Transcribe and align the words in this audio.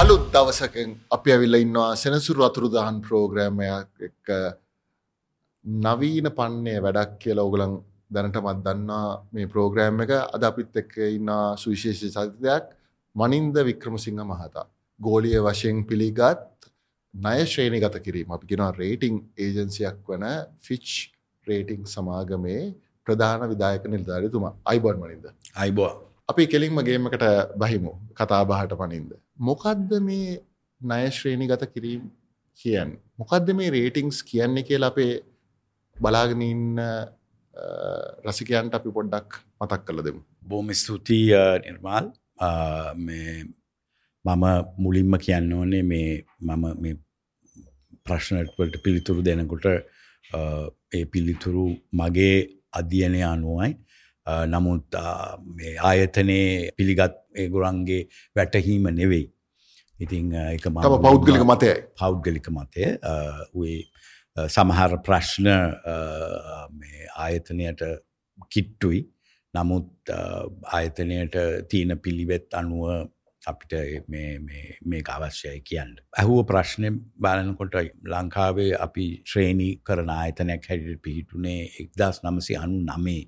අලුත් 0.00 0.22
දවසකෙන් 0.34 0.90
අපි 1.14 1.28
ඇවිල්ල 1.32 1.56
ඉන්නවා 1.56 1.88
සෙනසුරු 2.02 2.42
අතුරුදහන් 2.46 2.98
ප්‍රෝග්‍රෑමයක් 3.06 4.04
එක්ක 4.06 4.28
නවීන 5.86 6.28
පන්නේ 6.38 6.78
වැඩක් 6.86 7.12
කියලා 7.22 7.44
ඔගලන් 7.50 7.74
දැනටමත් 8.16 8.62
දන්නා 8.66 9.08
මේ 9.34 9.50
ප්‍රෝග්‍රෑම් 9.54 10.00
එක. 10.04 10.12
අද 10.34 10.42
අපිත් 10.50 10.80
එක්ක 10.82 10.96
ඉන්න 11.18 11.30
සුවිශේෂ 11.62 12.16
සතියක් 12.16 12.72
මනින්ද 13.16 13.56
වික්‍රමසිංහ 13.68 14.24
මහතා. 14.24 14.66
ගෝලිය 15.00 15.38
වශයෙන් 15.48 15.84
පිළිගත් 15.90 16.70
නය 17.14 17.38
ශ්‍රේණිගත 17.46 18.02
කිරීම. 18.06 18.32
අපි 18.32 18.46
ගෙනවා 18.50 18.72
රේටිං 18.82 19.16
ඒජන්සියක් 19.38 19.98
වන 20.08 20.24
ෆිච් 20.66 20.86
රේටිං 21.46 21.82
සමාගමේ 21.86 22.62
ප්‍රධාන 23.06 23.50
විදායක 23.52 23.84
නිල්ධාරිතුමා. 23.86 24.56
අයිබොන් 24.64 24.96
මනින්ද. 25.02 25.26
අයිබෝ 25.54 26.09
අපි 26.30 26.46
කෙලින්ම 26.52 26.78
ගේමකට 26.88 27.24
බහිමු 27.62 27.92
කතාබහට 28.18 28.72
පනින්ද. 28.80 29.10
මොකක්ද 29.48 29.90
මේ 30.08 30.38
ණය 30.80 31.04
ශ්‍රේණිගත 31.16 31.64
කිරීම 31.74 32.02
කියන්න. 32.60 32.90
මොකක්ද 33.20 33.52
මේ 33.58 33.70
රේටිංස් 33.76 34.18
කියන්නේ 34.30 34.66
කියලා 34.68 34.92
අපේ 34.94 35.12
බලාගෙන 35.96 36.42
ඉන්න 36.52 36.80
රසිකයන්ට 38.28 38.74
අපි 38.78 38.90
පොඩ්ඩක් 38.96 39.28
මතක් 39.60 39.82
කළ 39.86 40.02
දෙමු. 40.06 40.22
බොහොම 40.48 40.72
ස්තුතියි 40.82 41.44
නිර්මාල් 41.66 42.06
මම 44.24 44.44
මුලින්ම 44.84 45.14
කියන්න 45.24 45.52
ඕනේ 45.58 45.84
මේ 45.92 46.10
මම 46.40 46.64
මේ 46.82 46.96
ප්‍රශ්නටවලට 48.06 48.82
පිළිතුරු 48.84 49.26
දෙනකොට 49.28 49.66
ඒ 50.96 51.04
පිළිතුරු 51.12 51.64
මගේ 52.00 52.36
අධ්‍යයනය 52.80 53.20
අනුවයි 53.32 53.70
නමුත් 54.46 54.98
ආයතනයේ 55.90 56.70
පිළිගත් 56.76 57.16
ඒගොරන්ගේ 57.36 58.08
වැටහීම 58.36 58.90
නෙවෙයි. 58.94 59.26
ඉතිං 59.98 60.32
එක 60.32 60.66
ම 60.66 60.80
පෞද්ගලික 61.06 61.44
මතයයි 61.44 61.74
පෞද්ගලික 62.00 62.50
මතය 62.50 62.84
සමහර 64.48 64.92
ප්‍රශ්න 65.06 65.48
ආයතනයට 67.16 67.82
කිට්ටුයි 68.52 69.00
නමුත් 69.54 70.12
ආයතනයට 70.72 71.36
තියෙන 71.68 71.98
පිළිවෙත් 71.98 72.54
අනුව 72.54 73.08
අපිට 73.42 73.72
මේ 74.08 75.02
අවශ්‍යයි 75.08 75.60
කියන්න. 75.64 75.96
ඇහුව 76.18 76.44
ප්‍රශ්නය 76.46 76.90
බලනකොට 77.18 77.74
ලංකාවේ 78.04 78.72
අපි 78.86 79.06
ශ්‍රේණී 79.24 79.80
කරන 79.86 80.10
ආයතනයක් 80.10 80.68
හැඩට 80.70 81.02
පිහිටුනේ 81.02 81.60
එක්දස් 81.80 82.20
නමසි 82.24 82.56
අනු 82.56 82.80
නමේ 82.82 83.22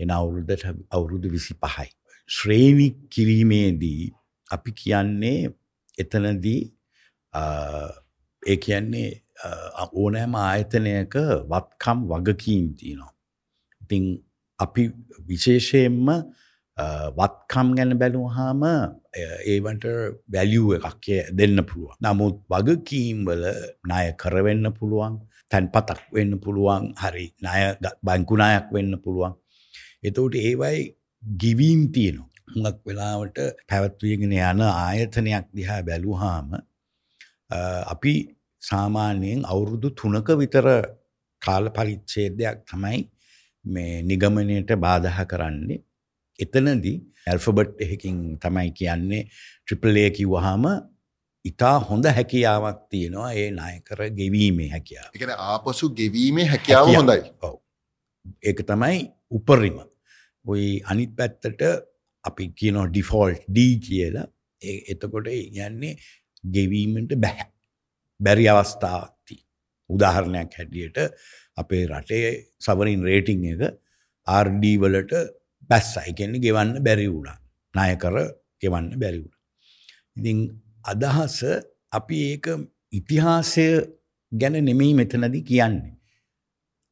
එන 0.00 0.10
අවුරුද්දට 0.10 0.64
අවුරුදු 0.90 1.28
විසි 1.34 1.54
පහයි. 1.56 1.88
ශ්‍රේණි 2.28 2.88
කිරීමේදී 3.12 4.02
අපි 4.50 4.70
කියන්නේ 4.82 5.38
එතනදී 5.98 6.62
ඒ 8.42 8.56
කියන්නේ 8.64 9.08
ඕනෑම 9.92 10.34
ආයතනයක 10.40 11.14
වත්කම් 11.52 11.98
වගකීම් 12.10 12.66
තියනවා. 12.78 13.12
ඉතිං 13.82 14.04
අපි 14.58 14.82
විශේෂයෙන්ම 15.28 16.08
වත්කම් 17.18 17.68
ගැන 17.76 17.92
බැලුවහාම 18.00 18.62
ඒවට 19.52 19.84
වැලියුව 20.32 20.70
එකක් 20.78 21.06
දෙන්න 21.38 21.58
පුළුවන්. 21.70 21.96
නමුත් 22.04 22.36
වගකීම්වල 22.52 23.44
ණය 23.88 24.06
කරවෙන්න 24.22 24.66
පුළුවන් 24.78 25.14
තැන්පතක් 25.50 26.00
වෙන්න 26.12 26.32
පුළුවන් 26.44 26.92
හරි 27.02 27.26
ණය 27.42 27.60
බංකුනායක් 28.06 28.66
වෙන්න 28.74 28.92
පුළුවන්. 29.04 29.32
එතකොට 30.08 30.34
ඒවයි 30.40 30.80
ගිවීම් 31.22 31.82
තියෙනවා. 31.94 32.30
හුඟක් 32.54 32.78
වෙලාවට 32.88 33.38
පැවැත්වීගෙන 33.68 34.32
යන 34.32 34.62
ආයතනයක් 34.66 35.46
දිහා 35.58 35.80
බැලුහාම 35.88 36.54
අපි 37.94 38.14
සාමාන්‍යයෙන් 38.62 39.42
අවුරුදු 39.44 39.90
තුනක 40.00 40.28
විතර 40.42 40.66
කාල 41.42 41.70
පරිච්ඡේදයක් 41.70 42.64
තමයි 42.70 43.00
මේ 43.64 44.02
නිගමනයට 44.02 44.72
බාධහ 44.84 45.20
කරන්නේ. 45.32 45.82
එතනදී 46.38 46.96
ඇල්ෆබට් 47.26 47.80
එකකින් 47.84 48.18
තමයි 48.38 48.70
කියන්නේ 48.80 49.22
ට්‍රිපල් 49.64 49.96
A 49.98 50.10
කිව්වහම 50.10 50.64
ඉතා 51.44 51.76
හොඳ 51.88 52.06
හැකියාවක් 52.18 52.80
තියෙනවා 52.90 53.32
ඒ 53.32 53.50
ණයකර 53.50 54.00
ගෙවීමේ 54.18 54.70
හැකියාව. 54.74 55.10
කියන්නේ 55.12 55.38
ආපසු 55.50 55.90
ගෙවීමේ 56.00 56.46
හැකියාව 56.52 56.94
හොඳයි. 56.94 57.20
ඔව්. 57.42 57.56
ඒක 58.42 58.62
තමයි 58.70 58.98
උපරිම. 59.30 59.78
ওই 60.46 60.64
අනිත් 60.90 61.12
පැත්තට 61.18 61.62
අපි 62.24 62.44
කියනවා 62.58 62.88
ඩිෆෝල්ට් 62.90 63.42
ඩී 63.48 63.74
කියලා 63.86 64.26
එතකොට 64.92 65.28
යන්නේ 65.30 65.96
ගෙවීමට 66.44 67.12
බැහැ. 67.16 67.50
බැරි 68.20 68.46
අවස්ථාවක්ති. 68.48 69.36
උදාහරණයක් 69.90 70.52
හැටියට 70.58 70.98
අපේ 71.56 71.82
රටේ 71.86 72.30
සවරින් 72.58 73.02
රේටිං 73.02 73.44
එක 73.52 73.62
RD 74.26 74.64
වලට 74.82 75.12
බැස්සයි 75.70 76.14
කියන්නේ 76.14 76.44
ගෙවන්න 76.46 76.82
බැරි 76.82 77.08
වුණා. 77.08 77.38
ණය 77.74 77.96
කර 78.02 78.16
ගෙවන්න 78.62 78.88
බැරි 79.02 79.18
වුණා. 79.18 79.42
ඉතින් 80.16 80.38
අදහස 80.84 81.36
අපි 81.92 82.16
ඒක 82.30 82.46
ඉතිහාසය 82.92 83.66
ගැන 84.32 84.56
නෙමෙයි 84.64 84.94
මෙතනදී 84.94 85.42
කියන්නේ. 85.42 85.95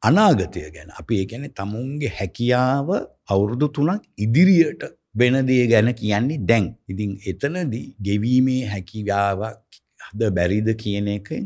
අනාගතය 0.08 0.62
ගැන 0.74 0.90
අපි 1.00 1.14
ඒ 1.20 1.26
කියන්නේ 1.30 1.56
තමුන්ගේ 1.60 2.12
හැකියාව 2.18 2.88
අවුරුදු 3.32 3.68
තුනක් 3.76 4.02
ඉදිරියට 4.24 4.82
වෙන 5.14 5.36
දේ 5.48 5.66
ගැන 5.72 5.88
කියන්නේ 5.94 6.42
දැන්. 6.48 6.66
ඉතින් 6.88 7.10
එතනදී 7.30 7.86
ගෙවීමේ 8.06 8.62
හැකියාවක් 8.66 9.80
හද 10.06 10.30
බැරිද 10.36 10.68
කියන 10.82 11.08
එකෙන් 11.16 11.44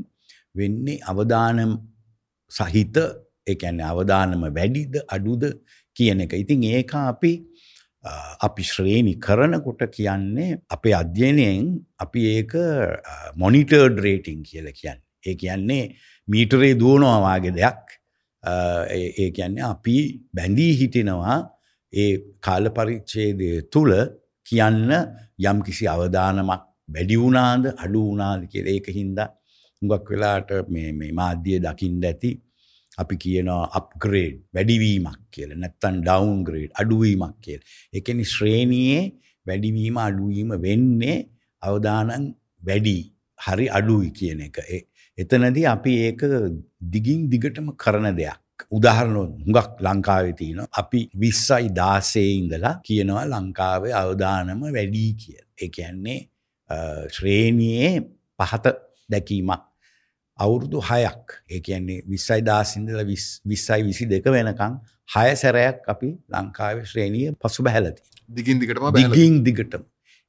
වෙන්නේ 0.55 0.99
අවදානම් 1.13 1.73
සහිත 2.53 2.97
ඒ 3.47 3.55
කියන්නේ 3.55 3.91
අවදානම 3.93 4.43
වැඩිද 4.59 4.95
අඩුද 5.09 5.45
කියන 5.97 6.21
එක. 6.21 6.33
ඉතින් 6.35 6.65
ඒක 6.65 6.95
අපි 6.95 7.33
අපි 8.41 8.63
ශ්‍රේණි 8.63 9.15
කරනකොට 9.27 9.83
කියන්නේ 9.97 10.59
අපේ 10.71 10.95
අධ්‍යයනයෙන් 11.03 11.69
අපි 11.99 12.21
ඒක 12.37 12.53
මොනිටර්ඩ් 13.37 14.03
රේටිං 14.07 14.43
කියලා 14.43 14.79
කියන්නේ. 14.81 15.05
ඒ 15.27 15.35
කියන්නේ 15.35 15.85
මීටරේ 16.29 16.75
දුවනවා 16.83 17.21
වාගේ 17.27 17.57
දෙයක්. 17.61 17.98
ඒ 18.45 19.31
කියන්නේ 19.31 19.65
අපි 19.65 19.97
බැඳී 20.35 20.73
හිටිනවා 20.73 21.39
ඒ 21.93 22.11
කාල 22.41 22.65
පරිච්ඡේදය 22.71 23.49
තුල 23.73 23.91
කියන්න 24.47 24.91
යම් 25.43 25.59
කිසි 25.63 25.85
අවදානමක් 25.87 26.63
වැඩි 26.89 27.17
වුණාද 27.17 27.65
අඩු 27.77 28.01
වුණාද 28.09 28.43
කියලා 28.47 28.75
ඒක 28.75 28.89
හින්දා 28.91 29.29
හුඟක් 29.83 30.11
වෙලාට 30.11 30.51
මේ 30.69 30.93
මේ 30.93 31.13
මාධ්‍ය 31.13 31.59
දකින්න 31.59 32.05
ඇති 32.05 32.31
අපි 32.99 33.15
කියනවා 33.17 33.65
අප්ග්‍රේඩ් 33.73 34.39
වැඩිවීමක් 34.55 35.21
කියලා 35.31 35.59
නැත්තම් 35.59 35.97
ඩවුන්ග්‍රේඩ් 36.01 36.71
අඩුවීමක් 36.75 37.37
කියලා. 37.41 37.67
ඒ 37.95 38.01
කියන්නේ 38.01 38.25
ශ්‍රේණියේ 38.25 39.03
වැඩිවීම 39.47 39.97
අඩුවීම 39.99 40.51
වෙන්නේ 40.63 41.19
අවදානම් 41.63 42.25
වැඩි 42.63 42.99
හරි 43.39 43.67
අඩුයි 43.71 44.11
කියන 44.11 44.41
එක. 44.41 44.59
එතනදී 45.23 45.67
අපි 45.75 45.93
ඒක 46.09 46.21
දිගින් 46.95 47.21
දිගටම 47.33 47.71
කරන 47.83 48.07
දෙයක්. 48.19 48.39
උදාහරණ 48.77 49.17
හුඟක් 49.45 49.81
ලංකාවේ 49.87 50.35
තියෙනවා. 50.41 50.69
අපි 50.81 51.01
20යි 51.23 51.71
16 51.79 52.27
ඉඳලා 52.41 52.75
කියනවා 52.89 53.25
ලංකාවේ 53.33 53.95
අවදානම 54.03 54.63
වැඩි 54.77 55.07
කියලා. 55.23 55.49
ඒ 55.63 55.69
කියන්නේ 55.77 56.19
ශ්‍රේණියේ 57.17 57.93
පහත 58.39 58.67
දැකීමක්. 59.15 59.63
අවුරුදු 60.39 60.79
6ක්. 60.91 61.29
ඒ 61.51 61.61
කියන්නේ 61.67 62.01
20යි 62.07 62.41
16 62.47 62.79
ඉඳලා 62.79 63.07
20යි 63.11 63.83
22 63.91 64.35
වෙනකන් 64.37 64.81
6 65.19 65.37
සැරයක් 65.43 65.93
අපි 65.95 66.09
ලංකාවේ 66.35 66.89
ශ්‍රේණිය 66.93 67.29
පසුබහැලා 67.43 67.95
තියෙනවා. 67.99 68.27
දිගින් 68.39 68.57
දිගටම 68.63 68.91
දිගින් 68.99 69.45
දිගටම. 69.47 69.83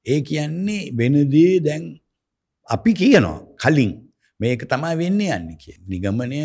ඒ 0.06 0.21
කියන්නේ 0.30 0.83
වෙනදී 1.00 1.56
දැන් 1.68 1.83
අපි 2.69 2.91
කියනවා 3.01 3.39
කලින් 3.63 3.91
මේක 4.39 4.62
තමයි 4.71 4.95
වෙන්න 5.01 5.21
යන්න 5.21 5.47
කිය. 5.62 5.77
නිගමනය 5.91 6.41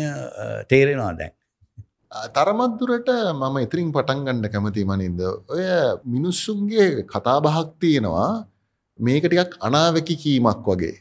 තේරෙනවා 0.71 1.13
දැන්. 1.19 1.33
තරමත්දුරට 2.35 3.09
මම 3.35 3.55
ඉතිරින් 3.65 3.93
පටන්ගන්න 3.95 4.51
කැමති 4.53 4.83
මනින්ද. 4.91 5.21
ඔය 5.53 5.63
මිනිස්සුන්ගේ 6.13 6.89
කතාබහක් 7.13 7.69
තියෙනවා 7.81 8.29
මේක 8.99 9.23
ටිකක් 9.27 9.57
අනාවැකි 9.67 10.15
කීමක් 10.23 10.67
වගේ. 10.67 10.97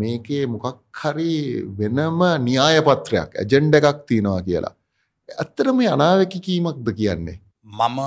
මේකේ 0.00 0.42
මොකක් 0.46 0.82
හරි 1.02 1.32
වෙනම 1.78 2.20
න්‍යායපත්‍රයක් 2.48 3.30
ඇජෙන්ඩ 3.42 3.74
එකක් 3.78 4.04
තියෙනවා 4.10 4.42
කියලා. 4.48 4.74
ඇත්තට 5.42 5.72
මේ 5.78 5.90
අනාවැකි 5.96 6.38
කීමක්ද 6.46 6.86
කියන්නේ. 7.00 7.38
මම 7.64 7.98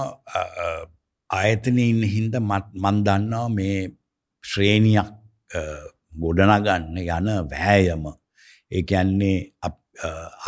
ආයතනය 1.30 1.84
ඉන්න 1.92 2.04
හින්ද 2.16 2.36
මන් 2.84 2.98
දන්නවා 3.08 3.48
මේ 3.58 3.80
ශ්‍රේණියක් 4.44 5.10
ගොඩනගන්න 6.22 6.98
යන 7.00 7.30
වෑයම 7.54 8.06
ඒ 8.72 8.82
කියන්නේ 8.90 9.38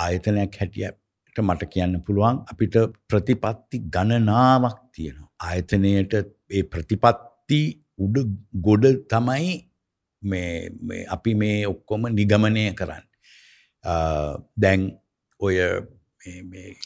ආයතනයක් 0.04 0.60
හැටියට 0.60 1.42
මට 1.44 1.70
කියන්න 1.74 1.96
පුළුවන් 2.06 2.42
අපිට 2.52 2.76
ප්‍රතිපත්ති 3.10 3.84
ගණනාවක් 3.96 4.78
තියෙනවා. 4.96 5.32
ආයතනයට 5.48 6.14
ඒ 6.52 6.64
ප්‍රතිපත්ති 6.74 7.62
උඩ 8.06 8.18
ගොඩ 8.68 8.86
තමයි 9.14 9.56
අපි 11.16 11.34
මේ 11.42 11.58
ඔක්කොම 11.74 12.08
නිගමනය 12.20 12.64
කරන්න. 12.80 13.06
දැන් 14.58 14.86
ඔය 15.40 15.58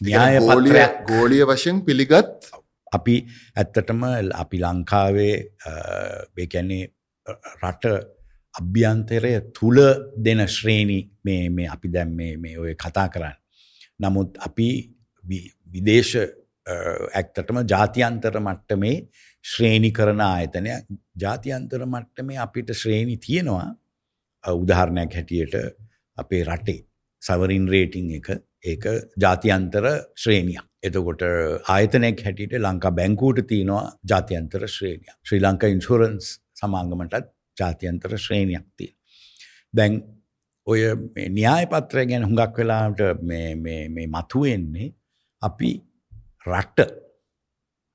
න්‍යාය 0.03 0.39
පත්‍රයක් 0.47 0.95
ගෝලිය 1.09 1.43
වශයෙන් 1.49 1.77
පිළිගත් 1.87 2.49
අපි 2.97 3.15
ඇත්තටම 3.55 4.01
අපි 4.43 4.57
ලංකාවේ 4.63 5.35
ඒකැන්නේ 6.37 6.85
රට 7.61 7.85
අභ්‍යන්තරය 8.55 9.33
තුළ 9.53 9.79
දෙන 10.17 10.45
ශ්‍රේණි 10.47 10.99
මේ 11.25 11.67
අපි 11.67 11.87
දැම් 11.89 12.15
මේ 12.15 12.57
ඔය 12.57 12.75
කතා 12.75 13.07
කරන්න. 13.09 13.37
නමුත් 13.99 14.37
අපි 14.47 14.69
විදේශ 15.67 16.15
ඇක්තටම 17.13 17.61
ජාතියන්තර 17.65 18.39
මට්ටමේ 18.39 18.97
ශ්‍රේණි 19.45 19.91
කරන 19.91 20.21
ආයතනය 20.21 20.73
ජාතියන්තර 21.23 21.85
මට්ටමේ 21.85 22.41
අපිට 22.45 22.73
ශ්‍රේණි 22.73 23.17
තියෙනවා 23.17 23.67
උදාහරණයක් 24.43 25.13
හැටියට 25.13 25.55
අපේ 26.17 26.43
රටේ 26.43 26.85
සවරින් 27.21 27.67
රේටිං 27.67 28.11
එක 28.19 28.29
ඒක 28.63 28.85
ජාතියන්තර 29.17 29.85
ශ්‍රේණියක්. 30.15 30.65
එතකොට 30.83 31.23
ආයතනයක් 31.75 32.23
හැටියට 32.25 32.55
ලංකා 32.59 32.91
බැංකූට 32.91 33.41
තියෙනවා 33.47 33.85
ජාතියන්තර 34.11 34.67
ශ්‍රේණියක්. 34.67 35.17
ශ්‍රී 35.27 35.41
ලංකා 35.41 35.73
ඉන්ශුරන්ස් 35.75 36.39
සමාගමටත් 36.55 37.29
ජාතියන්තර 37.59 38.15
ශ්‍රේණියක් 38.17 38.65
තියෙන. 38.77 38.95
දැන් 39.73 39.93
ඔය 40.67 40.81
න්‍යාය 41.29 41.65
පත්‍රය 41.67 42.05
ගැන 42.05 42.27
හුඟක් 42.27 42.57
වෙලාට 42.57 43.23
මේ 43.23 44.07
මතුවෙන්නේ 44.07 44.93
අපි 45.41 45.71
රට්ට 46.45 46.95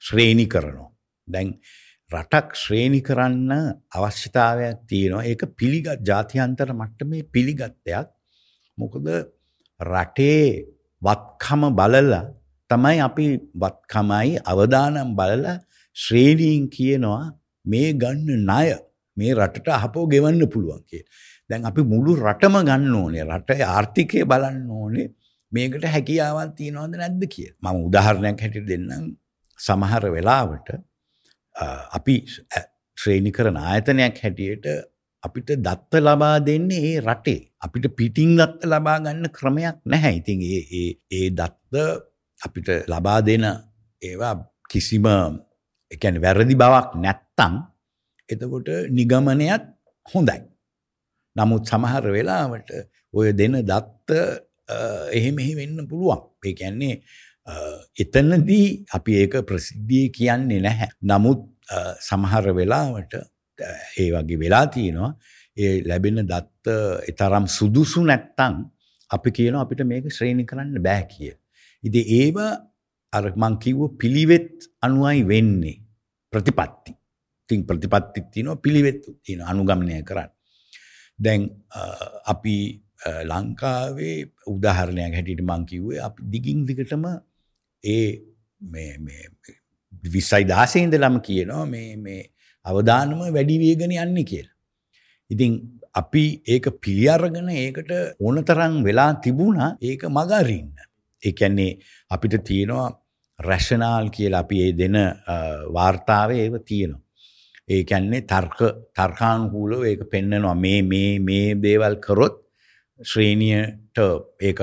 ශ්‍රේණි 0.03 0.47
කරනවා. 0.47 0.91
දැන් 1.29 1.49
රටක් 2.11 2.55
ශ්‍රේණි 2.55 3.01
කරන්න 3.01 3.53
අවශ්‍යතාවයක් 3.91 4.81
තියෙනවා 4.87 5.25
ඒක 5.25 5.43
පිළිගත් 5.57 6.01
ජාතියන්තර 6.03 6.71
මට්ටමේ 6.73 7.27
පිළිගත්තයක් 7.27 8.09
මොකද 8.79 9.07
රටේ 9.81 10.45
වත්කම 11.03 11.63
බලලා 11.73 12.25
තමයි 12.71 12.99
අපි 13.01 13.27
වත්කමයි 13.55 14.43
අවදානම් 14.45 15.17
බලලා 15.17 15.57
ශ්‍රේණීන් 15.97 16.69
කියනවා 16.69 17.25
මේ 17.65 17.93
ගන්න 17.95 18.31
ණය 18.43 18.77
මේ 19.17 19.35
රටට 19.35 19.69
අහපෝ 19.79 20.07
ගෙවන්න 20.07 20.49
පුළුවන් 20.55 20.83
කියලා. 20.91 21.11
දැන් 21.51 21.69
අපි 21.71 21.83
මුළු 21.93 22.17
රටම 22.17 22.57
ගන්න 22.69 22.95
ඕනේ. 22.95 23.25
රටේ 23.25 23.63
ආර්ථිකය 23.67 24.25
බලන්න 24.25 24.71
ඕනේ. 24.71 25.09
මේකට 25.53 25.85
හැකියාවක් 25.95 26.57
තියනවද 26.59 26.97
නැද්ද 27.03 27.23
කියලා. 27.35 27.73
මම 27.73 27.85
උදාහරණයක් 27.89 28.41
හැටියට 28.45 28.69
දෙන්නම්. 28.69 29.13
සමහර 29.59 30.11
වෙලාවට 30.17 30.75
අපි 31.99 32.17
ශ්‍රේණි 32.99 33.33
කරන 33.37 33.57
ආයතනයක් 33.59 34.19
හැටියට 34.25 34.67
අපිට 35.23 35.51
දත්ත 35.67 36.03
ලබා 36.07 36.39
දෙන්නේ 36.47 36.83
ඒ 36.91 37.01
රටේ. 37.01 37.41
අපිට 37.61 37.87
පිටින් 37.99 38.35
දත්ත 38.41 38.71
ලබා 38.73 38.99
ගන්න 39.05 39.31
ක්‍රමයක් 39.39 39.77
නැහැ. 39.85 40.15
ඉතින් 40.21 40.43
ඒ 40.43 40.63
ඒ 40.81 40.91
ඒ 41.11 41.29
දත්ත 41.31 41.75
අපිට 42.41 42.69
ලබා 42.89 43.21
දෙන 43.23 43.45
ඒවා 44.03 44.35
කිසිම 44.71 45.07
ඒ 45.07 45.97
කියන්නේ 46.01 46.25
වැරදි 46.25 46.57
බවක් 46.57 47.01
නැත්තම් 47.05 47.55
එතකොට 48.29 48.69
නිගමනයත් 48.91 49.65
හොඳයි. 50.07 50.41
නමුත් 51.37 51.69
සමහර 51.69 52.11
වෙලාවට 52.17 52.71
ඔය 53.13 53.33
දෙන 53.33 53.61
දත්ත 53.63 54.11
එහෙම 55.13 55.39
එහෙ 55.39 55.55
වෙන්න 55.61 55.87
පුළුවන්. 55.89 56.23
ඒ 56.45 56.55
කියන්නේ 56.55 56.95
එතනදී 57.97 58.69
අපි 58.97 59.21
ඒක 59.23 59.35
ප්‍රසිද්ධිය 59.49 60.09
කියන්නේ 60.11 60.61
නැහැ. 60.61 60.91
නමුත් 61.03 61.41
සමහර 62.01 62.53
වෙලාවට 62.55 63.15
ඒ 63.99 64.11
වගේ 64.15 64.39
වෙලා 64.39 64.67
තියෙනවා 64.67 65.13
ඒ 65.57 65.83
ලැබෙන 65.87 66.25
දත්ත 66.27 66.77
එතරම් 67.11 67.47
සුදුසු 67.47 68.05
නැත්තං 68.05 68.55
අපි 69.11 69.31
කියන 69.31 69.57
අපිට 69.57 69.85
මේක 69.87 70.11
ශ්‍රේණි 70.11 70.47
කරන්න 70.47 70.83
බෑ 70.83 71.05
කිය. 71.11 71.35
ඉති 71.85 72.01
ඒව 72.21 72.39
අර 73.13 73.25
මං 73.37 73.59
කිව්ව 73.63 73.97
පිළිවෙත් 74.01 74.69
අනුවයි 74.81 75.23
වෙන්නේ 75.29 75.81
ප්‍රතිපත්ති. 76.33 76.93
තින් 77.49 77.67
ප්‍රතිපත්තික් 77.69 78.27
තියනවා 78.35 78.63
පිළිවෙත් 78.65 79.03
තියෙන 79.25 79.43
අනුගමනය 79.53 80.03
කරන්න. 80.09 80.31
දැන් 81.19 81.43
අපි 82.33 82.57
ලංකාවේ 83.31 84.17
උදාහරණයක් 84.55 85.15
හැටියට 85.19 85.45
මං 85.49 85.67
කිව්වේ 85.71 86.01
අපි 86.09 86.31
දිගින් 86.33 86.67
දිගටම 86.69 87.05
ඒ 87.85 88.07
විස්සයි 90.15 90.45
දාසේන්දලම 90.53 91.21
කියනවා 91.29 91.65
මේ 91.67 92.23
අවධානම 92.67 93.21
වැඩි 93.37 93.57
වේගෙන 93.63 93.93
යන්නේ 94.05 94.25
කියලා. 94.31 94.57
ඉතින් 95.31 95.53
අපි 96.01 96.25
ඒක 96.55 96.67
පිළිඅරගෙන 96.83 97.49
ඒකට 97.49 97.93
ඕනතරම් 98.21 98.83
වෙලා 98.89 99.13
තිබුණා 99.25 99.71
ඒක 99.81 100.03
මගහරින්න. 100.17 100.75
ඒ 101.23 101.33
කියන්නේ 101.39 101.79
අපිට 102.11 102.35
තියෙනවා 102.49 102.89
රැෂනාල් 103.39 104.11
කියලා 104.17 104.45
අපි 104.45 104.57
ඒ 104.65 104.73
දෙන 104.81 104.97
වාර්තාවේ 105.77 106.43
ඒව 106.45 106.57
තියෙනවා. 106.71 107.04
ඒ 107.69 107.83
කියන්නේ 107.85 108.23
තර්ක 108.23 108.59
තර්කානුකූලව 108.97 109.85
ඒක 109.91 110.03
පෙන්නනවා 110.13 110.55
මේ 110.55 110.81
මේ 110.85 111.19
මේ 111.21 111.55
දේවල් 111.57 111.97
කරොත් 112.07 112.35
ශ්‍රේණියට 113.01 113.99
ඒක 114.41 114.61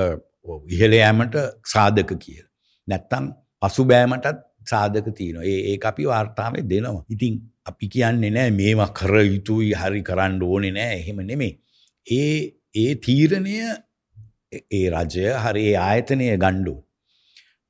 ඉහළ 0.68 0.94
යෑමට 0.94 1.36
සාධක 1.74 2.10
කියලා. 2.24 2.48
නැත්තම් 2.88 3.24
පසුබෑමටත් 3.62 4.42
සාධක 4.66 5.08
තියෙනවා. 5.18 5.44
ඒ 5.44 5.60
ඒක 5.72 5.86
අපි 5.90 6.06
වාර්තාවේ 6.06 6.68
දෙනවා. 6.70 7.04
ඉතින් 7.08 7.34
අපි 7.70 7.88
කියන්නේ 7.88 8.32
නෑ 8.36 8.50
මේවා 8.60 8.90
කර 8.98 9.14
යුතුයි 9.24 9.72
හරි 9.74 10.02
කරන්න 10.08 10.42
ඕනේ 10.42 10.72
නෑ 10.78 10.98
එහෙම 11.00 11.18
නෙමෙයි. 11.30 11.52
ඒ 12.06 12.36
ඒ 12.74 12.92
තීරණය 13.06 13.56
ඒ 14.70 14.86
රජය 14.94 15.26
හරි 15.44 15.64
ඒ 15.70 15.76
ආයතනය 15.86 16.28
ගණ්ඩුව. 16.36 16.78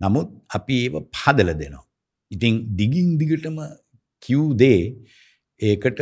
නමුත් 0.01 0.29
අපි 0.57 0.75
ඒව 0.85 0.95
පදල 1.17 1.51
දෙනවා. 1.55 1.87
ඉතින් 2.31 2.55
දිගින් 2.79 3.09
දිගටම 3.21 3.59
කිව් 4.25 4.43
දේ 4.63 4.81
ඒකට 5.61 6.01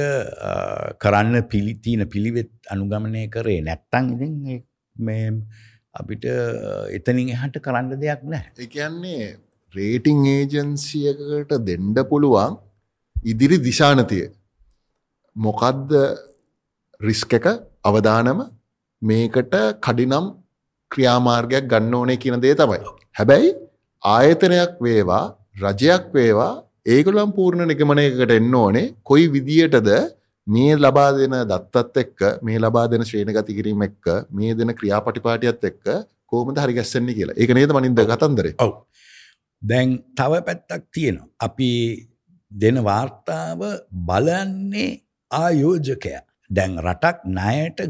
කරන්න 1.03 1.37
පිළිතින 1.53 2.03
පිළිවෙත් 2.15 2.51
අනුගමනය 2.75 3.23
කරේ 3.35 3.61
නැත්තං 3.69 4.11
ඉතින් 4.15 4.65
මේ 4.97 5.31
අපිට 6.01 6.25
එතනින් 6.97 7.31
එහට 7.37 7.57
කරන්න 7.65 7.95
දෙයක් 8.03 8.23
නෑ. 8.33 8.45
එකන්නේ 8.65 9.37
රේටිං 9.75 10.27
ඒජන්සියකට 10.35 11.53
දෙන්ඩ 11.69 11.99
පුළුවන් 12.11 12.59
ඉදිරි 13.33 13.59
දිශානතිය 13.69 14.27
මොකක්ද 15.37 15.93
රිස්ක 17.01 17.33
එක 17.39 17.47
අවදානම 17.91 18.41
මේකට 19.03 19.55
කඩිනම් 19.87 20.27
ක්‍රියාමාර්ගයක් 20.91 21.69
ගන්න 21.73 21.95
ඕනේ 21.99 22.21
කියන 22.23 22.41
දේ 22.45 22.55
තමයි. 22.61 22.81
හැබැයි 23.19 23.51
ආයතනයක් 24.03 24.73
වේවා 24.87 25.25
රජයක් 25.65 26.05
වේවා 26.17 26.53
ඒගොලම් 26.95 27.35
පූර්ණ 27.39 27.71
නිගමනයකට 27.73 28.35
එන්න 28.39 28.55
ඕනේ 28.63 28.87
කොයි 29.05 29.27
විදියටද 29.37 29.91
මේ 30.47 30.77
ලබා 30.77 31.09
දෙන 31.19 31.37
දත්තත් 31.53 32.05
එක්ක 32.05 32.21
මේ 32.43 32.63
ලබා 32.65 32.87
දෙන 32.93 33.07
ශ්‍රේණගති 33.11 33.59
කිරීම 33.59 33.87
එක්ක 33.89 34.13
මේ 34.33 34.59
දෙන 34.61 34.77
ක්‍රියාපටිපාටියත් 34.79 35.69
එක්ක 35.71 35.85
කෝමද 36.27 36.63
හරි 36.65 36.79
ගැස්සෙන්නේ 36.79 37.19
කියලා 37.19 37.41
ඒක 37.41 37.57
නේද 37.59 37.75
මනින්ද 37.79 38.05
කතන්දරේ 38.13 38.55
ඔව් 38.67 38.73
දැන් 39.63 39.99
තව 40.19 40.43
පැත්තක් 40.49 40.87
තියෙනවා 40.95 41.29
අපි 41.49 41.71
දෙන 42.53 42.77
වාර්තාව 42.85 43.61
බලන්නේ 44.09 44.91
ආයෝජකයා. 45.31 46.23
දැන් 46.51 46.73
රටක් 46.79 47.19
ණයට 47.27 47.81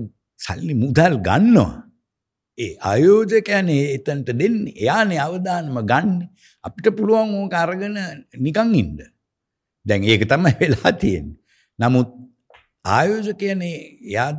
සල්ලි 0.41 0.75
මුදල් 0.75 1.15
ගන්නවා. 1.27 1.73
ඒ 2.59 2.73
ආයෝජකයනේ 2.83 3.85
එතනට 3.97 4.29
දෙන්නේ. 4.41 4.75
එයානේ 4.77 5.21
අවදානම 5.27 5.77
ගන්න. 5.91 6.11
අපිට 6.65 6.97
පුළුවන් 6.97 7.35
ඕක 7.41 7.55
අරගෙන 7.55 7.97
නිකන් 8.37 8.75
ඉන්න. 8.75 8.97
දැන් 9.87 10.05
ඒක 10.05 10.25
තමයි 10.29 10.55
වෙලා 10.61 10.93
තියෙන්නේ. 10.93 11.39
නමුත් 11.79 12.11
ආයෝජකයනේ 12.85 13.77
එයා 14.09 14.31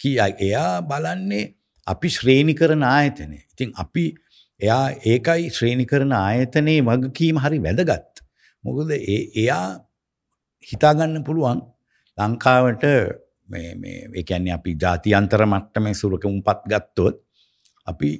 කිය 0.00 0.18
එයා 0.18 0.82
බලන්නේ 0.82 1.54
අපි 1.86 2.08
ශ්‍රේණි 2.08 2.54
කරන 2.54 2.82
ආයතනය. 2.84 3.38
ඉතින් 3.52 3.72
අපි 3.76 4.04
එයා 4.60 4.84
ඒකයි 5.04 5.50
ශ්‍රේණි 5.50 5.86
කරන 5.86 6.12
ආයතනයේ 6.14 6.82
වගකීම 6.82 7.42
හරි 7.44 7.58
වැදගත්. 7.66 8.22
මොකද 8.64 8.90
එයා 9.42 9.66
හිතාගන්න 10.66 11.24
පුළුවන් 11.26 11.60
ලංකාවට 12.18 12.84
ඒකැන්නේ 13.52 14.54
අපි 14.58 14.76
ජාතියන්තර 14.82 15.42
මට්ටමේ 15.46 15.94
සුරක 15.94 16.24
උම්පත් 16.24 16.62
ගත්තොත් 16.70 17.20
අපි 17.86 18.10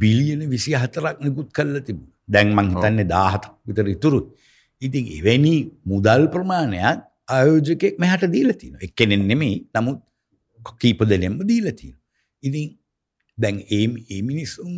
බිලියන 0.00 0.42
විසි 0.50 0.74
හතරක් 0.74 1.20
නිකුත් 1.20 1.48
කල්ල 1.52 1.76
තිබ 1.82 1.98
දැන් 2.28 2.54
මං 2.56 2.68
හිතන්නේ 2.74 3.10
දාහතක් 3.14 3.52
විතර 3.66 3.86
ඉතුරු 3.88 4.20
ඉතින් 4.82 5.06
එවැනි 5.18 5.54
මුදල් 5.84 6.22
ප්‍රමාණයක් 6.34 7.00
ආයෝජකෙක් 7.28 7.94
මෙහට 7.98 8.26
දීලතින 8.34 8.74
එක්කෙනෙන් 8.86 9.22
නෙමෙයි 9.30 9.56
නමුත් 9.74 10.00
කීප 10.80 11.00
දෙනෙම්ම 11.04 11.38
දීලතින 11.42 11.94
ඉතින් 12.42 12.68
දැන් 13.38 13.56
ඒ 13.68 13.86
ඒ 14.08 14.22
මිනිස්සුන් 14.22 14.74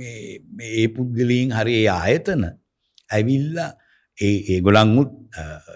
ඒ 0.00 0.86
පුද්ගලීන් 0.88 1.50
හරි 1.50 1.74
ඒ 1.80 1.88
ආයතන 1.92 2.44
ඇවිල්ලා 3.10 3.70
ඒ 4.18 4.36
ඒගොලංුත් 4.54 5.10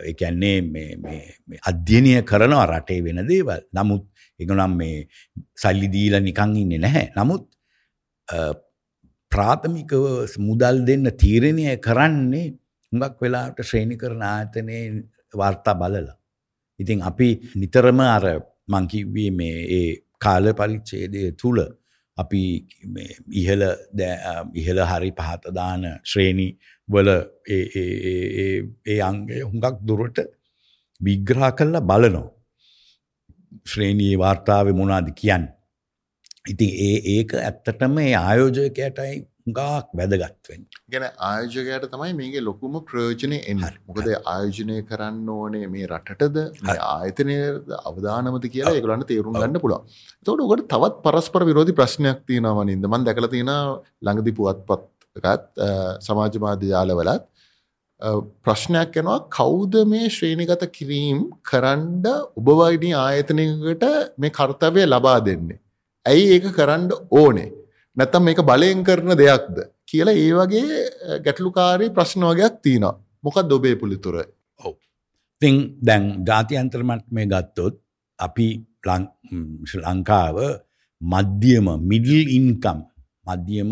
එකන්නේ 0.04 0.57
අධ්‍යනය 1.62 2.11
කරනවා 2.23 2.66
රටේ 2.68 3.00
වෙන 3.02 3.21
දේවල්. 3.26 3.62
නමුත් 3.73 4.04
එකනම් 4.40 4.76
මේ 4.76 5.09
සල්ලි 5.57 5.88
දීලා 5.95 6.21
නිකං 6.21 6.57
ඉන්නේ 6.57 6.78
නැහැ. 6.78 7.07
නමුත් 7.16 7.45
ප්‍රාථමිකව 9.32 10.04
මුදල් 10.40 10.85
දෙන්න 10.88 11.11
තීරණය 11.23 11.66
කරන්නේ 11.78 12.47
හුඟක් 12.92 13.16
වෙලාට 13.23 13.58
ශ්‍රේණි 13.62 13.97
කරන 13.97 14.23
ආයතනයේ 14.25 14.85
වාර්තා 15.35 15.75
බලලා. 15.75 16.16
ඉතින් 16.80 17.02
අපි 17.02 17.28
නිතරම 17.56 18.00
අර 18.06 18.25
මං 18.68 18.88
කිව්වේ 18.92 19.30
මේ 19.32 19.58
ඒ 19.78 19.90
කාල 20.18 20.52
පරිච්ඡේදය 20.52 21.23
තුල 21.40 21.58
අපි 22.16 22.42
ඉහළ 23.32 23.64
ඉහළ 24.54 24.80
හරි 24.90 25.11
පහත 25.18 25.54
දාන 25.58 25.85
ශ්‍රේණි 26.04 26.49
වල 26.88 27.08
ඒ 27.49 27.62
ඒ 28.87 28.99
අංගය 29.00 29.42
හුඟක් 29.42 29.78
දුරට 29.88 30.18
විග්‍රහ 31.00 31.47
කරලා 31.58 31.87
බලනවා. 31.90 32.26
ශ්‍රේණියේ 33.66 34.18
වාර්තාවේ 34.18 34.78
මොනවද 34.80 35.08
කියන්නේ? 35.20 35.58
ඉතින් 36.45 36.71
ඒ 36.87 36.97
ඒක 37.16 37.35
ඇත්තටම 37.40 37.99
ඒ 38.04 38.14
ආයෝජකයටයි 38.21 39.16
හුඟක් 39.49 39.61
වැදගත් 39.99 40.50
වෙන්නේ. 40.50 40.80
ගැන 40.92 41.07
ආයෝජකයට 41.28 41.87
තමයි 41.95 42.12
මේකේ 42.21 42.42
ලොකුම 42.49 42.75
ප්‍රයෝජනේ 42.90 43.40
එන්නේ. 43.52 43.73
මොකද 43.88 44.09
ආයෝජනය 44.33 44.76
කරන්න 44.90 45.30
ඕනේ 45.37 45.66
මේ 45.75 45.87
රටටද 45.92 46.37
මේ 46.68 46.78
ආයතනයේද 46.90 47.73
අවදානමද 47.90 48.47
කියලා 48.54 48.75
ඒගොල්ලන්ට 48.78 49.09
තේරුම් 49.12 49.40
ගන්න 49.40 49.62
පුළුවන්. 49.64 49.85
එතකොට 50.21 50.45
ඔකට 50.47 50.68
තවත් 50.75 51.02
පරස්පර 51.07 51.49
විරෝධී 51.50 51.78
ප්‍රශ්නයක් 51.80 52.23
තියෙනවා 52.28 52.64
මනින්ද. 52.64 52.87
මම 52.92 53.09
දැකලා 53.09 53.33
තියෙනවා 53.35 53.80
ළඟදී 54.07 54.38
පුවත්පත්කත් 54.40 55.66
සමාජ 56.09 56.40
මාධ්‍ය 56.47 56.73
ජාලවලත් 56.75 57.25
ප්‍රශ්නයක් 58.47 59.00
යනවා 59.02 59.21
කවුද 59.38 59.80
මේ 59.92 60.11
ශ්‍රේණිගත 60.16 60.66
කිරීම 60.76 61.25
කරන්න 61.50 62.04
ඔබ 62.40 62.52
වයිනි 62.61 62.92
ආයතනයකට 63.07 63.88
මේ 64.18 64.37
කර්තව්‍ය 64.38 64.87
ලබා 64.87 65.18
දෙන්නේ. 65.30 65.59
ඇයි 66.07 66.25
ඒක 66.35 66.47
කරන්න 66.59 66.90
ඕනේ. 67.11 67.50
නැත්තම් 67.97 68.23
මේක 68.26 68.40
බලයෙන් 68.50 68.81
කරන 68.87 69.11
දෙයක්ද 69.23 69.57
කියලා 69.90 70.17
ඒ 70.25 70.33
වගේ 70.38 70.78
ගැටලුකාරී 71.25 71.95
ප්‍රශ්න 71.97 72.23
වගේක් 72.31 72.55
තියෙනවා. 72.64 72.97
මොකක්ද 73.25 73.52
ඔබේ 73.57 73.76
පිළිතුර? 73.81 74.17
ඔව්. 74.64 74.75
ඉතින් 75.37 75.57
දැන් 75.87 76.05
ජාත්‍යන්තර 76.28 76.83
මට්ටමේ 76.88 77.26
ගත්තොත් 77.33 77.75
අපි 78.19 78.49
ශ්‍රී 79.69 79.85
ලංකාව 79.85 80.37
මධ්‍යම 81.00 81.67
මිඩල් 81.90 82.33
ඉන්කම් 82.38 82.78
මධ්‍යම 83.26 83.71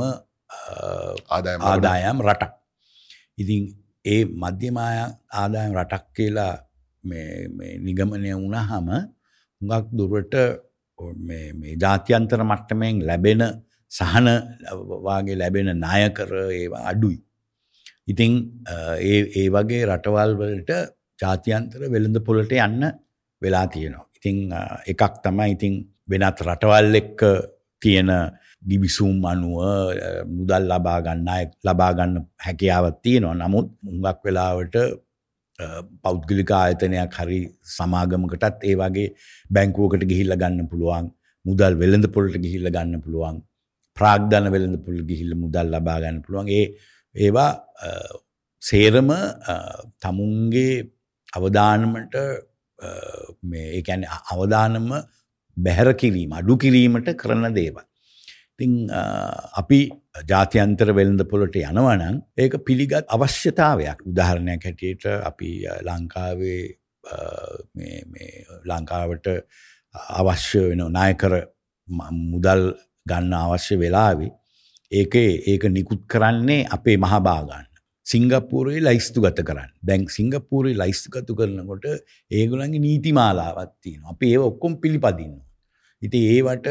ආදායම් 1.30 2.18
රටක්. 2.26 2.52
ඉතින් 3.38 3.62
ඒ 4.04 4.22
මධ්‍යම 4.42 4.76
ආදායම් 4.78 5.72
රටක් 5.78 6.04
කියලා 6.16 6.54
මේ 7.04 7.74
නිගමනය 7.86 8.30
වුණාම 8.34 8.86
හුඟක් 9.60 9.86
දුරට 9.98 10.34
මේ 10.98 11.76
ජාත්‍යන්තර 11.76 12.40
මට්ටමෙන් 12.42 13.00
ලැබෙන 13.06 13.42
සහන 13.92 14.28
වාගේ 15.04 15.38
ලැබෙන 15.38 15.68
නායකර 15.78 16.30
ඒවා 16.52 16.84
අඩුයි. 16.92 17.18
ඉතිං 18.08 18.32
ඒ 19.02 19.48
වගේ 19.48 19.82
රටවල් 19.86 20.32
වලට 20.40 20.72
ජාතියන්තර 21.20 21.80
වෙළඳ 21.92 22.18
පොලට 22.20 22.52
යන්න 22.52 22.82
වෙලා 23.42 23.66
තියෙනවා. 23.66 24.06
ඉතිං 24.16 24.36
එකක් 24.86 25.14
තමයි 25.22 25.52
ඉතිං 25.52 25.74
වෙනත් 26.08 26.40
රටවල් 26.40 26.94
එක්ක 26.94 27.22
තියෙන 27.82 28.10
ගිවිසුම් 28.62 29.22
අනුව 29.22 29.60
මුදල් 30.26 30.64
ලබාගන්න 30.66 31.28
ලබාගන්න 31.62 32.14
හැකියාවත් 32.38 32.96
තියෙනවා 33.02 33.36
නමුත් 33.36 33.68
මුඟක් 33.82 34.20
වෙලාවට 34.24 34.76
පෞද්ගලික 36.04 36.50
ආයතනයක් 36.52 37.18
හරි 37.20 37.40
සමාගමකටත් 37.76 38.64
ඒ 38.70 38.74
වගේ 38.82 39.08
බැංකුවකට 39.50 40.04
ගිහිල්ල 40.12 40.36
ගන්න 40.42 40.68
පුළුවන්. 40.72 41.06
මුදල් 41.44 41.74
වෙළඳ 41.82 42.06
පොලට 42.16 42.36
ගිහිල්ල 42.44 42.68
ගන්න 42.68 43.02
පුළුවන්. 43.04 43.40
ප්‍රාග්ධන 43.96 44.50
වෙළඳ 44.54 44.78
පුළ 44.84 45.00
ගිහිල්ල 45.10 45.32
මුදල් 45.44 45.72
ලබා 45.74 45.98
ගන්න 46.02 46.20
පුළුවන්. 46.24 46.48
ඒ 46.48 46.66
ඒවා 47.14 47.50
සේරම 48.62 49.10
තමුන්ගේ 50.04 50.74
අවධානමට 51.38 52.16
මේ 53.50 53.66
ඒැන 53.78 54.06
අවධානම 54.34 54.88
බැහැර 55.56 55.90
කිරීම 56.02 56.32
අඩු 56.40 56.56
කිරීමට 56.64 57.10
කරන 57.22 57.46
දේවල්. 57.60 57.84
ඉතිං 58.58 58.88
අපි 59.60 59.80
ජාත්‍යන්තර 60.28 60.92
වෙළඳ 60.96 61.22
පොලට 61.28 61.56
යනවනං 61.56 62.22
ඒක 62.38 62.56
පිළිගත් 62.64 63.04
අවශ්‍යතාවයක් 63.08 64.00
උදාහරණයක් 64.06 64.64
හැටියට 64.64 65.04
අපි 65.04 65.50
ලංකාවේ 65.84 66.62
ලංකාවට 68.64 69.28
අවශ්‍ය 70.20 70.62
වෙන 70.70 70.82
නායකර 70.92 71.36
මුදල් 72.32 72.72
ගන්න 73.06 73.32
අවශ්‍ය 73.34 73.76
වෙලාවේ 73.76 74.32
ඒක 74.92 75.14
ඒක 75.14 75.64
නිකුත් 75.70 76.06
කරන්නේ 76.08 76.66
අපේ 76.70 76.96
මහභාගන්න. 76.96 77.66
සිංගප්පූරේ 78.06 78.80
ලයිස්තු 78.80 79.20
ගත 79.20 79.44
කරන්න 79.44 79.72
දැන් 79.82 80.08
සිංගප්පූරේ 80.08 80.74
ලයිස්තු 80.74 81.10
ගතු 81.10 81.34
කරනකොට 81.34 81.86
ඒගොලන්ගේ 82.30 82.80
නීති 82.80 83.12
මාලාවත් 83.12 83.72
තියෙන 83.82 84.02
අපි 84.06 84.32
ඒ 84.32 84.38
ඔක්කොම් 84.40 84.80
පිළිපදින්න. 84.80 85.34
ඉති 86.02 86.18
ඒවට 86.36 86.68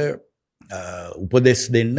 උපදෙස් 1.24 1.66
දෙන්න 1.76 1.98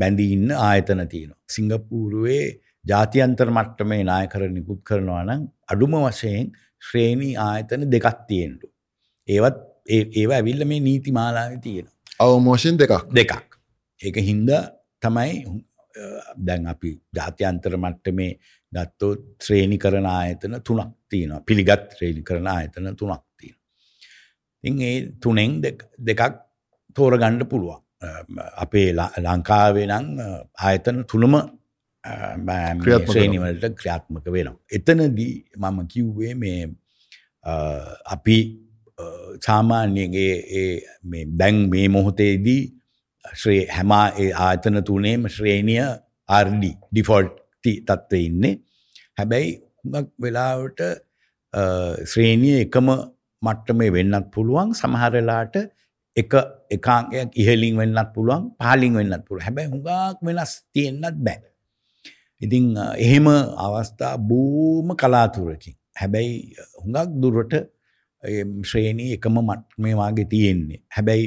බැඳී 0.00 0.30
ඉන්න 0.36 0.50
ආයතන 0.68 1.02
තියෙනවා. 1.12 1.40
සිංගප්පූරුවේ 1.54 2.44
ජාතියන්තර 2.84 3.48
මට්ටමේ 3.56 4.02
නායකර 4.10 4.42
නිකුත් 4.56 4.80
කරනවා 4.88 5.24
නම් 5.24 5.42
අඩුම 5.72 5.94
වශයෙන් 6.06 6.52
ශ්‍රේණී 6.88 7.36
ආයතන 7.48 7.90
දෙකක් 7.94 8.24
තියෙන්ටු. 8.28 8.66
ඒවත් 9.28 9.58
ඒවා 10.20 10.38
ඇවිල්ල 10.40 10.64
මේ 10.70 10.80
නීති 10.88 11.12
මාලාව 11.18 11.60
තියෙන. 11.66 11.86
අවමෝෂෙන් 12.20 12.80
දෙකක් 12.82 13.14
දෙකක්. 13.18 13.32
ඒක 14.00 14.16
හින්ද 14.28 14.50
තමයි 15.02 15.32
දැන් 16.46 16.66
අපි 16.74 16.90
ජාත්‍යන්තර 17.18 17.76
මට්ටමේ 17.84 18.32
ගත්තෝ 18.72 19.12
ශ්‍රේණි 19.44 19.78
කරන 19.84 20.06
ආයතන 20.12 20.56
තුනක් 20.68 20.94
තියෙනවා 21.10 21.44
පිළිගත් 21.48 21.84
ශ්‍රේණි 21.96 22.22
කරන 22.28 22.48
ආයතන 22.54 22.96
තුනක් 23.00 23.22
තියෙන. 23.38 23.56
ඉන් 24.64 24.80
ඒ 24.88 24.96
තුනෙන් 25.22 25.60
දෙකක් 25.62 26.40
තෝරගණ්ඩ 26.96 27.44
පුළුවන්. 27.52 27.80
අපේ 28.56 28.88
ලංකාවේ 29.26 29.86
නං 29.88 30.06
ආයතන 30.60 30.98
තුනම 31.10 31.34
ශ්‍රේණිවලට 32.84 33.76
ක්‍රියාත්මක 33.80 34.26
වෙනවා. 34.28 34.56
එතනදී 34.72 35.32
මම 35.56 35.78
කිව්වේ 35.92 36.34
මේ 36.34 36.60
අපි 38.06 38.38
සාමාන්‍යගේ 39.46 40.34
දැන් 41.40 41.56
මේ 41.70 41.86
මොහොතේදී 41.88 42.62
ශ්‍රේ 43.24 43.62
හැමා 43.76 44.06
ආයතන 44.46 44.78
තුනේම 44.90 45.28
ශ්‍රේණිය 45.28 45.80
ආර්ඩි 46.28 46.70
ඩිෆොල්ට්ති 46.92 47.72
තත්ත්ව 47.80 48.20
ඉන්නේ 48.28 48.54
හැබැයි 49.18 49.50
හුඟක් 49.84 50.10
වෙලාවට 50.20 50.80
ශ්‍රේණිය 52.12 52.56
එකම 52.60 52.88
මට්ටමේ 53.42 53.94
වෙන්නත් 53.96 54.28
පුළුවන් 54.34 54.76
සමහරලාට 54.80 55.56
එක 56.16 56.32
එකාංගයක් 56.70 57.30
ඉහලින් 57.34 57.74
වෙන්නත් 57.80 58.10
පුළුවන් 58.14 58.42
පාලින් 58.60 58.94
වෙන්නත් 58.94 59.24
පුළුව 59.26 59.44
හැබැයි 59.46 59.70
හුඟක් 59.72 60.18
වෙනස් 60.22 60.52
තියෙන්න්නත් 60.72 61.18
බෑ. 61.18 61.38
ඉතිං 62.40 62.64
එහෙම 62.96 63.26
අවස්ථා 63.58 64.14
බූම 64.20 64.88
කලාතුරකින්. 64.94 65.76
හැබැයි 65.94 66.34
හුඟක් 66.80 67.10
දුරට 67.22 67.54
ශ්‍රේණී 68.62 69.10
එකම 69.16 69.36
මට් 69.40 69.62
මේ 69.78 69.94
වගේ 69.94 70.26
තියෙන්නේ. 70.26 70.80
හැබැයි 70.96 71.26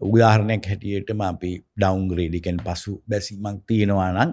උදාහරණයක් 0.00 0.64
හැටියටම 0.66 1.20
අපි 1.22 1.50
ඩවුන්ග්‍රේඩිකෙන් 1.76 2.58
පසු 2.58 2.92
බැසිමක් 3.08 3.58
තියෙනවා 3.68 4.10
නම් 4.14 4.30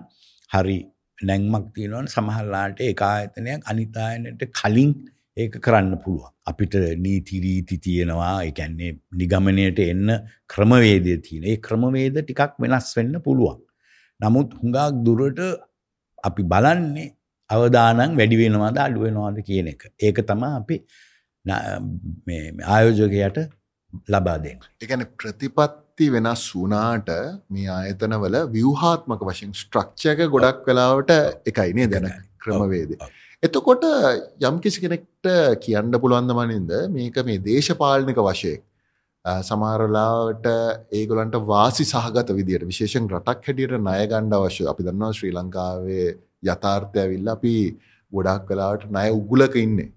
හරි 0.52 0.78
නැංමක් 1.20 1.66
තියෙනවන 1.76 2.08
සමහල්ලාට 2.08 2.80
ඒ 2.80 2.94
ආයතනයක් 3.04 3.62
අනිතායනට 3.66 4.44
කලින් 4.54 4.92
ඒක 5.38 5.58
කරන්න 5.66 5.94
පුළුවන්. 6.04 6.32
අපිට 6.50 6.76
නීතිරීති 7.06 7.78
තියෙනවා 7.86 8.36
එකන්නේ 8.50 8.92
නිගමනයට 9.22 9.80
එන්න 9.86 10.10
ක්‍රමවේදය 10.54 11.18
තියෙන 11.26 11.48
ඒ 11.52 11.58
ක්‍රමවේද 11.68 12.18
ටිකක් 12.22 12.56
වෙනස් 12.64 12.90
වෙන්න 12.98 13.20
පුළුවන්. 13.26 13.60
නමුත් 14.20 14.56
හුඟක් 14.62 15.04
දුරට 15.06 15.42
අපි 16.24 16.44
බලන්නේ 16.54 17.14
අවදානන් 17.50 18.18
වැඩි 18.20 18.42
වෙනවාද 18.44 18.80
අඩු 18.86 19.06
වෙනවාද 19.06 19.38
කියන 19.50 19.70
එක. 19.74 19.84
ඒක 20.00 20.24
තමා 20.30 20.54
අපි 20.62 20.78
ආයෝජකයට 22.76 23.38
ලබා 24.14 24.38
දෙන්න. 24.46 24.60
එකන 24.82 25.06
ප්‍රතිපත්ති 25.20 26.08
වෙනස් 26.16 26.44
වුනාට 26.56 27.14
මේ 27.54 27.70
ආයතනවල 27.78 28.40
ව්‍යවහාත්මක 28.56 29.22
වශයෙන් 29.30 29.54
ස්ට්‍රක්ෂක 29.62 30.26
ගොඩක් 30.36 30.68
වෙලාවට 30.70 31.16
එකයිනේ 31.52 31.88
දැන 31.94 32.12
ක්‍රමවේද. 32.44 32.98
එතකොට 33.44 33.84
යම් 34.42 34.56
කිසි 34.60 34.82
කෙනෙක්ට 34.82 35.28
කියන්න 35.62 35.92
පුළුවන්ද 35.96 36.34
මනින්ද 36.34 36.72
මේක 36.90 37.18
මේ 37.26 37.38
දේශපාලනික 37.40 38.18
වශයෙන් 38.20 38.64
සමාරලාවට 39.44 40.48
ඒගොලන්ට 40.92 41.36
වාසි 41.46 41.86
සහගත 41.86 42.34
විදියට 42.34 42.66
විශේෂෙන් 42.66 43.10
රටක් 43.10 43.46
හැටියට 43.48 43.76
ණයගණ්ඩ 43.78 44.38
අවශ්‍ය 44.38 44.66
අපි 44.72 44.88
දන්නවා 44.88 45.14
ශ්‍රී 45.14 45.36
ලංකාවේ 45.36 46.08
යථාර්ථය 46.46 47.04
ඇවිල්ලා 47.04 47.38
අපි 47.38 47.54
ගොඩක් 48.12 48.50
වෙලාවට 48.50 48.90
ණය 48.90 49.08
උගුලක 49.12 49.56
ඉන්නේ. 49.58 49.92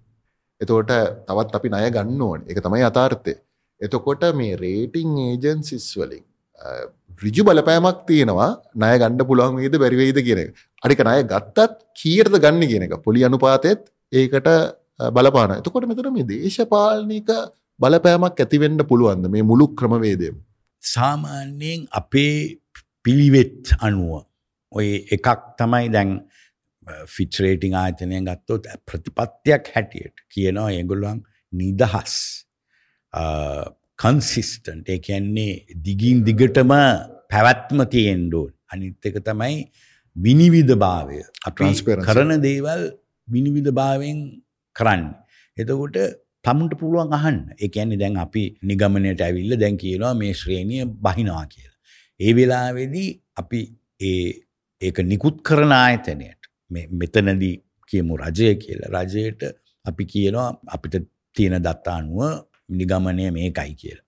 එතකොට 0.60 0.92
තවත් 1.28 1.54
අපි 1.54 1.72
ණය 1.72 1.90
ගන්න 1.90 2.20
ඕනේ. 2.20 2.48
ඒක 2.48 2.60
තමයි 2.60 2.84
යථාර්ථය. 2.84 3.34
එතකොට 3.80 4.26
මේ 4.34 4.56
රේටිං 4.56 5.16
ඒජන්සිස් 5.18 5.88
වලින් 5.96 6.24
රිජු 7.20 7.42
බලපෑමක් 7.48 8.02
තියෙනවා 8.10 8.50
ණය 8.74 8.92
ගන්න 9.00 9.24
පුළුවන් 9.30 9.56
වේද 9.62 9.74
බැරි 9.82 9.96
වේද 10.02 10.20
කියන 10.26 10.42
එක. 10.44 10.50
අනික 10.84 11.00
ණය 11.06 11.22
ගත්තත් 11.32 11.80
කීයටද 12.00 12.36
ගන්න 12.44 12.68
කියන 12.70 12.86
එක. 12.86 12.94
පොලි 13.06 13.24
අනුපාතයත් 13.28 13.82
ඒකට 14.12 14.48
බලපාන. 15.16 15.58
එතකොට 15.60 15.88
මෙතන 15.90 16.12
මේ 16.16 16.28
දේශපාලනික 16.32 17.30
බලපෑමක් 17.80 18.40
ඇති 18.44 18.62
වෙන්න 18.64 18.86
පුළුවන්ද 18.90 19.30
මේ 19.34 19.46
මුළු 19.50 19.68
ක්‍රමවේදයම? 19.78 20.36
සාමාන්‍යයෙන් 20.82 21.86
අපේ 22.00 22.60
පිළිවෙත් 23.04 23.74
අනුව 23.80 24.24
ඔය 24.72 24.88
එකක් 25.16 25.28
තමයි 25.60 25.88
දැන් 25.96 26.10
ෆිචරේටිං 27.14 27.74
ආයතනය 27.80 28.20
ගත්තොත් 28.28 28.68
ප්‍රතිපත්තියක් 28.86 29.74
හැටියට 29.74 30.24
කියනවා 30.32 30.70
ඒගොල්ලන් 30.76 31.20
නිදහස් 31.52 32.14
කන්සිස්ටන්ට 34.00 34.88
ඒ 34.88 34.98
කියන්නේ 35.06 35.52
දිගින් 35.86 36.24
දිගටම 36.28 36.72
පැවැත්ම 37.32 37.80
තියෙන්ඩෝන් 37.94 38.50
අනිත් 38.72 39.08
එක 39.08 39.18
තමයි 39.28 39.56
විනිවිධ 40.16 40.74
භාවය. 40.76 41.20
කරන 42.08 42.32
දේවල් 42.42 42.82
විනිවිධ 43.28 43.72
භාවයෙන් 43.72 44.18
කරන්න. 44.76 45.04
එතකොට 45.56 45.98
තමුන්ට 46.44 46.74
පුළුවන් 46.80 47.12
අහන්න. 47.12 47.38
එක 47.58 47.76
ඇන්නේ 47.76 48.00
දැන් 48.02 48.16
අපි 48.16 48.44
නිගමනයට 48.62 49.24
ඇවිල්ල 49.26 49.56
දැන් 49.62 49.76
කියනවා 49.76 50.14
මේ 50.14 50.32
ශ්‍රේණිය 50.34 50.84
බහිනවා 51.06 51.46
කියලා. 51.46 51.78
ඒ 52.20 52.32
වෙලාවෙදී 52.36 53.08
අපි 53.36 53.60
ඒ 54.00 54.28
ඒක 54.82 54.98
නිකුත් 55.04 55.42
කරන 55.42 55.72
ආයතනයට 55.74 56.50
මෙතනදී 56.70 57.54
කියමු 57.90 58.16
රජය 58.16 58.54
කියලා. 58.56 58.90
රජයට 58.98 59.42
අපි 59.84 60.04
කියනවා 60.12 60.48
අපිට 60.68 60.96
තියෙන 61.36 61.62
දත්තානුව 61.62 62.20
නිගමනය 62.70 63.30
මේකයි 63.38 63.74
කියලා. 63.80 64.06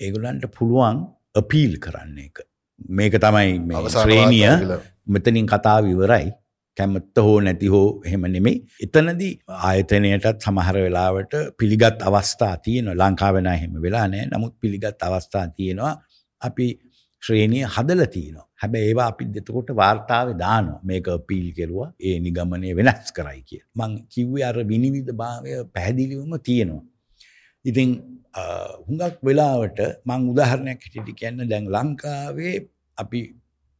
ඒගොලන්ට 0.00 0.46
පුළුවන් 0.56 1.04
අපීල් 1.34 1.74
කරන්න 1.84 2.18
එක. 2.26 2.46
මේක 2.90 3.18
තමයි 3.24 3.84
ශ්‍රේණිය 3.96 4.78
මෙතනින් 5.06 5.46
කතා 5.46 5.78
විවරයි 5.82 6.32
කැමත්ත 6.78 7.18
හෝ 7.18 7.40
නැති 7.40 7.66
හෝ 7.66 8.02
එහෙම 8.06 8.24
නෙමෙයි. 8.36 8.56
එතනදී 8.84 9.32
ආයතනයටත් 9.68 10.46
සමහර 10.46 10.76
වෙලාවට 10.86 11.34
පිළිගත් 11.58 12.02
අවස්ථා 12.08 12.56
තියෙන 12.64 12.90
ලංකාවෙන 12.94 13.46
එහෙම 13.52 13.76
වෙලා 13.84 14.06
නෑ 14.08 14.26
නමුත් 14.32 14.54
පිළිගත් 14.60 15.06
අවස්ථා 15.08 15.46
තියෙනවා 15.56 15.92
අපි 16.42 16.66
ශ්‍රේණිය 17.22 17.64
හදලා 17.76 18.08
තියෙනවා. 18.16 18.48
හැබැයි 18.62 18.88
ඒවා 18.88 19.06
අපි 19.12 19.28
දෙතකොට 19.34 19.70
වාර්තාවේ 19.82 20.38
දානවා. 20.38 20.80
මේක 20.90 21.08
අපීල් 21.18 21.46
කෙරුවා 21.58 21.90
ඒ 22.00 22.16
නිගමනය 22.26 22.74
වෙනස් 22.80 23.14
කරයි 23.16 23.42
කියලා. 23.48 23.70
මං 23.80 23.92
කිව්වේ 24.14 24.44
අර 24.50 24.58
විනිවිද 24.72 25.08
භාවය 25.20 25.54
පැහැදිලිවම 25.74 26.34
තියෙනවා. 26.48 26.84
ඉතින් 27.64 27.90
හුඟක් 28.86 29.18
වෙලාවට 29.22 29.80
මං 30.04 30.28
උදාහරණයක් 30.32 30.80
හිටියට 30.84 31.18
කියන්න 31.20 31.48
දැන් 31.48 31.68
ලංකාවේ 31.68 32.56
අපි 32.98 33.20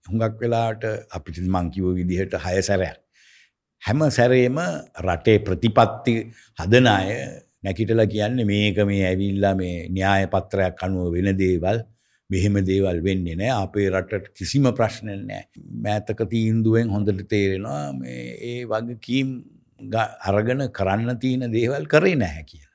හුඟක් 0.06 0.36
වෙලාට 0.40 0.84
අපිට 1.10 1.40
මං 1.44 1.70
කිව්ව 1.70 1.94
විදිහට 2.00 2.36
හය 2.44 2.62
සැරයක්. 2.62 2.98
හැම 3.82 4.00
සැරේම 4.10 4.58
රටේ 5.04 5.38
ප්‍රතිපත්ති 5.46 6.14
හදන 6.58 6.86
අය 6.88 7.08
නැකිටලා 7.62 8.06
කියන්නේ 8.06 8.44
මේක 8.44 8.78
මේ 8.86 9.02
ඇවිල්ලා 9.10 9.54
මේ 9.54 9.88
න්‍යාය 9.90 10.28
පත්‍රයක් 10.28 10.84
අනුව 10.86 11.12
වෙන 11.14 11.30
දේවල් 11.36 11.78
මෙහෙම 12.30 12.56
දේවල් 12.64 13.00
වෙන්නේ 13.06 13.36
නැහැ 13.36 13.64
අපේ 13.64 13.88
රටට 13.90 14.32
කිසිම 14.38 14.68
ප්‍රශ්නයක් 14.78 15.20
නැහැ 15.22 15.64
මෑතක 15.86 16.20
තීන්දුවෙන් 16.32 16.92
හොඳට 16.94 17.24
තේරෙනවා 17.32 17.82
මේ 17.98 18.22
ඒ 18.50 18.60
වගකීම් 18.66 19.34
අරගෙන 20.28 20.68
කරන්න 20.78 21.18
තියෙන 21.18 21.52
දේවල් 21.52 21.84
කරේ 21.86 22.16
නැහැ 22.16 22.44
කියලා. 22.44 22.73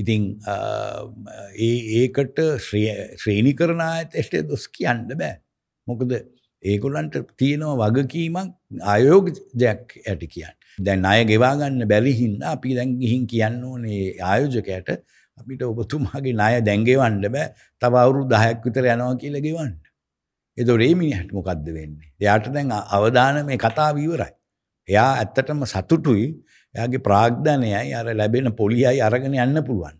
ඉතින් 0.00 0.22
ඒ 1.66 1.76
ඒකට 2.00 2.38
ශ්‍රේණි 2.66 3.52
කරන 3.60 3.80
ආයතයට 3.90 4.48
දොස් 4.50 4.64
කියන්න 4.76 5.06
බෑ. 5.20 5.34
මොකද 5.86 6.12
ඒගොල්ලන්ට 6.62 7.16
තියෙනවා 7.40 7.90
වගකීමක් 7.96 8.54
ආයෝගයක් 8.94 9.98
ඇති 10.10 10.26
කියන්න. 10.34 10.56
දැන් 10.86 11.04
අය 11.12 11.24
ගෙවා 11.30 11.54
ගන්න 11.60 11.88
බැරි 11.92 12.14
හින්දා 12.22 12.54
අපි 12.56 12.74
දැන් 12.78 12.96
ගිහින් 13.02 13.26
කියන්න 13.32 13.62
ඕනේ 13.70 14.00
ආයෝජකයට 14.30 14.90
අපිට 15.40 15.62
ඔබතුමාගේ 15.72 16.34
ණය 16.38 16.62
දැන් 16.68 16.86
ගෙවන්න 16.88 17.28
බෑ. 17.36 17.52
තව 17.82 17.92
අවුරුදු 18.04 18.34
10ක් 18.34 18.64
විතර 18.64 18.84
යනවා 18.94 19.14
කියලා 19.22 19.46
ගෙවන්න. 19.46 19.72
ඒතකොට 20.58 20.82
මේ 20.82 20.98
මිනිහට 21.02 21.30
මොකද්ද 21.38 21.66
වෙන්නේ? 21.78 22.10
එයාට 22.22 22.46
දැන් 22.56 22.74
අවදානමේ 22.96 23.58
කතාව 23.64 23.98
ඉවරයි. 24.06 24.32
එයා 24.88 25.10
ඇත්තටම 25.22 25.64
සතුටුයි 25.72 26.26
එයාගේ 26.78 27.04
ප්‍රාග්ධනයයි 27.08 27.94
අර 28.00 28.06
ලැබෙන 28.20 28.52
පොලියයි 28.60 29.00
අරගෙන 29.08 29.38
යන්න 29.44 29.62
පුළුවන්. 29.68 29.98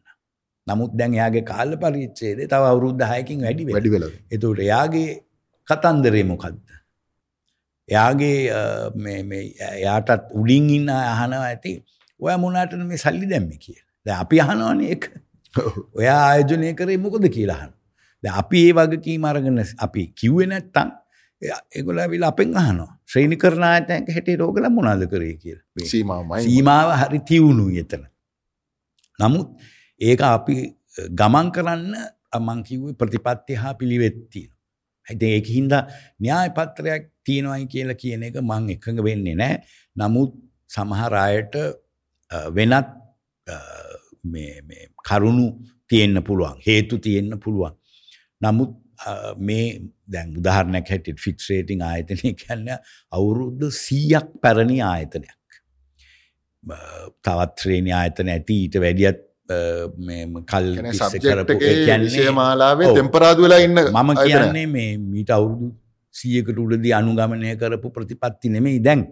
නමුත් 0.67 0.93
දැන් 1.01 1.15
එයාගේ 1.19 1.45
කාල 1.53 1.71
පරිච්ඡේදය 1.83 2.49
තව 2.53 2.63
අවුරුදු 2.73 3.05
10කින් 3.05 3.45
වැඩි 3.47 3.69
වෙලා. 3.69 3.77
වැඩි 3.77 3.95
වෙලා. 3.95 4.11
ඒතකොට 4.33 4.65
එයාගේ 4.67 5.09
කතන්දරේ 5.69 6.25
මොකද්ද? 6.33 6.59
එයාගේ 7.89 8.37
මේ 9.05 9.23
මේ 9.31 9.45
එයාටත් 9.71 10.35
උඩින් 10.41 10.69
ඉන්න 10.77 10.91
අහනවා 10.97 11.47
ඇති 11.49 11.73
ඔයා 12.21 12.39
මොනටද 12.45 12.85
මේ 12.91 13.03
සල්ලි 13.05 13.27
දැම්මේ 13.33 13.61
කියලා. 13.65 13.87
දැන් 14.07 14.21
අපි 14.25 14.41
අහනවනේ 14.45 14.93
ඒක. 14.95 15.11
ඔයා 15.99 16.21
ආයෝජනය 16.29 16.73
කරේ 16.81 16.99
මොකද 17.07 17.29
කියලා 17.37 17.59
අහනවා. 17.61 17.79
දැන් 18.25 18.39
අපි 18.43 18.65
ඒ 18.69 18.73
වගකීම 18.79 19.29
අරගෙන 19.31 19.63
අපි 19.87 20.03
කිව්වේ 20.21 20.49
නැත්තම් 20.53 20.89
ඒගොල්ලෝ 21.43 22.03
ඇවිල්ලා 22.05 22.31
අපෙන් 22.35 22.55
අහනවා. 22.63 22.93
ශ්‍රේණි 23.11 23.37
කරන 23.43 23.65
ආයතනයක 23.71 24.13
හැටියට 24.17 24.45
ඕගොල්ලෝ 24.47 24.71
මොනවද 24.77 25.07
කරේ 25.13 25.35
කියලා. 25.43 25.65
සීමාවමයි. 25.93 26.45
සීමාව 26.49 26.93
හරි 27.01 27.21
තියුණුයි 27.31 27.83
එතන. 27.85 28.05
නමුත් 29.19 29.49
ඒක 30.01 30.21
අපි 30.35 30.57
ගමන් 31.21 31.51
කරන්න 31.57 31.95
මං 32.47 32.63
කිව්වේ 32.69 32.99
ප්‍රතිපත්ති 33.01 33.61
හා 33.63 33.75
පිළිවෙත් 33.81 34.19
තියෙනවා. 34.31 34.57
ඉතින් 35.07 35.31
ඒක 35.37 35.47
හින්දා 35.57 35.83
න්‍යාය 36.21 36.51
පත්‍රයක් 36.59 37.11
තියෙනවයි 37.25 37.67
කියලා 37.75 38.01
කියන 38.03 38.23
එක 38.29 38.41
මං 38.43 38.71
එකඟ 38.75 39.03
වෙන්නේ 39.09 39.37
නැහැ. 39.41 39.63
නමුත් 39.97 40.35
සමහර 40.75 41.15
අයට 41.25 41.55
වෙනත් 42.57 42.89
මේ 44.33 44.55
මේ 44.69 44.89
කරුණු 45.09 45.47
තියෙන්න 45.89 46.23
පුළුවන්. 46.29 46.59
හේතු 46.67 46.99
තියෙන්න 47.07 47.41
පුළුවන්. 47.45 47.79
නමුත් 48.43 48.75
මේ 49.49 49.65
දැන් 50.09 50.37
උදාහරණයක් 50.41 50.87
හැටියට 50.93 51.25
ෆික්ස් 51.25 51.49
රේටින් 51.53 51.83
ආයතනය 51.89 52.35
කියන්නේ 52.43 52.79
අවුරුදු 53.19 53.67
100ක් 53.81 54.27
පැරණි 54.43 54.79
ආයතනයක්. 54.93 55.35
තවත් 57.25 57.53
ශ්‍රේණි 57.63 57.93
ආයතන 58.01 58.29
ඇති 58.35 58.55
ඊට 58.65 58.77
වැඩියත් 58.85 59.21
කල් 60.53 60.67
මාලාවේ 62.41 62.89
තෙම්පරාදු 62.99 63.47
වෙලා 63.47 63.61
ඉන්න 63.67 63.79
මම 63.85 64.11
කියන්නේ 64.25 64.67
මේ 64.75 64.91
මීට 65.13 65.31
අවුරුදු 65.37 65.69
සියකට 66.15 66.59
උඩදී 66.65 66.95
අනුගමනය 66.99 67.55
කරපු 67.63 67.89
ප්‍රතිපත්ති 67.97 68.53
නෙමෙයි 68.57 68.83
දැන්. 68.89 69.07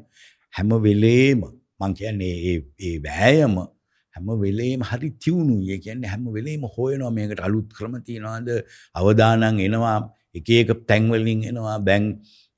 හැම 0.57 0.71
වෙලේම 0.89 1.41
මං 1.81 1.95
කියන්නේ 2.01 2.35
ඒ 2.89 2.97
වෑයම 3.07 3.57
හැම 4.15 4.29
වෙලේම 4.45 4.81
හරි 4.91 5.11
තියුණුයි. 5.25 5.73
ඒ 5.75 5.81
කියන්නේ 5.87 6.11
හැම 6.13 6.29
වෙලේම 6.37 6.63
හොයනවා 6.77 7.13
මේකට 7.19 7.41
අලුත් 7.49 7.69
ක්‍රම 7.79 7.95
තියනවාද? 8.07 8.49
අවදානම් 9.01 9.59
එනවා 9.67 9.99
එක 10.39 10.49
එක 10.61 10.71
තැන්වලින් 10.89 11.47
එනවා 11.51 11.79
දැන් 11.89 12.05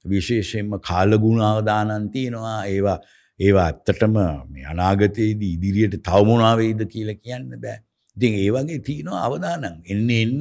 විශේෂයෙන්ම 0.04 0.78
කාලගුණ 0.88 1.42
අවදානම් 1.42 2.10
තියෙනවා 2.14 2.58
ඒවා 2.66 2.98
ඒවා 3.40 3.66
ඇත්තටම 3.70 4.16
මේ 4.52 4.66
අනාගතයේදී 4.72 5.52
ඉදිරියට 5.56 5.98
තව 6.02 6.24
මොනවා 6.28 6.54
වෙයිද 6.56 6.82
කියලා 6.92 7.18
කියන්න 7.22 7.50
බෑ. 7.64 7.78
ඉතින් 8.16 8.38
ඒ 8.42 8.50
වගේ 8.54 8.78
තියෙනවා 8.88 9.24
අවදානම්. 9.26 9.76
එන්න 9.86 10.10
එන්න 10.22 10.40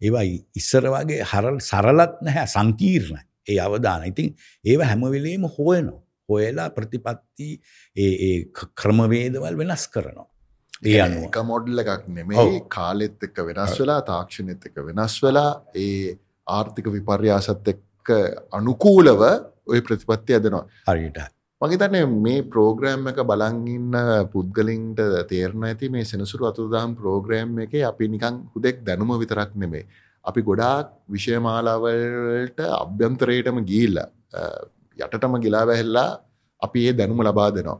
ඒවා 0.00 0.24
ඉස්සර 0.60 0.86
වගේ 0.94 1.26
හරල් 1.32 1.58
සරලත් 1.70 2.22
නැහැ 2.26 2.46
සංකීර්ණයි. 2.54 3.22
ඒ 3.48 3.58
අවදාන. 3.66 4.06
ඉතින් 4.12 4.34
ඒවා 4.64 4.90
හැම 4.92 5.04
වෙලෙම 5.16 5.44
හොයනවා. 5.56 6.00
හොයලා 6.28 6.70
ප්‍රතිපත්ති 6.70 7.48
ඒ 7.96 8.12
ඒ 8.26 8.36
ක්‍රමවේදවල් 8.80 9.56
වෙනස් 9.60 9.86
කරනවා. 9.94 10.28
ඒ 10.82 10.98
අනුව 11.04 11.28
එක 11.28 11.38
මොඩ්ල 11.52 11.84
එකක් 11.84 12.08
නෙමෙයි 12.18 12.64
කාලෙත් 12.76 13.28
එක්ක 13.28 13.44
වෙනස් 13.48 13.76
වෙලා 13.80 14.00
තාක්ෂණයත් 14.10 14.68
එක්ක 14.68 14.82
වෙනස් 14.88 15.16
වෙලා 15.24 15.50
ඒ 15.76 16.16
ආර්ථික 16.50 16.86
විපර්යාසත් 16.94 17.68
එක්ක 17.72 18.08
අනුකූලව 18.52 19.20
ඔය 19.66 19.80
ප්‍රතිපත්ති 19.80 20.36
ඇදෙනවා. 20.36 20.64
හරියට. 20.86 21.20
මගේතන්නේ 21.60 22.04
මේ 22.18 22.42
ප්‍රෝග්‍රෑම් 22.52 23.08
එක 23.10 23.18
බලංඉන්න 23.30 23.96
පුද්ගලින්ට 24.32 25.00
තේරණ 25.30 25.66
ඇති 25.68 25.90
මේ 25.94 26.04
සෙනසුරු 26.04 26.48
අතුදාම් 26.50 26.94
ප්‍රෝග්‍රෑම් 27.00 27.58
එක 27.66 27.74
අපි 27.84 28.08
නිකං 28.08 28.38
හුදෙක් 28.54 28.78
දැනුම 28.86 29.12
විතරක් 29.22 29.52
නෙමේ. 29.56 29.84
අපි 30.24 30.40
ගොඩාක් 30.42 30.88
විෂයමාලාවලට 31.08 32.60
අභ්‍යන්තරයටම 32.78 33.58
ගීල්ල 33.70 33.98
යටටම 34.98 35.36
ගිලා 35.44 35.64
වැහෙල්ලා 35.70 36.08
අපි 36.62 36.86
ඒ 36.88 36.96
දැනුම 36.98 37.22
ලබා 37.28 37.50
දෙනවා. 37.50 37.78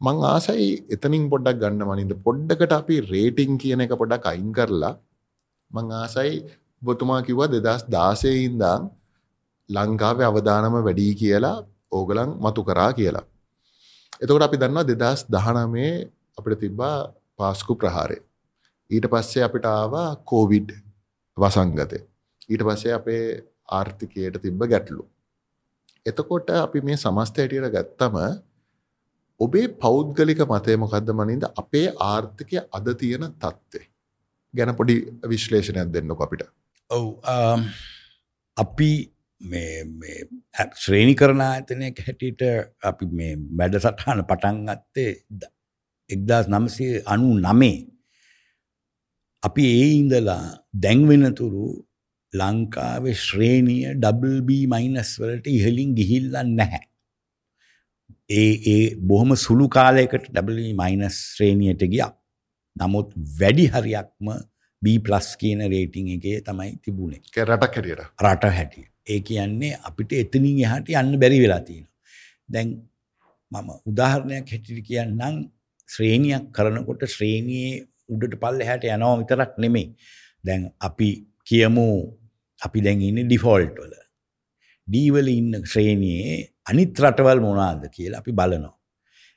මං 0.00 0.16
ආසයි 0.26 0.68
එතනින් 0.94 1.26
පොඩ්ඩක් 1.32 1.60
ගන්න 1.62 1.88
මනින්ද 1.90 2.14
පොඩ්ඩකට 2.26 2.72
අපි 2.72 2.96
රේටිං 3.12 3.56
කියන 3.56 3.84
එක 3.84 3.96
පොඩක් 3.96 4.28
අයින් 4.32 4.52
කරලා 4.52 4.94
මං 5.70 5.86
ආසයි 6.02 6.32
බොතුමා 6.82 7.22
කිව්වා 7.22 7.48
දෙදස් 7.48 7.82
දාසයඉන්දම් 7.88 8.82
ලංකාවේ 9.68 10.26
අවධානම 10.26 10.76
වැඩී 10.78 11.14
කියලා 11.14 11.56
ඕගලන් 11.92 12.30
මතු 12.38 12.64
කරා 12.64 12.92
කියලා. 12.92 13.24
එතකොට 14.22 14.46
අපි 14.48 14.56
දන්නවා 14.56 14.88
දෙදස් 14.92 15.20
දහනමේ 15.28 15.92
අපිට 16.38 16.60
තිබ්බා 16.60 16.96
පාස්කු 17.36 17.74
ප්‍රහාරය. 17.74 18.18
ඊට 18.90 19.06
පස්සේ 19.12 19.44
අපිට 19.48 19.66
ආවා 19.66 20.10
කෝවිඩ් 20.24 20.70
වසංගතය. 21.36 21.98
ඊට 22.48 22.62
පස්සේ 22.62 22.92
අපේ 22.92 23.24
ආර්ථිකයට 23.68 24.42
තිබ්බ 24.42 24.60
ගැටලු. 24.64 25.04
එතකොට 26.06 26.50
අපි 26.56 26.80
මේ 26.80 26.96
සමස්ත 26.96 27.40
හැටියට 27.40 27.72
ගත්තම 27.74 28.16
ඔබේ 29.40 29.66
පෞද්ගලික 29.76 30.40
මතය 30.44 30.76
මොකක්ද 30.76 31.10
මනින්ද 31.12 31.44
අපේ 31.54 31.88
ආර්ථිකය 32.02 32.56
අද 32.70 32.86
තියෙන 33.00 33.24
තත්ත්වේ. 33.34 33.86
ගැන 34.54 34.76
පොඩි 34.76 34.96
විශ්ලේෂණයක් 35.24 35.90
දෙන්නක 35.92 36.20
අපිට. 36.20 36.46
ඔව් 36.90 37.06
අපි 38.56 38.90
ශ්‍රේණි 40.74 41.14
කරන 41.14 41.42
ආයතනයක් 41.42 41.98
හැටියට 42.06 42.42
අපි 42.82 43.06
මේ 43.10 43.34
වැඩ 43.58 43.78
සටහන 43.80 44.22
පටන් 44.30 44.62
ගත්තේ 44.68 45.12
එක්දස් 46.10 46.48
නමසේ 46.48 47.02
අනු 47.06 47.34
නමේ 47.38 47.76
අපි 49.42 49.62
ඒ 49.72 49.88
ඉඳලා 49.98 50.42
දැන්වෙනතුරු 50.76 51.66
ලංකාවේ 52.32 53.16
ශ්‍රේණිය 53.18 53.94
ඩබල්B 53.94 54.50
මයිනස් 54.72 55.10
වලට 55.20 55.46
ඉහලින් 55.48 55.94
ගිහිල්ලන්න 55.98 56.56
නැහැ. 56.56 56.84
ඒ 58.32 58.52
ඒ 58.66 58.84
බොහොම 59.08 59.34
සුළු 59.36 59.66
කාලයකට 59.68 60.30
ඩබල් 60.30 60.58
මයිනස් 60.74 61.06
e 61.06 61.10
ශ්‍රේණියට 61.16 61.82
ගියා. 61.92 62.12
නමුත් 62.76 63.08
වැඩි 63.38 63.66
හරියක්ම 63.74 64.26
B+ 64.86 64.98
කියන 65.42 65.64
රේටිං 65.74 66.12
එකේ 66.16 66.36
තමයි 66.48 66.76
තිබුණේ. 66.82 67.22
රටක් 67.48 67.74
හැටියට. 67.76 68.04
රට 68.26 68.52
හැටියට. 68.58 68.92
ඒ 69.12 69.20
කියන්නේ 69.28 69.78
අපිට 69.88 70.12
එතනින් 70.22 70.62
එහාට 70.66 70.88
යන්න 71.00 71.18
බැරි 71.22 71.42
වෙලා 71.44 71.62
තියෙනවා. 71.68 71.94
දැන් 72.52 72.72
මම 73.52 73.68
උදාහරණයක් 73.90 74.48
හැටියට 74.52 74.86
කියන්නම් 74.88 75.36
ශ්‍රේණියක් 75.88 76.50
කරනකොට 76.56 77.02
ශ්‍රේණියේ 77.14 77.84
උඩට 78.14 78.38
පල්ලෙහාට 78.42 78.84
යනවා 78.84 79.18
විතරක් 79.22 79.52
නෙමෙයි. 79.64 79.88
දැන් 80.46 80.70
අපි 80.88 81.08
කියමු 81.48 81.86
අපි 82.62 82.84
දැන් 82.86 83.02
ඉන්නේ 83.08 83.28
ඩිෆෝල්ට් 83.28 83.78
වල. 83.82 83.94
D 84.88 84.94
වල 85.14 85.28
ඉන්න 85.38 85.64
ශ්‍රේණියේ 85.72 86.38
අනිත් 86.70 87.00
රටවල් 87.04 87.40
මොනවාද 87.46 87.86
කියලා 87.96 88.22
අපි 88.22 88.32
බලනවා. 88.40 88.74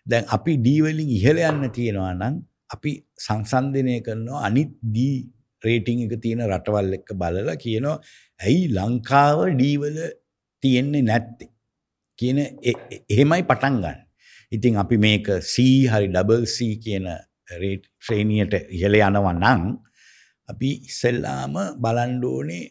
දැන් 0.05 0.25
අපි 0.35 0.57
D 0.65 0.79
වලින් 0.85 1.09
ඉහළ 1.17 1.41
යන්න 1.49 1.73
තියෙනවා 1.77 2.13
නම් 2.13 2.35
අපි 2.75 2.91
සංසන්දනය 3.25 3.99
කරනවා 4.07 4.45
අනිත් 4.49 4.71
D 4.95 4.97
රේටිං 5.65 6.03
එක 6.05 6.13
තියෙන 6.23 6.43
රටවල් 6.49 6.93
එක්ක 6.97 7.09
බලලා 7.21 7.55
කියනවා 7.63 7.97
ඇයි 8.47 8.67
ලංකාව 8.77 9.39
D 9.59 9.71
වල 9.81 9.97
තියෙන්නේ 10.63 11.07
නැත්තේ 11.09 11.51
කියන 12.19 12.37
එහෙමයි 13.09 13.43
පටන් 13.49 13.75
ගන්න. 13.83 13.99
ඉතින් 14.55 14.79
අපි 14.83 14.97
මේක 15.05 15.27
C 15.53 15.55
හරි 15.91 16.07
ඩබල් 16.13 16.43
C 16.55 16.57
කියන 16.85 17.05
රේට් 17.61 17.85
ශ්‍රේණියට 18.05 18.53
ඉහළ 18.75 18.97
යනවා 18.99 19.35
නම් 19.35 19.63
අපි 20.51 20.69
ඉස්සෙල්ලාම 20.89 21.55
බලන්න 21.83 22.23
ඕනේ 22.31 22.65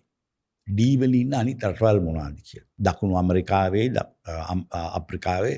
ඩී 0.67 0.95
වල 1.01 1.15
ඉන්න 1.23 1.37
අනිත් 1.41 1.63
රටවල් 1.71 2.01
මොනවාද 2.07 2.37
කියලා. 2.49 2.69
දකුණු 2.87 3.15
ඇමරිකාවේ 3.21 3.87
අප්‍රිකාවේ 4.99 5.57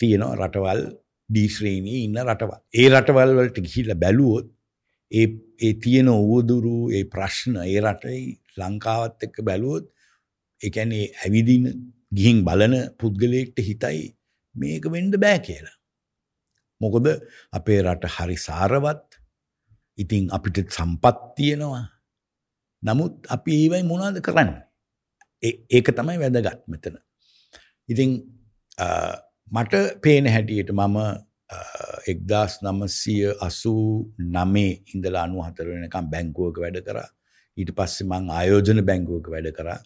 තියෙන 0.00 0.24
රටවල් 0.40 0.82
ඩී 1.30 1.48
ශ්‍රේණියේ 1.56 2.04
ඉන්න 2.06 2.18
රටවල්. 2.28 2.60
ඒ 2.80 2.88
රටවල් 2.94 3.36
වලට 3.38 3.64
ගිහිල්ලා 3.66 4.02
බැලුවොත් 4.04 4.46
ඒ 5.10 5.26
ඒ 5.58 5.72
තියෙන 5.82 6.08
උවදුරු 6.08 6.76
ඒ 6.90 7.04
ප්‍රශ්න 7.14 7.56
ඒ 7.64 7.80
රටේ 7.80 8.20
ලංකාවත් 8.58 9.26
එක්ක 9.26 9.36
බැලුවොත් 9.46 9.86
ඒ 10.60 10.70
කියන්නේ 10.70 11.12
ඇවිදින 11.24 11.64
ගිහින් 12.12 12.38
බලන 12.46 12.74
පුද්ගලයෙක්ට 13.00 13.58
හිතයි 13.60 14.00
මේක 14.54 14.84
වෙන්න 14.92 15.12
බෑ 15.14 15.38
කියලා. 15.40 15.76
මොකද 16.80 17.06
අපේ 17.52 17.80
රට 17.82 18.12
හරි 18.16 18.36
සාරවත්. 18.38 19.06
ඉතින් 19.98 20.30
අපිට 20.32 20.58
සම්පත් 20.68 21.18
තියෙනවා. 21.36 21.86
නමුත් 22.82 23.14
අපි 23.28 23.50
ඒවයි 23.54 23.82
මොනවද 23.84 24.20
කරන්න. 24.26 24.52
ඒක 25.42 25.88
තමයි 25.96 26.18
වැදගත් 26.22 26.62
මෙතන. 26.68 26.96
ඉතින් 27.88 28.10
මට 29.52 29.74
පේන 30.02 30.26
හැටියට 30.26 30.72
මම 30.72 30.96
එක්දස් 32.06 32.58
නමසය 32.62 33.14
අසු 33.40 33.74
නමේ 34.28 34.72
ඉඳල 34.92 35.16
අනු 35.16 35.42
හතර 35.42 35.66
වෙනකම් 35.70 36.10
බැංකුවක 36.12 36.60
වැඩ 36.64 36.78
කරා. 36.82 37.08
ඊට 37.56 37.72
පස්සේ 37.76 38.06
මං 38.06 38.30
ආයෝජන 38.30 38.82
බැංකුවක 38.84 39.26
වැඩ 39.28 39.50
කරා. 39.52 39.80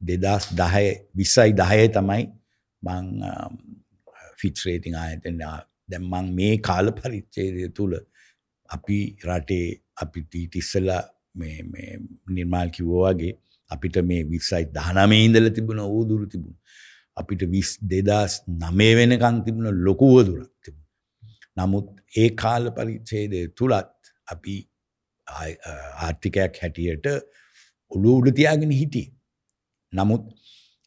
දෙදස් 0.00 0.46
දහය 0.54 0.86
විස්සයි 1.14 1.50
දහය 1.54 1.80
තමයි 1.90 2.22
මං 2.82 3.06
ෆිට්රේටිං 4.40 4.96
ආයතන 4.96 5.42
දැම්මං 5.88 6.32
මේ 6.34 6.54
කාල 6.60 6.92
පරිච්චේදය 6.92 7.68
තුළ 7.70 7.96
අපි 8.70 8.98
රටේ 9.24 9.68
අපි 9.96 10.20
ටීට 10.22 10.54
ඉස්සලා 10.56 11.02
මේ 11.34 11.98
නිර්මාල් 12.28 12.70
කිව්වෝ 12.70 13.04
වගේ 13.08 13.34
අපිට 13.70 13.96
මේ 14.04 14.22
විස්සයි 14.26 14.64
දහනමේ 14.76 15.24
ඉඳල 15.26 15.50
තිබුණ 15.50 15.82
ඌදුරු 15.88 16.26
තිබුණ. 16.26 16.56
අපිට 17.20 17.42
විස් 17.54 17.70
දෙදස් 17.84 18.34
නමේ 18.60 18.92
වෙනකං 18.98 19.38
තිබුණ 19.44 19.70
ලොකුවදුරක් 19.86 20.52
තිබුණ 20.62 20.88
නමුත් 21.58 21.88
ඒ 22.16 22.28
කාල 22.42 22.64
පරිච්චේදය 22.76 23.40
තුළත් 23.56 24.12
අපි 24.26 24.54
ආර්ථිකයක් 25.26 26.60
හැටියට 26.62 27.06
ඔළු 27.92 28.10
උඩ 28.18 28.36
තියාගෙන 28.36 28.72
හිටිය 28.72 29.08
නමුත් 29.92 30.22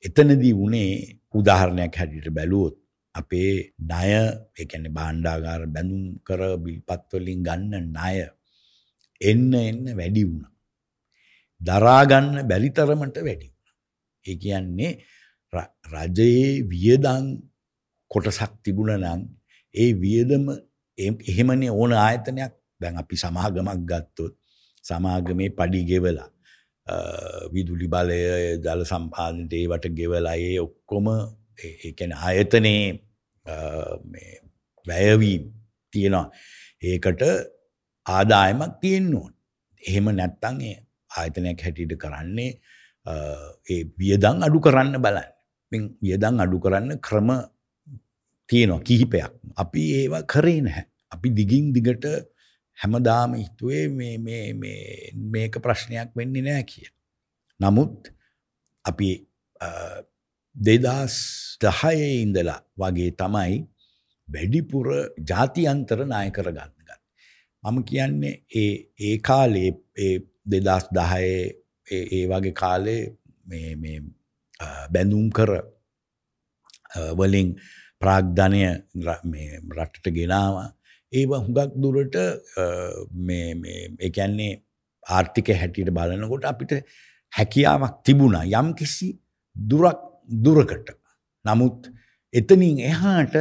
එතනදී 0.04 0.54
වනේ 0.56 0.94
උදාහරණයක් 1.34 2.00
හැටියට 2.00 2.36
බැලුවොත් 2.38 2.76
අපේ 3.16 3.52
ණය 3.82 4.12
එකැන 4.58 4.86
බාණ්ඩාගාර 4.92 5.62
බැඳුම් 5.68 6.04
කර 6.28 6.42
බිල්පත්වලින් 6.58 7.42
ගන්න 7.48 7.86
ණය 7.88 8.16
එන්න 9.22 9.54
එන්න 9.62 9.84
වැඩි 9.92 10.24
වුණ. 10.24 10.46
දරාගන්න 11.62 12.30
බැරිතරමට 12.44 13.18
වැඩි 13.20 13.48
වුණ. 13.48 13.76
ඒ 14.26 14.36
කියන්නේ 14.36 14.92
රජයේ 15.94 16.66
වියදං 16.72 17.26
කොටසක් 18.12 18.54
තිබුණ 18.64 18.94
නම් 18.98 19.22
ඒ 19.76 19.92
වියදම 19.96 20.46
එහෙමනේ 20.98 21.72
ඕන 21.72 21.94
ආයතනයක් 21.96 22.54
දැන් 22.82 22.98
අපි 22.98 23.16
සමාගමක් 23.16 23.82
ගත්තොත් 23.90 24.34
සමාගමේ 24.86 25.56
පඩි 25.58 25.82
ගෙවලා 25.92 26.30
විදුලි 27.54 27.88
බලය 27.88 28.20
ජල 28.60 28.84
සම්පාදනට 28.86 29.54
ඒවට 29.54 29.88
ගෙවලා 30.00 30.36
ඒ 30.38 30.60
ඔක්කොම 30.60 31.08
ඒ 31.60 31.92
කියන්නේ 31.98 32.22
ආයතනයේ 32.22 32.86
වැයවීම් 34.86 35.44
තියෙනවා 35.94 36.28
ඒකට 36.84 37.24
ආදායමක් 38.06 38.80
තියෙන්න 38.82 39.14
ඕන. 39.14 39.32
එහෙම 39.84 40.08
නැත්තම් 40.12 40.58
ඒ 40.62 40.76
ආයතනයක් 41.12 41.64
හැටියට 41.66 41.96
කරන්නේ 41.98 42.52
ඒ 43.70 43.82
වියදම් 44.00 44.44
අඩු 44.48 44.60
කරන්න 44.60 45.00
බලන්න. 45.06 45.33
මින් 45.74 45.90
වියදම් 46.04 46.42
අඩු 46.46 46.60
කරන්න 46.64 47.00
ක්‍රම 47.08 47.30
තියෙනවා 48.50 48.86
කිහිපයක්. 48.88 49.32
අපි 49.64 49.82
ඒවා 50.00 50.24
කරේ 50.34 50.62
නැහැ. 50.62 50.86
අපි 51.14 51.28
දිගින් 51.40 51.66
දිගට 51.76 52.06
හැමදාම 52.78 53.36
හිතුවේ 53.42 53.86
මේ 53.90 54.18
මේ 54.18 54.54
මේ 54.54 55.12
මේක 55.34 55.60
ප්‍රශ්නයක් 55.66 56.10
වෙන්නේ 56.18 56.46
නැහැ 56.48 56.66
කිය. 56.72 56.88
නමුත් 57.60 58.12
අපි 58.86 59.10
දෙදස් 60.56 61.16
දහයේ 61.62 62.10
ඉඳලා 62.22 62.60
වගේ 62.78 63.12
තමයි 63.22 63.60
වැඩිපුර 64.28 64.88
ජාතියන්තර 65.30 66.06
නාය 66.06 66.30
කරගන්න 66.32 66.72
ගන්න. 66.78 67.02
මම 67.64 67.78
කියන්නේ 67.90 68.36
ඒ 68.62 68.74
ඒ 69.00 69.18
කාලේ 69.28 69.72
ඒ 69.98 70.16
දෙදස් 70.46 70.86
දහයේ 70.98 71.42
ඒ 71.88 72.26
වගේ 72.28 72.60
කාලේ 72.62 73.02
මේ 73.46 74.02
බැඳුම් 74.94 75.30
කර 75.32 75.52
වලින් 77.14 77.50
ප්‍රාග්ධනය 78.02 78.62
රටට 79.78 80.08
ගෙනවා. 80.18 80.68
ඒව 81.14 81.32
හුඟක් 81.38 81.74
දුරට 81.76 82.16
එකන්නේ 84.08 84.62
ආර්ථික 85.04 85.48
හැටියට 85.62 85.92
බලනකොට 85.92 86.46
අපිට 86.46 86.74
හැකියාවක් 87.34 87.96
තිබුණා 88.06 88.46
යම් 88.54 88.74
කිසි 88.74 89.10
දුරක් 89.56 90.00
දුරකට. 90.46 90.88
නමුත් 91.46 91.92
එතනින් 92.34 92.80
එහාට 92.82 93.36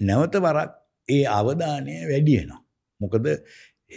නැවත 0.00 0.34
වරක් 0.38 0.72
ඒ 1.08 1.24
අවධානය 1.30 1.94
වැඩියනවා 2.10 2.60
මොකද 3.00 3.26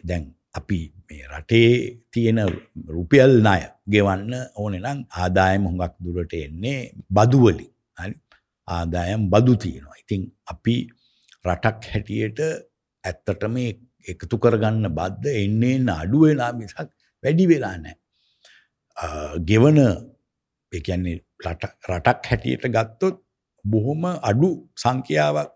දැන් 0.04 0.25
අපි 0.55 0.79
මේ 1.07 1.25
රටේ 1.31 1.71
තියෙන 2.12 2.39
රුපියල් 2.88 3.33
ණය 3.41 3.62
ගෙවන්න 3.85 4.33
ඕනේ 4.55 4.81
නම් 4.81 4.99
ආදායම 5.13 5.63
හුඟක් 5.67 5.95
දුරට 6.03 6.33
එන්නේ 6.35 6.79
බදුවලින්. 7.09 7.71
හරි. 7.97 8.13
ආදායම් 8.67 9.21
බදු 9.33 9.53
තියෙනවා. 9.55 9.97
ඉතින් 10.03 10.21
අපි 10.45 10.75
රටක් 11.45 11.79
හැටියට 11.91 12.39
ඇත්තටම 13.03 13.55
එකතු 14.05 14.35
කරගන්න 14.43 14.85
බද්ද 14.97 15.25
එන්නේ 15.43 15.77
අඩු 15.93 16.17
වෙලා 16.23 16.51
මිසක් 16.53 16.79
වැඩි 17.23 17.45
වෙලා 17.51 17.75
නැහැ. 17.77 17.97
ගෙවන 19.47 19.79
ඒ 19.79 20.81
කියන්නේ 20.81 21.17
රටක් 21.89 22.29
හැටියට 22.29 22.65
ගත්තොත් 22.75 23.15
බොහොම 23.65 24.03
අඩු 24.29 24.49
සංඛ්‍යාවක් 24.75 25.49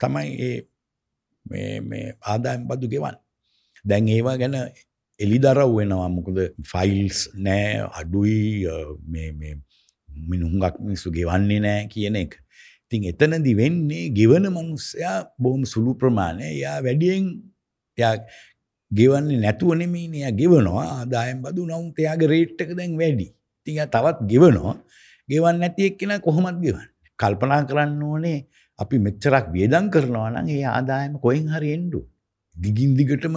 තමයි 0.00 0.28
ඒ 0.40 0.58
මේ 1.46 1.80
මේ 1.80 2.06
ආදායම් 2.22 2.66
බදු 2.68 2.86
ගෙවන්න. 2.88 3.16
දැන් 3.84 4.08
ඒවා 4.08 4.36
ගැන 4.38 4.54
එලිදරව් 5.20 5.70
වෙනවා 5.78 6.08
මොකද 6.08 6.38
ෆයිල්ස් 6.72 7.18
නෑ 7.46 7.82
අඩුයි 8.00 8.66
මිනුහුඟක් 10.28 10.76
මිනිස්සු 10.80 11.10
ගෙවන්නේ 11.10 11.60
නෑ 11.60 11.88
කියන 11.92 12.16
එක. 12.22 12.32
ඉතින් 12.84 13.08
එතනදි 13.10 13.52
වෙන්නේ 13.56 14.10
ගෙවන 14.18 14.46
මනුස්සයා 14.48 15.16
බොහොම 15.38 15.62
සුළු 15.64 15.94
ප්‍රමාණය 15.94 16.48
යා 16.60 16.78
වැඩියෙන් 16.86 17.26
යා 17.98 18.14
ගෙවන්නේ 18.90 19.42
නැතුව 19.44 19.74
නෙමෙයිනේ 19.74 20.24
යා 20.24 20.34
ගෙවනවා 20.40 20.86
ආදායම් 20.96 21.42
බදු 21.44 21.66
නමුත් 21.66 21.98
එයාගේ 21.98 22.32
රේට් 22.32 22.62
එක 22.62 22.72
දැන් 22.78 22.96
වැඩි. 23.02 23.28
ඉතින් 23.60 23.74
යා 23.80 23.88
තවත් 23.88 24.18
ගෙවනවා. 24.32 24.76
ගෙවන්නේ 25.28 25.60
නැති 25.62 25.88
එක්කෙනා 25.90 26.20
කොහොමද 26.20 26.58
ගෙවන්නේ? 26.64 26.90
කල්පනා 27.18 27.62
කරන්න 27.68 28.02
ඕනේ 28.02 28.38
අපි 28.78 28.96
මෙච්චරක් 29.06 29.46
වියදම් 29.54 29.86
කරනවා 29.94 30.30
නම් 30.32 30.48
ඒ 30.48 30.64
ආදායම 30.70 31.12
කොහෙන් 31.24 31.46
හරි 31.54 31.70
එන්න 31.76 31.86
දිගින් 32.54 32.96
දිගටම 32.96 33.36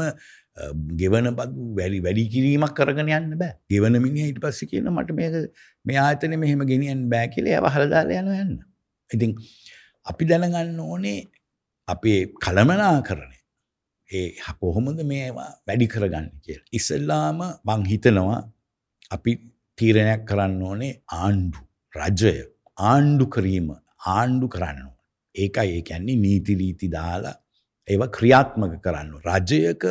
ගෙවන 1.01 1.27
බදු 1.39 1.67
වැඩි 1.77 1.99
වැඩි 2.05 2.25
කිරීමක් 2.33 2.75
කරගෙන 2.77 3.09
යන්න 3.09 3.37
බෑ. 3.41 3.53
ගෙවන 3.69 3.99
මිනිහා 4.05 4.31
ඊට 4.31 4.41
පස්සේ 4.43 4.69
කියන 4.71 4.89
මට 4.91 5.15
මේක 5.19 5.33
මේ 5.85 5.99
ආයතනේ 6.05 6.41
මෙහෙම 6.43 6.65
ගෙනියන්න 6.71 7.07
බෑ 7.13 7.31
කියලා 7.35 7.55
ඒව 7.57 7.69
හල 7.75 7.89
දාලා 7.93 8.21
යනවා 8.21 8.41
යන්න. 8.45 8.59
ඉතින් 9.11 9.31
අපි 10.05 10.29
දැනගන්න 10.31 10.79
ඕනේ 10.79 11.19
අපේ 11.87 12.19
කලමනාකරණය 12.45 13.37
ඒ 14.09 14.27
කොහොමද 14.59 14.99
මේවා 15.11 15.51
වැඩි 15.67 15.91
කරගන්න 15.93 16.27
කියලා. 16.45 16.67
ඉස්සෙල්ලාම 16.71 17.39
මං 17.67 17.85
හිතනවා 17.91 18.41
අපි 19.11 19.31
තීරණයක් 19.77 20.27
කරන්න 20.29 20.61
ඕනේ 20.69 20.93
ආණ්ඩු 21.21 21.59
රජය 21.93 22.35
ආණ්ඩු 22.77 23.25
කිරීම 23.35 23.71
ආණ්ඩු 24.13 24.47
කරන්න 24.55 24.87
ඒකයි 25.35 25.73
ඒ 25.77 25.81
කියන්නේ 25.89 26.21
නීති 26.25 26.55
රීති 26.61 26.87
දාලා 26.95 27.35
ඒව 27.87 28.03
ක්‍රියාත්මක 28.17 28.75
කරන්න. 28.81 29.11
රජයක 29.25 29.83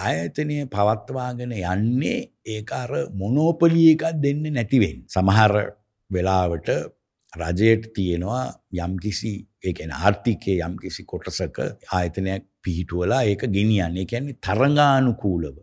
ආයතනය 0.00 0.56
පවත්වාගෙන 0.68 1.52
යන්නේ 1.54 2.18
ඒක 2.46 2.72
අර 2.72 2.90
මොනෝපලි 3.14 3.84
එකක් 3.94 4.04
දෙන්න 4.24 4.42
නැතිවෙන්. 4.48 4.98
සමහර 5.08 5.54
වෙලාවට 6.10 6.70
රජයට 7.32 7.90
තියෙනවා 7.94 8.44
යම්කිසි 8.76 9.32
ඒ 9.64 9.72
කියන්නේ 9.72 9.98
ආර්ථිකයේ 9.98 10.62
යම්කිසි 10.62 11.04
කොටසක 11.04 11.58
ආයතනයක් 11.92 12.46
පිහිටුවලා 12.62 13.22
ඒක 13.24 13.42
ගෙනියන්නේ. 13.48 14.02
ඒ 14.02 14.10
කියන්නේ 14.12 14.40
තරඟානුකූලව. 14.40 15.58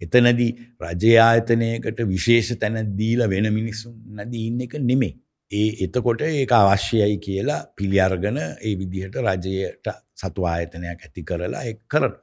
එතනදී 0.00 0.52
රජය 0.82 1.16
ආයතනයකට 1.20 2.00
විශේෂ 2.06 2.52
තැන 2.60 2.96
දීලා 2.98 3.28
වෙන 3.28 3.52
මිනිස්සුන් 3.52 3.96
නැදී 4.10 4.46
ඉන්න 4.46 4.60
එක 4.60 4.76
නෙමෙයි. 4.82 5.16
ඒ 5.50 5.70
එතකොට 5.84 6.20
ඒක 6.22 6.52
අවශ්‍යයි 6.52 7.16
කියලා 7.26 7.60
පිළි 7.76 7.98
අරගෙන 8.00 8.38
ඒ 8.38 8.74
විදිහට 8.80 9.16
රජයට 9.18 9.86
සතු 10.14 10.46
ආයතනයක් 10.46 11.00
ඇති 11.06 11.24
කරලා 11.24 11.62
ඒක 11.64 11.80
කරන. 11.88 12.14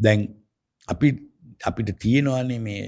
දැන් 0.00 0.20
අපි 0.88 1.08
අපිට 1.64 1.90
තියෙනවානේ 1.98 2.58
මේ 2.58 2.82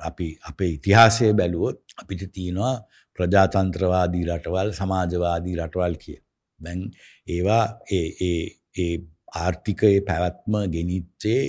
අපි 0.00 0.26
අපේ 0.42 0.70
ඉතිහාසය 0.78 1.30
බැලුවොත් 1.32 1.78
අපිට 2.02 2.24
තියෙනවා 2.32 2.74
ප්‍රජාතන්ත්‍රවාදී 3.18 4.24
රටවල් 4.28 4.72
සමාජවාදී 4.72 5.56
රටවල් 5.60 5.96
කිය. 6.02 6.18
දැන් 6.60 6.82
ඒවා 7.28 7.64
ඒ 7.90 8.06
ඒ 8.20 8.44
ඒ 8.78 8.92
ආර්ථිකයේ 9.36 10.00
පැවැත්ම 10.02 10.54
ගෙනිච්චේ 10.74 11.42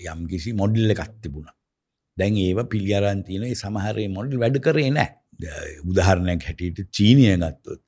යම්කිසි 0.00 0.56
මොඩිල් 0.60 0.90
එකක් 0.90 1.14
තිබුණා. 1.22 1.56
දැන් 2.16 2.34
ඒව 2.38 2.64
පිළි 2.72 2.92
අරන් 2.94 3.22
තියෙන 3.24 3.44
ඒ 3.44 3.60
සමහරේ 3.62 4.08
මොඩිල් 4.16 4.40
වැඩ 4.42 4.60
කරේ 4.66 4.90
නැහැ. 4.90 5.17
උදාහරණයක් 5.90 6.42
හැටියට 6.42 6.78
චීනය 6.90 7.24
ගත්තොත් 7.36 7.80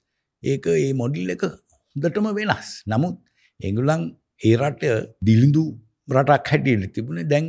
ඒක 0.42 0.66
ඒ 0.66 0.92
මොඩිල් 0.92 1.30
එක 1.30 1.42
හොඳටම 1.44 2.28
වෙනස්. 2.38 2.68
නමුත් 2.86 3.16
ඒගොල්ලන් 3.60 4.02
ඒ 4.40 4.54
රට 4.56 4.84
දිලිඳු 5.22 5.64
රටක් 6.08 6.50
හැටියට 6.52 6.94
තිබුණේ 6.94 7.30
දැන් 7.32 7.46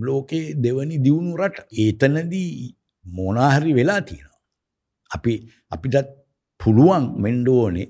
ලෝකේ 0.00 0.54
දෙවනි 0.56 0.98
දියුණු 1.04 1.36
රට. 1.36 1.66
ඒතනදී 1.74 2.76
මොනාහරි 3.04 3.72
වෙලා 3.74 4.00
තියෙනවා. 4.00 4.38
අපි 5.10 5.34
අපිටත් 5.70 6.08
පුළුවන් 6.60 7.04
වෙන්න 7.22 7.48
ඕනේ 7.48 7.88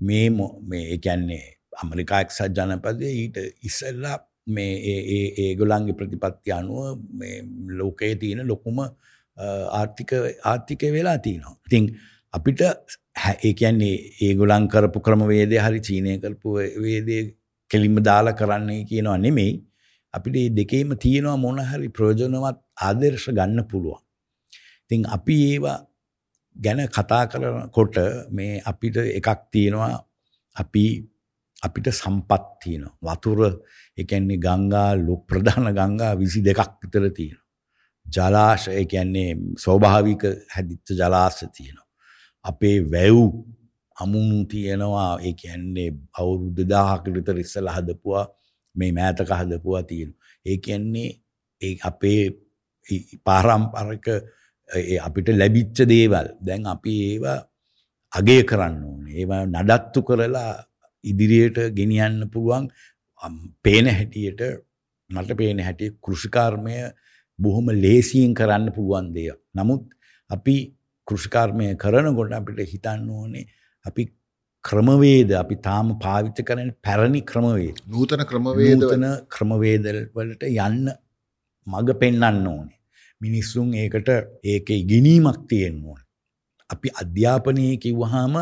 මේ 0.00 0.30
මේ 0.30 0.84
ඒ 0.92 0.98
කියන්නේ 0.98 1.44
ඇමරිකා 1.82 2.20
එක්සත් 2.20 2.40
ජනපදයේ 2.56 3.12
ඊට 3.12 3.36
ඉස්සෙල්ලා 3.62 4.16
මේ 4.48 4.72
ඒ 4.92 5.22
ඒගොල්ලන්ගේ 5.44 5.98
ප්‍රතිපත්ති 5.98 6.52
අනුව 6.52 7.00
මේ 7.12 7.36
ලෝකයේ 7.78 8.14
තියෙන 8.14 8.46
ලොකුම 8.48 8.78
ආර්ථික 9.36 10.12
ආර්ථිකය 10.44 10.92
වෙලා 10.92 11.18
තියෙනවා. 11.18 11.56
ඉතින් 11.66 11.84
අපිට 12.34 12.60
ඒ 13.44 13.52
කියන්නේ 13.52 13.96
ඒගොල්ලන් 14.26 14.68
කරපු 14.68 15.00
ක්‍රමවේදය 15.00 15.56
හරි 15.58 15.80
චීනය 15.80 16.18
කරපු 16.22 16.54
වේදේ 16.84 17.22
කෙලින්ම 17.70 17.98
දාලා 18.08 18.38
කරන්නේ 18.40 18.84
කියනවා 18.84 19.18
නෙමෙයි. 19.18 19.52
අපිට 20.14 20.34
මේ 20.34 20.54
දෙකේම 20.58 20.96
තියෙනවා 21.04 21.36
මොන 21.36 21.58
හරි 21.70 21.88
ප්‍රයෝජනවත් 21.88 22.58
ආදර්ශ 22.88 23.28
ගන්න 23.38 23.68
පුළුවන්. 23.70 24.00
ඉතින් 24.84 25.06
අපි 25.16 25.34
ඒවා 25.50 25.78
ගැන 26.56 26.80
කතා 26.88 27.24
කරනකොට 27.30 27.96
මේ 28.30 28.62
අපිට 28.64 28.96
එකක් 29.18 29.28
තියෙනවා 29.52 29.92
අපි 30.56 30.84
අපිට 31.62 31.86
සම්පත් 31.92 32.44
තියෙනවා. 32.62 33.16
වතුර 33.16 33.40
ඒ 33.98 34.04
කියන්නේ 34.04 34.42
ගංගා 34.46 34.90
ලොක් 35.06 35.22
ප්‍රධාන 35.28 35.68
ගංගා 35.78 36.12
22ක් 36.14 36.60
විතර 36.82 37.04
තියෙනවා. 37.18 37.45
ජලාශ 38.14 38.68
ඒ 38.68 38.84
කියන්නේ 38.92 39.30
ස්වභාවික 39.64 40.22
හැදිච්ච 40.54 40.88
ජලාශ 41.00 41.40
තියෙනවා. 41.56 41.88
අපේ 42.44 42.78
වැව් 42.92 43.18
අමුණු 43.96 44.44
තියෙනවා 44.44 45.10
ඒ 45.20 45.34
කියන්නේ 45.42 45.90
අවුරුදු 46.20 46.62
1000කට 46.64 47.14
විතර 47.16 47.38
ඉස්සලා 47.44 47.76
හදපුවා 47.78 48.26
මේ 48.74 48.92
මෑතක 48.92 49.30
හදපුවා 49.40 49.82
තියෙනවා. 49.82 50.20
ඒ 50.46 50.56
කියන්නේ 50.58 51.10
ඒ 51.62 51.76
අපේ 51.82 52.22
පාරම්පරික 53.24 54.06
අපිට 55.06 55.28
ලැබිච්ච 55.40 55.78
දේවල් 55.88 56.28
දැන් 56.46 56.66
අපි 56.66 56.94
ඒවා 57.10 57.38
අගය 58.12 58.38
කරන්න 58.50 58.76
ඕනේ. 58.84 59.14
ඒවා 59.20 59.42
නඩත්තු 59.46 60.02
කරලා 60.02 60.52
ඉදිරියට 61.04 61.58
ගෙනියන්න 61.78 62.30
පුළුවන් 62.32 62.68
පේන 63.62 63.86
හැටියට 63.88 64.40
මට 65.10 65.36
පේන 65.36 65.58
හැටියට 65.60 65.98
කෘෂිකර්මය 66.04 66.76
බොහොම 67.38 67.68
ලේසියෙන් 67.84 68.34
කරන්න 68.34 68.72
පුළුවන් 68.72 69.12
දෙයක්. 69.14 69.38
නමුත් 69.54 69.82
අපි 70.30 70.56
කෘෂිකර්මය 71.08 71.66
කරනකොට 71.76 72.32
අපිට 72.32 72.60
හිතන්න 72.72 73.10
ඕනේ 73.10 73.46
අපි 73.84 74.02
ක්‍රමවේද 74.64 75.32
අපි 75.32 75.56
තාම 75.66 75.92
පාවිච්ච 75.98 76.40
කරන 76.42 76.70
පැරණි 76.82 77.20
ක්‍රමවේද. 77.30 77.76
නූතන 77.88 78.24
ක්‍රමවේද 78.30 78.80
නූතන 78.80 79.04
ක්‍රමවේදල් 79.28 79.98
වලට 80.14 80.48
යන්න 80.48 80.88
මඟ 81.66 81.92
පෙන්වන්න 82.00 82.46
ඕනේ. 82.46 82.78
මිනිස්සුන් 83.20 83.70
ඒකට 83.74 84.10
ඒක 84.44 84.70
ඉගෙනීමක් 84.72 85.46
තියෙන්න 85.48 85.78
ඕනේ. 85.84 86.04
අපි 86.70 86.88
අධ්‍යාපනය 87.02 87.66
කිව්වහම 87.78 88.34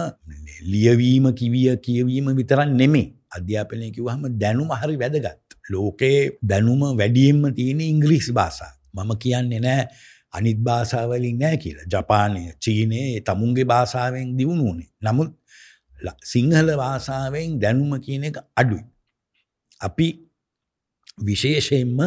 ලියවීම 0.64 1.26
කිවිය 1.40 1.76
කියවීම 1.78 2.30
විතරක් 2.38 2.70
නෙමෙයි. 2.72 3.12
අධ්‍යාපනය 3.30 3.90
කිව්වහම 3.90 4.22
දැනුම 4.38 4.70
හරි 4.72 4.96
වැදගත්. 4.96 5.44
ලෝකයේ 5.70 6.38
දැනුම 6.42 6.82
වැඩියෙන්ම 6.98 7.44
තියෙන 7.54 7.80
ඉංග්‍රීසි 7.82 8.32
භාෂාව. 8.32 8.72
මම 8.94 9.10
කියන්නේ 9.18 9.60
නෑ 9.60 9.84
අනිත් 10.32 10.58
භාෂාවලින් 10.58 11.38
නෑ 11.38 11.56
කියලා. 11.56 11.86
ජපානය, 11.86 12.42
චීනය 12.58 13.00
තමුන්ගේ 13.20 13.64
භාෂාවෙන් 13.64 14.36
දියුණුනේ. 14.38 14.90
නමුත් 15.02 15.30
සිංහල 16.24 16.68
භාෂාවෙන් 16.76 17.58
දැනුම 17.60 17.92
කියන 18.00 18.24
එක 18.24 18.38
අඩුයි. 18.56 18.84
අපි 19.80 20.08
විශේෂයෙන්ම 21.18 21.98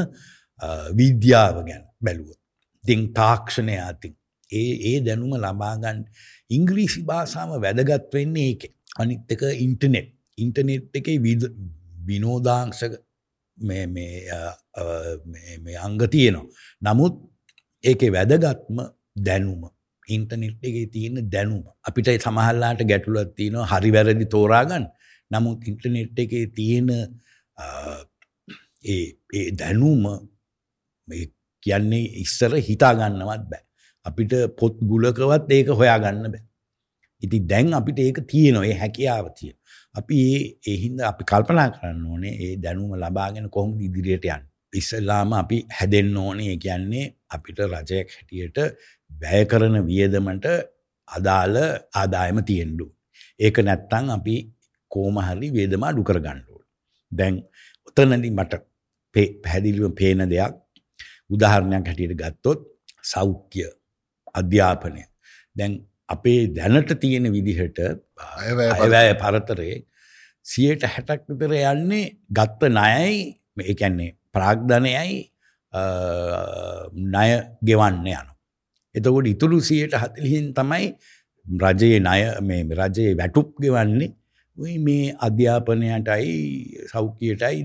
විද්‍යාව 0.94 1.56
ගැන 1.68 1.84
බැලුවොත්. 2.02 2.40
ඉතින් 2.84 3.02
තාක්ෂණය 3.14 3.78
අතින් 3.82 4.14
ඒ 4.50 4.74
ඒ 4.90 4.98
දැනුම 5.02 5.34
ලබා 5.38 5.76
ගන්න 5.78 6.04
ඉංග්‍රීසි 6.50 7.02
භාෂාව 7.04 7.50
වැදගත් 7.58 8.14
වෙන්නේ 8.14 8.48
ඒකේ. 8.48 8.74
අනිත් 8.98 9.32
එක 9.32 9.44
ඉන්ටර්නෙට්. 9.58 10.08
ඉන්ටර්නෙට් 10.38 10.96
එකේ 10.96 11.18
විනෝදාංශ 12.08 12.84
මේ 12.84 12.92
මේ 12.92 13.07
අංග 15.86 15.98
තියෙනවා. 16.08 16.46
නමුත් 16.82 17.14
ඒකේ 17.84 18.12
වැදගත්ම 18.12 18.78
දැනුම 19.18 19.64
ඉන්ටර්නෙට් 20.08 20.64
එකේ 20.64 20.88
තියෙන 20.88 21.30
දැනුම 21.30 21.64
අපිට 21.84 22.10
සමහරලාට 22.18 22.82
ගැටලුවක් 22.92 23.36
තියෙනවා 23.36 23.68
හරි 23.74 23.92
වැරදි 23.92 24.26
තෝරාගන්න. 24.26 24.86
නමුත් 25.32 25.68
ඉන්ටර්නෙට් 25.68 26.20
එකේ 26.20 26.46
තියෙන 26.56 26.90
ඒ 28.86 29.06
ඒ 29.34 29.52
දැනුම 29.52 30.04
මේ 31.08 31.26
කියන්නේ 31.64 32.04
ඉස්සර 32.24 32.52
හිතා 32.70 32.94
ගන්නවත් 32.96 33.46
බෑ. 33.52 33.64
අපිට 34.06 34.34
පොත් 34.60 34.76
ගුලකවත් 34.82 35.52
ඒක 35.52 35.70
හොයාගන්න 35.80 36.32
බෑ. 36.34 36.44
ඉතින් 37.22 37.48
දැන් 37.48 37.74
අපිට 37.74 38.00
ඒක 38.00 38.20
තියෙනවා 38.32 38.66
ඒ 38.66 38.78
හැකියාව 38.84 39.28
තියෙනවා. 39.40 39.67
අපි 39.96 40.18
ඒ 40.26 40.42
ඒ 40.68 40.78
හින්දා 40.84 41.08
අපි 41.12 41.24
කල්පනා 41.32 41.70
කරන්න 41.76 42.04
ඕනේ 42.06 42.34
ඒ 42.44 42.54
දැනුම 42.64 42.92
ලබාගෙන 42.96 43.50
කොහොමද 43.50 43.82
ඉදිරියට 43.82 44.26
යන්නේ. 44.26 44.46
ඉස්සෙල්ලාම 44.74 45.34
අපි 45.34 45.58
හැදෙන්න 45.78 46.18
ඕනේ 46.18 46.50
ඒ 46.54 46.60
කියන්නේ 46.66 47.06
අපිට 47.30 47.60
රජයක් 47.66 48.08
හැටියට 48.16 48.58
වැය 49.12 49.44
කරන 49.46 49.76
වියදමට 49.90 50.46
අදාළ 51.08 51.58
ආදායම 51.94 52.40
තියෙන්න 52.50 52.78
ඒක 53.40 53.58
නැත්තම් 53.60 54.14
අපි 54.18 54.36
කොහොම 54.92 55.18
හරි 55.28 55.48
වියදම 55.58 55.84
අඩු 55.90 56.08
කරගන්න 56.10 56.40
ඕනේ. 56.46 56.70
දැන් 57.12 57.36
උතනදී 57.90 58.32
මට 58.32 58.54
පැහැදිලිව 59.16 59.86
පේන 60.00 60.24
දෙයක් 60.34 60.54
උදාහරණයක් 61.30 61.86
හැටියට 61.90 62.20
ගත්තොත් 62.22 62.60
සෞඛ්‍ය 63.04 63.64
අධ්‍යාපනය 64.34 65.04
දැන් 65.56 65.74
අපේ 66.10 66.42
දැනට 66.58 66.92
තියෙන 67.02 67.28
විදිහට 67.36 67.80
අයවැය 68.40 69.14
පරතරයේ 69.24 69.78
සියයට 70.46 70.84
හැටක් 70.94 71.28
විතර 71.32 71.54
යන්නේ 71.54 72.06
ගත්ත 72.38 72.72
ණයයි 72.72 73.18
ඒ 73.64 73.76
කියන්නේ 73.82 74.12
ප්‍රාග්ධනයයි 74.34 75.18
ණය 77.06 77.30
ගෙවන්න 77.68 78.08
යන. 78.08 78.28
එතකොට 78.96 79.28
ඉතුරු 79.34 79.60
සියයට 79.70 79.98
හතලිහින් 80.04 80.54
තමයි 80.60 80.86
රජයේ 81.46 82.00
ණය 82.00 82.22
මේ 82.48 82.62
රජයේ 82.82 83.18
වැටුප් 83.20 83.50
ගෙවන්නේ 83.64 84.12
මේ 84.86 85.14
අධ්‍යාපනයටයි 85.28 86.36
සෞඛ්‍යයටයි 86.92 87.58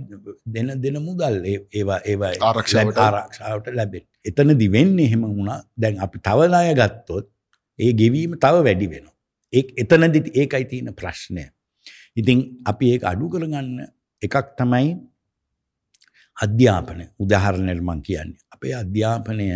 දෙන 0.47 0.69
දෙන 0.83 0.99
මුදල් 1.07 1.39
ඒවා 1.47 2.01
ඒවා 2.05 2.33
ආරක්ෂාවට 2.41 3.71
ලැබෙන. 3.79 4.05
එතනදි 4.25 4.67
වෙන්නේ 4.77 5.07
එහෙම 5.07 5.23
වුණා. 5.29 5.61
දැන් 5.77 6.03
අපි 6.07 6.19
තව 6.27 6.51
ණය 6.51 6.75
ගත්තොත් 6.81 7.32
ඒ 7.79 7.93
ගෙවීම 7.93 8.33
තව 8.37 8.55
වැඩි 8.61 8.87
වෙනවා. 8.89 9.17
ඒ 9.53 9.63
එතනදි 9.77 10.21
ඒකයි 10.35 10.65
තියෙන 10.65 10.95
ප්‍රශ්නය. 10.95 11.45
ඉතින් 12.17 12.39
අපි 12.65 12.85
ඒක 12.93 13.03
අඩු 13.05 13.29
කරගන්න 13.29 13.71
එකක් 14.23 14.37
තමයි 14.59 14.89
අධ්‍යාපන 16.37 17.01
උදාහරණයක් 17.19 17.81
මම 17.81 18.01
කියන්නේ. 18.03 18.41
අපේ 18.53 18.75
අධ්‍යාපනය 18.75 19.47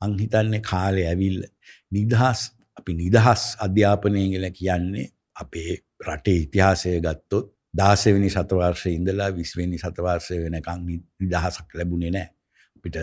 මං 0.00 0.12
හිතන්නේ 0.18 0.62
කාලේ 0.62 1.06
ඇවිල්ලා 1.06 1.52
නිදහස් 1.92 2.40
අපි 2.78 2.92
නිදහස් 2.94 3.42
අධ්‍යාපනය 3.58 4.20
කියලා 4.26 4.52
කියන්නේ 4.52 5.06
අපේ 5.36 5.72
රටේ 6.02 6.38
ඉතිහාසය 6.44 7.00
ගත්තොත් 7.00 7.46
දාසවෙනි 7.74 8.30
සතවර්ෂය 8.30 8.90
ඉඳලා 8.90 9.30
විස්වෙනි 9.30 9.78
සතවර්ෂය 9.78 10.36
වෙනකං 10.44 10.80
නිදහසක් 11.20 11.68
ලැබුණේ 11.74 12.10
නෑ 12.10 12.28
අපිට 12.76 12.98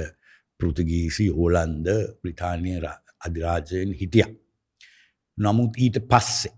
පෘතුගීසි 0.60 1.26
ඕලන්ද 1.34 1.88
බ්‍රිතාානය 2.22 2.76
අධිරාජයෙන් 3.22 3.94
හිටිය. 3.94 4.28
නමුත් 5.38 5.74
ඊට 5.78 5.98
පස්සේ. 6.12 6.54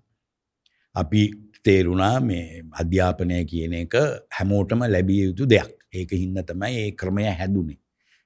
අපි 0.96 1.22
තේරුණා 1.64 2.16
මේ 2.22 2.64
අධ්‍යාපනය 2.82 3.38
කියන 3.46 3.74
එක 3.82 3.94
හැමෝටම 4.38 4.82
ලැබිය 4.86 5.22
යුතු 5.28 5.46
දෙයක් 5.46 5.70
ඒක 5.94 6.12
හින්න 6.14 6.40
තමයි 6.44 6.74
ඒ 6.82 6.92
ක්‍රමය 6.94 7.24
හැදුනේ. 7.40 7.80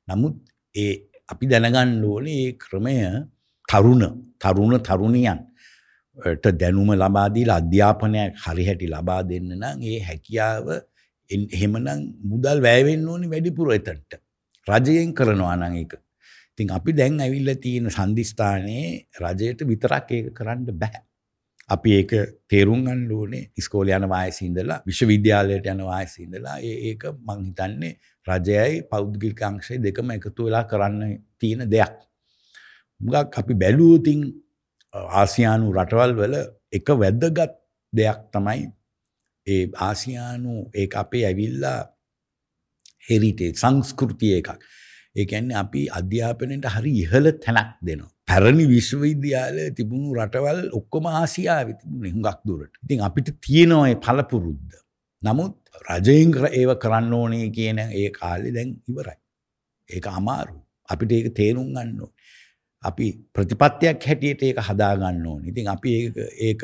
නමුත් 0.08 0.36
ඒ 0.76 0.94
අපි 1.30 1.46
දැනගන්න 1.48 2.04
ඕනේ 2.06 2.40
ඒ 2.46 2.54
ක්‍රමය 2.64 2.96
තරුණ 3.68 4.04
තරුණ 4.40 4.76
තරුණියන් 4.80 5.40
දැනුම 6.54 6.90
ලබා 6.94 7.28
දීලා 7.30 7.60
අධ්‍යාපනයක් 7.62 8.34
හරිහැටි 8.46 8.88
ලබා 8.88 9.22
දෙන්න 9.24 9.50
නම් 9.54 9.82
ඒ 9.84 10.00
හැකියාව 10.00 10.68
එහෙමනම් 11.30 12.02
මුදල් 12.24 12.62
වැය 12.62 12.82
වෙන්න 12.84 13.08
ඕනේ 13.08 13.30
වැඩිපුර 13.30 13.74
එතනට. 13.74 14.12
රජයෙන් 14.68 15.14
කරනවා 15.14 15.56
නම් 15.56 15.76
ඒක. 15.76 15.94
ඉතින් 16.56 16.72
අපි 16.72 16.92
දැන් 16.94 17.20
ඇවිල්ලා 17.20 17.56
තියෙන 17.56 17.92
සම්දිස්ථානයේ 17.92 18.88
රජයට 19.22 19.68
විතරක් 19.68 20.12
ඒක 20.12 20.28
කරන්න 20.34 20.64
බෑ. 20.74 21.02
අපි 21.70 21.90
ඒක 21.98 22.12
තේරුම් 22.48 22.86
ගන්න 22.86 23.12
ඕනේ 23.12 23.50
ඉස්කෝලේ 23.58 23.98
යන 23.98 24.08
වයසේ 24.10 24.48
ඉඳලා 24.48 24.80
විශ්වවිද්‍යාලයට 24.88 25.68
යන 25.68 25.82
වයසේ 25.84 26.24
ඉඳලා 26.26 26.58
ඒක 26.62 27.04
මං 27.28 27.42
හිතන්නේ 27.48 27.94
රජයයි 28.28 28.86
පෞද්ගලික 28.92 29.42
අංශය 29.42 29.82
දෙකම 29.84 30.16
එකතු 30.16 30.48
වෙලා 30.48 30.64
කරන්න 30.64 31.18
තියෙන 31.40 31.68
දෙයක්. 31.70 31.94
මුගක් 33.02 33.38
අපි 33.42 33.54
බැලුවොතින් 33.54 34.22
ආසියානු 34.94 35.74
රටවල් 35.74 36.16
වල 36.20 36.36
එක 36.72 36.88
වැද්දගත් 37.02 37.60
දෙයක් 37.94 38.20
තමයි 38.32 38.64
ඒ 39.48 39.68
ආසියානු 39.90 40.54
ඒ 40.74 40.88
අපේ 40.96 41.26
ඇවිල්ලා 41.26 41.80
හෙරිටේ 43.10 43.52
සංස්කෘතිය 43.54 44.38
එකක්. 44.40 44.50
ඒ 45.16 45.26
කියන්නේ 45.32 45.58
අපි 45.64 45.82
අධ්‍යාපනයට 46.00 46.68
හරි 46.76 46.92
ඉහළ 47.04 47.28
තැනක් 47.44 47.70
දෙනවා. 47.88 48.12
පැරණි 48.28 48.66
විශ්වවිද්‍යාල 48.74 49.58
තිබුණු 49.78 50.16
රටවල් 50.18 50.62
ඔක්කොම 50.80 51.06
ආසියාව 51.12 51.68
තිබුණ 51.80 52.08
හුඟක් 52.14 52.40
දුරට. 52.48 52.74
ඉතින් 52.84 53.06
අපිට 53.08 53.30
තියෙනවා 53.46 53.90
ඒ 53.92 54.00
පළපුරුද්ද. 54.06 54.72
නමුත් 55.22 55.56
රජයෙන් 55.90 56.34
ඒව 56.52 56.72
කරන්න 56.84 57.14
ඕනේ 57.20 57.50
කියන 57.58 57.80
ඒ 57.84 58.10
කාලේ 58.18 58.56
දැන් 58.58 58.72
ඉවරයි. 58.90 59.18
ඒක 59.90 60.08
අමාරු. 60.20 60.58
අපිට 60.90 61.12
ඒක 61.12 61.30
තේරුම් 61.40 61.70
ගන්න. 61.76 62.02
අපි 62.84 63.06
ප්‍රතිපත්තියක් 63.36 64.10
හැටියට 64.10 64.44
ඒක 64.44 64.60
හදාගන්න 64.70 65.26
ඕනේ. 65.28 65.50
ඉතින් 65.52 65.72
අපි 65.76 65.96
ඒක 66.00 66.18
ඒක 66.50 66.62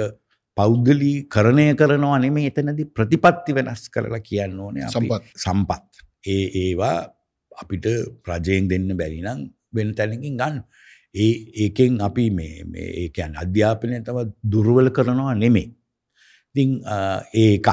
පෞද්ගලීකරණය 0.57 1.65
කරනවා 1.79 2.19
නෙමෙයි 2.19 2.51
එතනදී 2.51 2.91
ප්‍රතිපත්ති 2.97 3.55
වෙනස් 3.57 3.87
කරලා 3.93 4.21
කියන්න 4.29 4.59
ඕනේ 4.59 4.85
අපි 4.89 5.09
සම්පත්. 5.45 5.89
ඒ 6.27 6.45
ඒවා 6.63 6.97
අපිට 7.61 7.85
රජයෙන් 8.29 8.69
දෙන්න 8.71 8.87
බැරි 9.01 9.21
නම් 9.25 9.41
වෙන 9.75 9.93
තැනකින් 9.97 10.37
ගන්න. 10.41 10.57
ඒ 11.15 11.31
ඒකෙන් 11.63 12.01
අපි 12.07 12.25
මේ 12.39 12.63
මේ 12.63 12.89
ඒ 13.01 13.07
කියන්නේ 13.15 13.43
අධ්‍යාපනය 13.45 14.01
තව 14.07 14.17
දුර්වල 14.51 14.89
කරනවා 14.97 15.35
නෙමෙයි. 15.43 15.69
ඉතින් 16.55 16.69
ඒකක් 17.43 17.67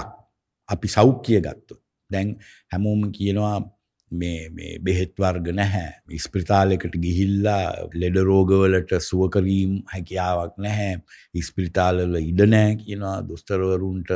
අපි 0.68 0.88
සෞඛ්‍ය 0.96 1.40
ගත්තොත් 1.40 1.80
දැන් 2.10 2.28
හැමෝම 2.72 3.02
කියනවා 3.16 3.56
මේ 4.10 4.48
මේ 4.50 4.78
බෙහෙත් 4.78 5.12
වර්ග 5.18 5.48
නැහැ. 5.52 5.90
ඉස්පිරිතාලයකට 6.10 6.94
ගිහිල්ලා 7.04 7.88
ලෙඩ 7.94 8.16
රෝගවලට 8.30 8.92
සුව 9.00 9.28
කිරීම 9.34 9.72
හැකියාවක් 9.92 10.54
නැහැ. 10.66 10.94
ඉස්පිරිතාලවල 11.34 12.16
ඉඩ 12.22 12.40
නැහැ 12.46 12.76
කියනවා 12.82 13.16
දොස්තරවරුන්ට 13.28 14.10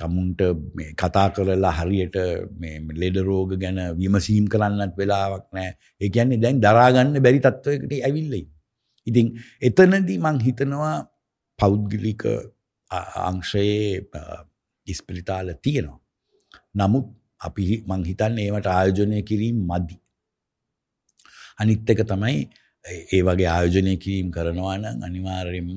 තමුන්ට 0.00 0.40
මේ 0.74 0.90
කතා 0.94 1.28
කරලා 1.34 1.72
හරියට 1.78 2.16
මේ 2.60 2.76
ලෙඩ 3.02 3.18
රෝග 3.28 3.54
ගැන 3.62 3.78
විමසීම් 4.00 4.46
කරන්නත් 4.52 4.94
වෙලාවක් 5.00 5.46
නැහැ. 5.52 5.74
ඒ 6.00 6.10
කියන්නේ 6.14 6.42
දැන් 6.44 6.60
දරා 6.60 6.88
ගන්න 6.94 7.22
බැරි 7.24 7.40
තත්වයකට 7.40 7.94
ඇවිල්ලා 8.00 8.44
ඉතින් 9.06 9.26
එතනදී 9.62 10.18
මං 10.18 10.38
හිතනවා 10.46 10.96
පෞද්ගලික 11.58 12.22
අංශයේ 12.90 14.06
ඉස්පිරිතාල 14.86 15.48
තියෙනවා. 15.62 16.00
නමුත් 16.74 17.06
අපි 17.40 17.64
මං 17.88 18.04
හිතන්නේ 18.10 18.46
ඒවට 18.46 18.68
ආයෝජනය 18.68 19.22
කිරීම 19.22 19.58
මදි. 19.70 19.96
අනිත් 21.60 21.90
එක 21.90 22.02
තමයි 22.12 22.38
ඒ 22.84 23.22
වගේ 23.22 23.50
ආයෝජනය 23.54 23.94
කිරීම 24.04 24.28
කරනවා 24.30 24.76
නම් 24.78 25.06
අනිවාර්යෙන්ම 25.08 25.70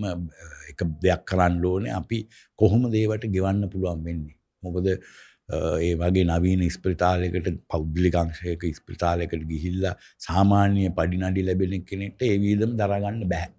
එක 0.72 0.86
දෙයක් 1.04 1.26
කරන්න 1.32 1.66
ඕනේ 1.72 1.98
අපි 2.02 2.20
කොහොමද 2.60 2.96
ඒවට 3.02 3.28
ගෙවන්න 3.36 3.70
පුළුවන් 3.74 4.02
වෙන්නේ. 4.08 4.38
මොකද 4.64 4.88
ඒ 4.90 5.94
වගේ 6.02 6.26
නවීන 6.30 6.64
ස්පිරිතාලයකට 6.76 7.48
පෞද්ගලික 7.74 8.16
අංශයක 8.24 8.64
ස්පිරිතාලයකට 8.80 9.44
ගිහිල්ලා 9.52 9.96
සාමාන්‍ය 10.28 10.84
පඩි 11.00 11.22
නඩි 11.22 11.48
ලැබෙන 11.48 11.86
කෙනෙක්ට 11.90 12.28
ඒ 12.30 12.36
වියදම 12.44 12.76
දරා 12.82 13.00
ගන්න 13.04 13.24
බෑ. 13.34 13.50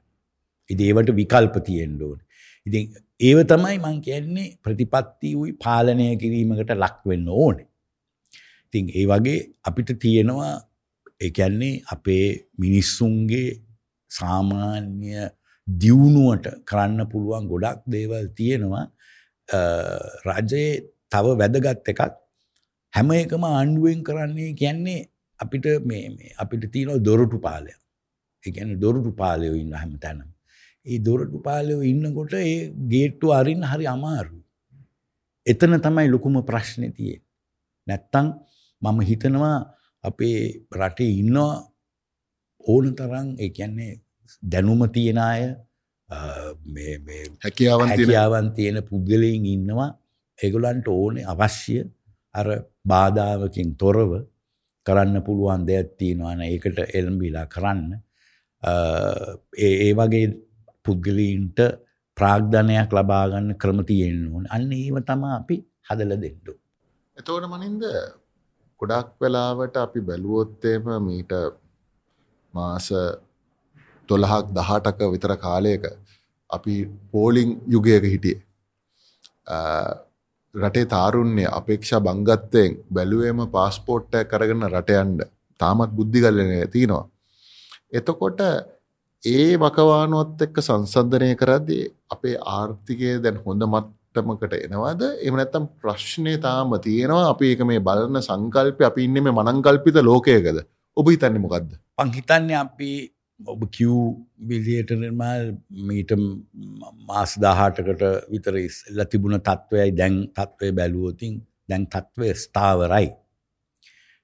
ඉතින් 0.70 0.86
ඒවට 0.88 1.16
විකල්ප 1.20 1.56
තියෙන්න 1.68 1.98
ඕනේ. 2.02 2.26
ඉතින් 2.66 2.84
ඒව 3.20 3.38
තමයි 3.52 3.76
මං 3.84 3.98
කියන්නේ 4.06 4.48
ප්‍රතිපත්ති 4.64 5.34
උයි 5.40 5.52
පාලනය 5.64 6.08
කිරීමකට 6.22 6.74
ලක් 6.76 6.98
වෙන්න 7.12 7.28
ඕනේ. 7.40 7.68
ඉතින් 8.66 8.88
ඒ 8.98 9.06
වගේ 9.06 9.38
අපිට 9.68 9.92
තියෙනවා 10.04 10.54
ඒ 11.20 11.30
කියන්නේ 11.38 11.74
අපේ 11.94 12.26
මිනිස්සුන්ගේ 12.58 13.48
සාමාන්‍ය 14.10 15.28
දියුණුවට 15.66 16.46
කරන්න 16.64 17.06
පුළුවන් 17.12 17.46
ගොඩක් 17.48 17.80
දේවල් 17.86 18.26
තියෙනවා 18.38 18.84
රජයේ 20.28 20.82
තව 21.10 21.24
වැදගත් 21.40 21.88
එකක් 21.88 22.02
හැම 22.94 23.10
එකම 23.12 23.44
ආණ්ඩුවෙන් 23.46 24.04
කරන්නේ 24.04 24.52
කියන්නේ 24.54 25.08
අපිට 25.40 25.66
මේ 25.84 26.34
අපිට 26.36 26.64
තියෙනවා 26.72 27.04
දොරටු 27.08 27.38
පාලය. 27.38 27.72
ඒ 28.44 28.50
කියන්නේ 28.50 28.80
දොරටු 28.84 29.10
පාලයෝ 29.12 29.54
ඉන්න 29.54 29.72
හැම 29.72 29.92
තැනම. 29.98 30.28
ඒ 30.86 30.98
දොරටු 30.98 31.38
පාලයෝ 31.40 31.82
ඉන්නකොට 31.82 32.34
ඒ 32.34 32.72
ගේට්ටු 32.92 33.32
අරින්න 33.32 33.64
හරි 33.64 33.86
අමාරුයි. 33.86 34.44
එතන 35.46 35.74
තමයි 35.80 36.08
ලොකුම 36.14 36.38
ප්‍රශ්නේ 36.50 36.92
තියෙන්නේ. 36.96 37.26
නැත්තම් 37.86 38.26
මම 38.82 38.98
හිතනවා 39.10 39.58
අපේ 40.04 40.38
රටේ 40.72 41.12
ඉන්නවා 41.20 41.54
ඕන 42.64 42.86
තරම් 42.98 43.28
ඒ 43.38 43.50
කියන්නේ 43.56 43.92
දැනුම 44.52 44.82
තියෙන 44.94 45.18
අය 45.18 45.42
හැකියාවන් 47.44 48.46
තියෙන 48.56 48.78
පුද්ගලයින් 48.90 49.46
ඉන්නවා. 49.54 49.90
ඒගොල්ලන්ට 50.38 50.88
ඕනේ 50.88 51.28
අවශ්‍ය 51.32 51.76
අර 52.34 52.46
බාධාවකින් 52.90 53.76
තොරව 53.82 54.12
කරන්න 54.86 55.22
පුළුවන් 55.26 55.66
දෙයක් 55.68 55.88
තියෙනවා 55.98 56.34
නේ 56.38 56.50
ඒකට 56.54 56.78
එළඹිලා 56.98 57.46
කරන්න. 57.54 57.90
ඒ 59.66 59.92
වගේ 59.98 60.26
පුද්ගලීන්ට 60.86 61.58
ප්‍රාග්ධනයක් 62.16 62.90
ලබා 62.96 63.24
ගන්න 63.30 63.58
ක්‍රම 63.62 63.78
තියෙන්න 63.90 64.26
ඕනේ. 64.32 64.52
අන්න 64.54 64.72
ඒව 64.80 64.96
තමයි 65.10 65.30
අපි 65.40 65.56
හදලා 65.88 66.20
දෙන්න 66.24 66.38
එතකොට 67.16 67.46
මනින්ද 67.52 67.82
ගොඩක් 68.80 69.10
වෙලාවට 69.22 69.76
අපි 69.84 70.00
බැලුවොත්තේම 70.08 70.84
මීට 71.06 71.32
මාස 72.54 72.88
දොළහක් 74.12 74.54
දහටක 74.56 75.12
විතර 75.14 75.34
කාලයක 75.38 75.84
අපි 76.50 76.74
පෝලිං 77.12 77.50
යුගයක 77.66 78.04
හිටියේ. 78.06 78.40
රටේ 80.54 80.86
තාරුන්නේ 80.86 81.48
අපේක්ෂා 81.50 82.00
බංගත්තයෙන් 82.00 82.76
බැලුවේම 82.92 83.40
පාස්පෝට්ට 83.50 84.28
කරගන්න 84.30 84.68
රටයන්ඩ 84.70 85.22
තාමත් 85.60 85.90
බුද්ධිගල්ලනය 85.92 86.60
තියෙනවා. 86.68 87.06
එතකොට 87.92 88.40
ඒ 89.22 89.56
වකවානුවත් 89.56 90.40
එක්ක 90.44 90.56
සංසන්ධනය 90.60 91.28
කරද්දී 91.36 91.82
අපේ 92.10 92.36
ආර්ථිකය 92.52 93.10
දැන් 93.24 93.36
හොඳ 93.44 93.64
මට්ටමකට 93.66 94.54
එනවාද 94.58 95.02
එහෙම 95.06 95.36
නැත්නම් 95.38 95.66
ප්‍රශ්නේ 95.80 96.38
තාම 96.38 96.72
තියෙනවා 96.80 97.26
අපි 97.28 97.50
ඒක 97.50 97.62
මේ 97.64 97.84
බලන 97.88 98.18
සංකල්පය 98.20 98.88
අපි 98.90 99.04
ඉන්නේ 99.08 99.24
මේ 99.26 99.36
මනංකල්පිත 99.38 100.00
ලෝකයකද 100.02 100.58
ඔබ 100.96 101.12
හිතන්නේ 101.12 101.44
මොකද්ද 101.44 101.70
මං 101.98 102.10
හිතන්නේ 102.16 102.58
අපි 102.58 102.90
ඔබ 103.46 103.60
කිව් 103.70 103.94
විලියටර්මල් 104.48 105.44
මීට 105.88 106.12
මාස් 107.08 107.38
දාහටකට 107.44 108.02
විතර 108.32 108.54
ඉස්සෙල්ලා 108.58 109.06
තිබුණ 109.06 109.40
තත්ත්වයයි 109.40 109.96
දැන් 110.00 110.14
තත්ත්වය 110.36 110.70
බැලුවොතින් 110.78 111.34
දැන් 111.68 111.86
තත්ත්වය 111.86 112.34
ස්ථාවරයි. 112.34 113.08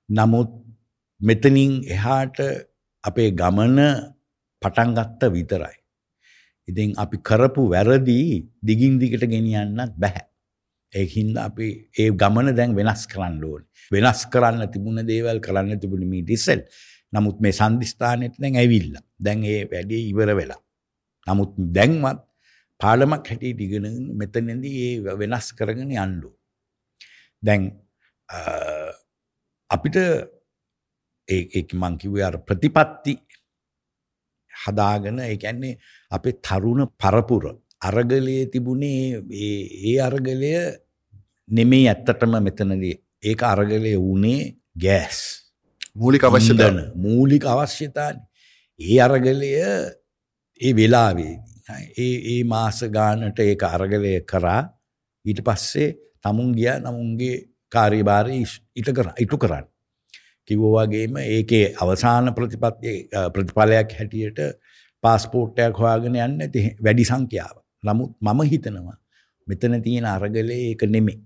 නමුත් 0.09 0.51
මෙතනින් 1.21 1.83
එහාට 1.87 2.39
අපේ 3.05 3.31
ගමන 3.33 3.79
පටන්ගත්ත 4.63 5.23
විතරයි. 5.33 5.77
ඉතින් 6.69 6.95
අපි 6.97 7.17
කරපු 7.19 7.69
වැරදි 7.71 8.19
දිගින් 8.63 8.99
දිගට 8.99 9.25
ගෙනියන්නත් 9.25 9.95
බැහැ. 9.97 10.27
ඒහින්ද 10.93 11.37
අපි 11.39 11.67
ඒ 11.95 12.11
ගමන 12.13 12.55
දැන් 12.57 12.77
වෙනස් 12.77 13.07
කරන්න 13.07 13.43
ඕන. 13.45 13.63
වෙනස් 13.91 14.21
කරන්න 14.33 14.71
තිබුණ 14.73 15.01
දේවල් 15.07 15.41
කරන්න 15.41 15.81
තිබුණ 15.81 16.09
මීට 16.09 16.31
ඉස්සෙල්. 16.31 16.63
නමුත් 17.13 17.39
මේ 17.41 17.53
සන්ධිස්ථානෙට 17.53 18.35
දැන් 18.43 18.57
ඇවිල්ලා. 18.57 19.05
දැන් 19.19 19.45
ඒ 19.45 19.61
වැඩේ 19.73 20.03
ඉවර 20.11 20.31
වෙලා. 20.37 20.61
නමුත් 21.27 21.53
දැන්වත් 21.77 22.25
පාලමක් 22.81 23.29
හැටියට 23.31 23.61
ඉගෙන 23.61 23.87
මෙතනදී 24.19 24.75
ඒ 24.87 25.17
වෙනස් 25.21 25.53
කරගෙන 25.59 25.95
යන්න 25.95 26.21
දැන් 27.43 27.63
අපිට 29.71 29.97
ඒ 31.29 31.63
මං 31.75 31.99
කිව්වේ 32.01 32.25
අර 32.25 32.37
ප්‍රතිපත්ති 32.41 33.15
හදාගෙන 34.51 35.19
ඒ 35.21 35.37
කියන්නේ 35.37 35.79
අපේ 36.11 36.39
තරුණ 36.41 36.87
පරපුර 37.01 37.45
අරගලයේ 37.81 38.47
තිබුණේ 38.53 39.23
ඒ 39.83 39.99
අරගලය 40.01 40.53
නෙමෙයි 41.49 41.89
ඇත්තටම 41.89 42.39
මෙතනදී 42.47 42.95
ඒක 43.23 43.43
අරගලය 43.45 43.93
වුණේ 43.99 44.41
ගෑස් 44.77 45.21
මූලික 45.99 46.23
අවශ්‍යතාවන 46.23 46.79
මූලික 46.97 47.45
අවශ්‍යතාවන 47.47 48.19
ඒ 48.81 48.99
අරගලය 49.01 49.53
ඒ 50.61 50.73
වෙලාවේදී 50.73 51.37
ඒ 51.99 52.11
ඒ 52.33 52.43
මාස 52.47 52.81
ගානට 52.89 53.39
ඒක 53.41 53.63
අරගලය 53.69 54.13
කරා 54.25 54.61
ඊට 55.25 55.41
පස්සේ 55.43 55.89
තමුන් 56.23 56.55
ගිය 56.55 56.71
නමුන්ගේ 56.79 57.37
කාර්යභාරය 57.73 58.39
ඉට 58.75 58.89
කර 58.91 59.09
ඉටු 59.17 59.37
කරන්න 59.37 59.67
කිව්වවාගේම 60.49 61.19
ඒකේ 61.19 61.65
අවසාන 61.77 62.33
ප්‍රතිපත්ති 62.35 62.93
ප්‍රතිඵලයක් 63.35 63.91
හැටියට 63.93 64.41
පාස්පෝර්ට්ටයක් 65.05 65.77
හොයාගෙන 65.77 66.17
යන්න 66.17 66.41
ඇති 66.41 66.63
වැඩි 66.79 67.05
සංඛ්‍යාව. 67.05 67.57
නමුත් 67.85 68.11
මම 68.21 68.41
හිතනවා 68.53 68.97
මෙතන 69.47 69.83
තියෙන 69.83 70.07
අරගලේ 70.07 70.61
ඒක 70.63 70.83
නෙමේ. 70.87 71.19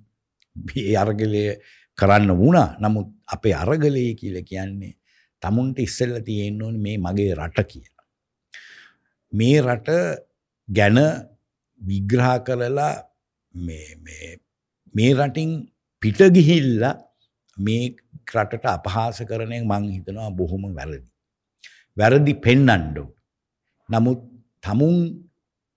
ඒ 0.79 0.97
අරගලය 0.97 1.45
කරන්න 1.99 2.33
වුණා 2.41 2.69
නමුත් 2.81 3.09
අපේ 3.27 3.55
අරගලය 3.55 4.05
කියල 4.15 4.37
කියන්නේ 4.45 4.95
තමුන්ට 5.43 5.79
ඉස්සෙල්ල 5.79 6.15
තියෙන්න 6.29 6.63
ඕන 6.63 6.77
මේ 6.85 6.97
මගේ 6.99 7.35
රට 7.35 7.67
කියලා. 7.71 8.05
මේ 9.33 9.57
රට 9.61 9.91
ගැන 10.69 10.99
විග්‍රහ 11.81 12.31
කරලා 12.47 12.93
මේ 14.95 15.13
රටින් 15.15 15.51
පිටගිහිල්ලා 16.03 16.95
මේ 17.57 17.83
රටට 18.35 18.67
අපහාස 18.77 19.19
කරනය 19.31 19.59
මං 19.63 19.91
හිතනවා 19.95 20.31
බොහොම 20.31 20.65
වැරදි. 20.79 21.09
වැරදි 21.97 22.35
පෙන්නන්ඩෝ. 22.45 23.09
නමුත් 23.89 24.21
තමුන් 24.65 24.97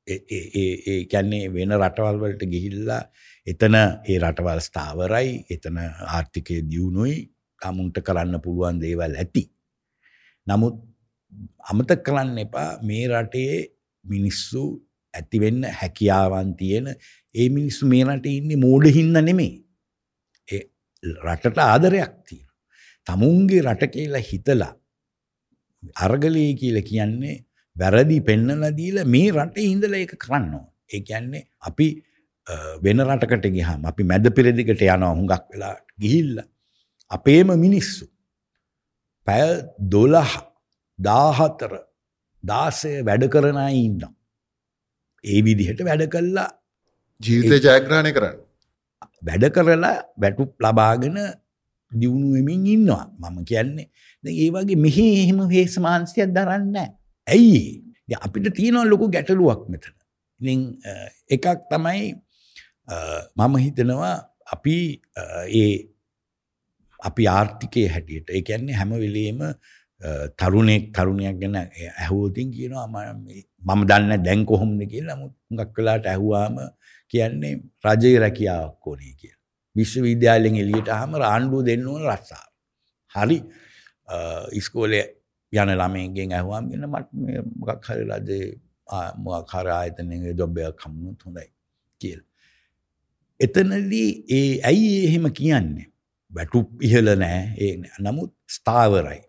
කැන්නේ 0.06 1.50
වෙන 1.50 1.74
රටවල් 1.74 2.20
වලට 2.22 2.50
ගිහිල්ලා 2.54 3.02
එතන 3.48 3.76
ඒ 3.76 4.18
රටවල් 4.20 4.62
ස්ථාවරයි 4.62 5.32
එතන 5.50 5.78
ආර්ථිකය 5.82 6.62
දියුණුයි 6.72 7.16
තමුන්ට 7.62 7.98
කරන්න 8.02 8.42
පුළුවන් 8.42 8.82
දේවල් 8.82 9.16
ඇති. 9.16 9.44
නමුත් 10.48 10.76
අමතක 11.72 12.04
කරන්න 12.06 12.38
එපා 12.46 12.70
මේ 12.84 13.08
රටේ 13.08 13.54
මිනිස්සු 14.06 14.64
ඇතිවෙන්න 15.14 15.64
හැකියාවන් 15.80 16.56
තියෙන 16.56 16.88
ඒ 17.36 17.50
මිනිස්සු 17.50 17.88
මේ 17.88 18.06
රට 18.06 18.26
ඉන්නේ 18.32 18.64
මෝඩ 18.66 18.86
හින්න 18.98 19.18
නෙමේ. 19.20 19.54
රටට 21.04 21.58
ආදරයක් 21.60 22.14
තියෙන. 22.28 22.48
තමුන්ගේ 23.08 23.62
රට 23.64 23.92
කියලා 23.94 24.24
හිතලා 24.30 24.74
අර්ගලයේ 25.96 26.54
කියල 26.62 26.82
කියන්නේ 26.90 27.36
වැරදි 27.76 28.18
පෙන්නල 28.30 28.66
දීල 28.80 28.98
මේ 29.06 29.32
රටේ 29.32 29.70
ඉඳල 29.74 29.94
ඒක 29.94 30.14
කරන්නවා. 30.26 30.66
ඒ 30.94 31.02
කියන්නේ 31.02 31.48
අපි 31.62 31.88
වෙන 32.84 33.06
රටකට 33.08 33.48
ගිහම 33.58 33.88
අපි 33.92 34.04
මැද 34.04 34.28
පෙරදිකට 34.38 34.84
යනවා 34.88 35.14
හුඟක් 35.14 35.46
වෙලා 35.54 35.76
ගිහිල්ල. 36.02 36.36
අපේම 37.12 37.50
මිනිස්සු. 37.66 38.06
පැය 39.28 39.48
දොලහ 39.94 40.34
දාහතර 41.00 41.72
දාසය 42.44 42.94
වැඩ 43.04 43.30
කරන 43.30 43.62
ඉන්න. 43.76 44.02
ඒ 45.24 45.40
විදිහට 45.42 45.86
වැඩ 45.90 46.10
කල්ලා 46.16 46.50
ජීවිතය 47.22 47.62
ජයග්‍රහණය 47.68 48.12
කරන්න. 48.18 48.46
වැඩ 49.22 49.46
කරලා 49.56 49.96
වැටුප් 50.18 50.52
ලබාගෙන 50.60 51.18
දියුණුවමින් 51.92 52.66
ඉන්නවා 52.68 53.06
මම 53.22 53.38
කියන්නේ 53.46 53.88
ඒ 54.24 54.50
වගේ 54.52 54.78
මෙහි 54.78 55.06
එහෙම 55.22 55.40
හේස 55.50 55.76
මාන්සියක් 55.80 56.30
දරන්න 56.36 56.78
ඇයි 57.28 57.62
අපිට 58.22 58.54
තියෙනවා 58.54 58.86
ලොකු 58.86 59.10
ගැටලුවක් 59.16 59.62
මෙතන 59.72 59.96
ඉතින් 60.42 60.60
එකක් 61.30 61.46
තමයි 61.72 62.14
මම 63.38 63.56
හිතනවා 63.58 64.16
අපි 64.48 64.76
ඒ 65.62 65.74
අපි 67.00 67.24
ආර්ථිකය 67.28 67.88
හැටියට 67.88 68.30
ඒ 68.30 68.42
කියන්නේ 68.42 68.76
හැම 68.76 68.94
වෙලේම 68.96 69.42
තරුණෙක් 70.38 70.94
තරුණයක් 70.94 71.40
ගැන 71.42 71.56
ඇහුවතින් 71.56 72.52
කියනවා 72.52 72.88
මම 72.88 73.82
දන්න 73.90 74.24
දැන් 74.24 74.46
කොහොමද 74.46 74.82
කියලා 74.92 75.16
නමුත් 75.16 75.34
හුඟක් 75.48 75.78
වෙලාට 75.78 76.06
ඇහුවාම 76.06 76.56
කියන්නේ 77.14 77.54
රජයේ 77.86 78.20
රැකියාවක් 78.20 78.88
ඕනේ 78.88 79.14
කියලා. 79.20 79.42
විශ්වවිද්‍යාලයෙන් 79.76 80.56
එළියට 80.64 80.90
ආවම 80.90 81.16
රාණ්ඩුව 81.24 81.66
දෙන්න 81.66 81.88
ඕන 81.88 82.04
රස්සාව. 82.06 82.48
හරි 83.12 83.38
ඉස්කෝලේ 84.52 85.06
යන 85.54 85.70
ළමයින්ගෙන් 85.72 86.32
ඇහුවාම 86.32 86.70
කියන 86.70 86.86
මට 86.88 87.10
මේ 87.16 87.42
මොකක් 87.56 87.86
හරි 87.88 88.04
රජේ 88.04 88.46
මොකක් 89.18 89.52
හරි 89.52 89.72
ආයතනයක 89.72 90.24
ජොබ් 90.38 90.58
එකක් 90.60 90.86
හම්බුනොත් 90.86 91.20
හොඳයි 91.26 91.48
කියලා. 92.02 92.28
එතනදී 93.40 94.10
ඒ 94.30 94.52
ඇයි 94.64 94.90
එහෙම 95.08 95.28
කියන්නේ? 95.32 95.88
වැටුප් 96.32 96.70
ඉහළ 96.82 97.10
නෑ 97.16 97.42
ඒ 97.58 97.74
නමුත් 98.00 98.34
ස්ථාවරයි. 98.48 99.22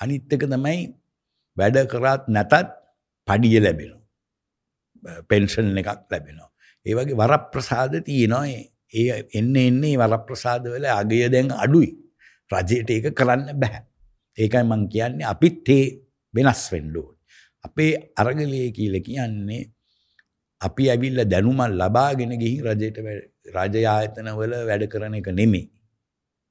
අනිත් 0.00 0.32
එක 0.32 0.44
තමයි 0.46 0.80
වැඩ 1.56 1.76
කරත් 1.86 2.28
නැතත් 2.28 2.70
පඩිය 3.28 3.58
ලැබෙනවා. 3.60 4.00
පෙන්ෂන් 5.28 5.76
එකක් 5.76 5.90
ලැබෙනවා. 6.10 6.50
ඒ 6.86 6.94
වගේ 6.94 7.20
වරප්‍රසාද 7.22 7.94
තියෙනවා 8.04 8.46
ඒ 8.92 9.18
එන්න 9.32 9.54
එන්නේ 9.58 9.96
වරප්‍රසාද 9.96 10.64
වල 10.66 10.86
අගය 10.92 11.20
දැන් 11.28 11.52
අඩුයි. 11.56 11.90
රජයට 12.50 12.90
ඒක 12.90 13.14
කරන්න 13.14 13.54
බෑ. 13.56 13.89
ඒකයි 14.38 14.64
මං 14.64 14.82
කියන්නේ 14.88 15.30
අපිත් 15.32 15.68
ඒ 15.68 15.84
වෙනස් 16.34 16.62
වෙන්න. 16.72 16.94
අපේ 17.64 17.92
අරගලයේ 18.16 18.70
කියලා 18.70 19.06
කියන්නේ 19.08 19.62
අපි 20.60 20.90
ඇවිල්ලා 20.90 21.30
දැනුමක් 21.32 21.60
ලබාගෙන 21.72 22.32
ගිහින් 22.42 22.64
රජයට 22.66 22.98
රජ 23.54 23.84
ආයතනවල 23.86 24.52
වැඩ 24.68 24.84
කරන 24.92 25.14
එක 25.14 25.28
නෙමෙයි. 25.32 25.66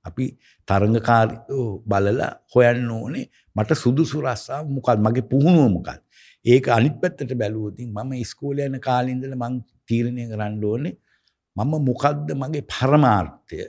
අපි 0.06 0.26
තරඟකාරීව 0.68 1.84
බලලා 1.86 2.32
හොයන්න 2.54 2.92
ඕනේ 2.92 3.26
මට 3.56 3.80
සුදුසු 3.84 4.22
රස්සාව 4.22 4.66
මොකක්ද 4.68 5.00
මගේ 5.00 5.30
පුහුණුව 5.32 5.68
මොකක්ද. 5.72 6.02
ඒක 6.46 6.66
අනිත් 6.70 6.96
පැත්තට 7.02 7.36
බැලුවොත් 7.36 7.78
මම 7.80 8.12
ඉස්කෝලේ 8.24 8.66
යන 8.66 8.80
කාලේ 8.80 9.14
ඉඳලා 9.14 9.42
මං 9.42 9.56
තීරණය 9.88 10.24
කරන්න 10.32 10.64
ඕනේ 10.64 10.96
මම 11.56 11.74
මොකද්ද 11.90 12.28
මගේ 12.36 12.64
පරමාර්ථය 12.64 13.60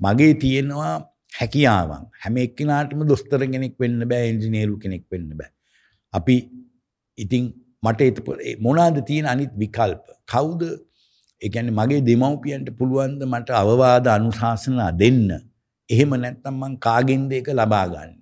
මගේ 0.00 0.34
තියෙනවා 0.42 0.94
හැකියාවන්. 1.38 2.02
හැම 2.22 2.36
එක්කෙනාටම 2.46 3.04
දොස්තර 3.12 3.40
කෙනෙක් 3.54 3.76
වෙන්න 3.82 4.08
බෑ 4.12 4.30
ඉංජිනේරු 4.32 4.78
කෙනෙක් 4.84 5.04
වෙන්න 5.12 5.30
බෑ. 5.40 5.50
අපි 6.12 6.36
ඉතින් 7.18 7.52
මට 7.82 8.26
මොනාද 8.66 8.98
තියෙන 9.06 9.26
අනිත් 9.26 9.52
විකල්ප? 9.62 10.04
කවුද? 10.26 10.62
එකැන 11.42 11.70
මගේ 11.78 12.02
දෙමව්පියන්ට 12.10 12.68
පුළුවන්ද 12.78 13.22
මට 13.32 13.50
අවවාද 13.62 14.06
අනුශාසනා 14.08 14.90
දෙන්න? 15.02 15.30
එහෙම 15.88 16.12
නැත්තම් 16.24 16.60
මං 16.60 16.76
කාගෙන්ද 16.86 17.32
එක 17.40 17.48
ලබාගන්න 17.52 18.12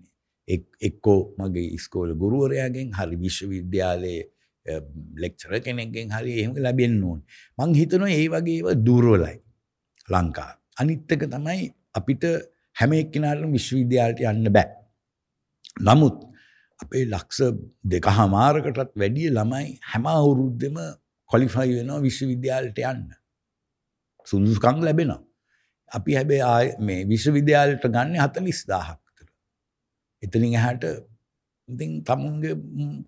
එක්කෝ 0.88 1.20
මගේ 1.38 1.68
ඉස්කෝල 1.78 2.14
ගුරුවරයාගෙන් 2.22 2.88
හරි 2.98 3.16
විශ්වවිද්‍යාලයේ 3.16 4.22
ලෙක්චර 5.22 5.52
කෙනෙක්ගෙන් 5.66 6.10
හරි 6.10 6.32
එහෙම 6.40 6.52
ලැබෙන්න 6.66 6.98
ඕන. 7.04 7.20
මං 7.58 7.74
හිතනවා 7.80 8.10
ඒ 8.10 8.26
වගේ 8.28 8.56
ඒවා 8.58 8.76
දුර්වලයි 8.86 9.36
ලංකා. 10.08 10.50
අනිත් 10.80 11.12
එක 11.12 11.22
තමයි 11.34 11.70
අපිට 11.98 12.24
හැම 12.76 12.92
එක්කෙනාටම 12.92 13.52
විශ්වවිද්‍යාලයට 13.56 14.24
යන්න 14.30 14.52
බෑ. 14.56 14.68
නමුත් 15.80 16.18
අපේ 16.80 17.04
ලක්ෂ 17.06 17.40
දෙක 17.84 18.08
හමාරකටත් 18.18 18.94
වැඩිය 18.96 19.30
ළමයි 19.30 19.78
හැම 19.92 20.06
අවුරුද්දෙම 20.06 20.78
කොලිෆයි 21.30 21.76
වෙනවා 21.78 22.00
විශ්වවිද්‍යාලයට 22.08 22.80
යන්න. 22.84 23.04
සුදුසුකම් 24.26 24.82
ලැබෙනවා. 24.86 25.20
අපි 25.92 26.14
හැබැයි 26.14 26.74
මේ 26.80 27.06
විශ්වවිද්‍යාලයට 27.08 27.86
ගන්න 27.86 28.18
හතලිස් 28.24 28.64
දාහක් 28.68 29.00
විතර. 29.06 29.28
එතනින් 30.22 30.54
එහාට 30.54 30.84
ඉතින් 31.68 32.02
තමුන්ගේ 32.04 32.54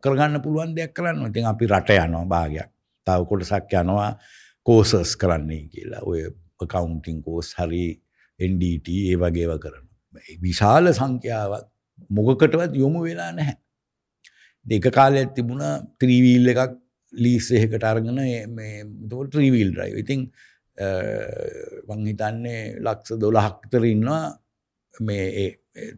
කරගන්න 0.01 0.43
පුළුවන් 0.43 0.77
දෙයක් 0.77 0.95
කරන්න. 0.95 1.29
ඉතින් 1.31 1.47
අපි 1.47 1.65
රට 1.67 1.99
යනවා 1.99 2.25
භාගයක්. 2.27 2.71
තව 3.07 3.21
කොටසක් 3.29 3.75
යනවා 3.83 4.11
කෝසස් 4.67 5.17
කරන්නේ 5.17 5.69
කියලා. 5.69 6.03
ඔය 6.03 6.25
accounting 6.61 7.21
course 7.23 7.53
හරි 7.59 8.01
NDT 8.41 8.89
ඒ 9.11 9.17
වගේව 9.17 9.53
කරනවා. 9.65 10.23
විශාල 10.47 10.93
සංඛ්‍යාවක් 10.93 11.67
මොකකටවත් 12.11 12.73
යොමු 12.83 13.05
වෙලා 13.09 13.33
නැහැ. 13.33 13.57
දෙක 14.67 14.87
කාලයක් 14.99 15.35
තිබුණා 15.37 15.75
ත්‍රීවීල් 16.01 16.49
එකක් 16.53 16.75
ලීස් 17.13 17.51
එකකට 17.53 17.85
අරගෙන 17.91 18.21
මේ 18.59 18.85
ත්‍රීවීල් 19.33 19.71
ඩ්‍රයිව්. 19.73 19.97
ඉතින් 20.03 20.21
මං 21.89 22.07
හිතන්නේ 22.11 22.63
ලක්ෂ 22.85 23.19
12ක් 23.25 23.57
විතර 23.65 23.85
ඉන්නවා 23.95 24.25
මේ 25.01 25.49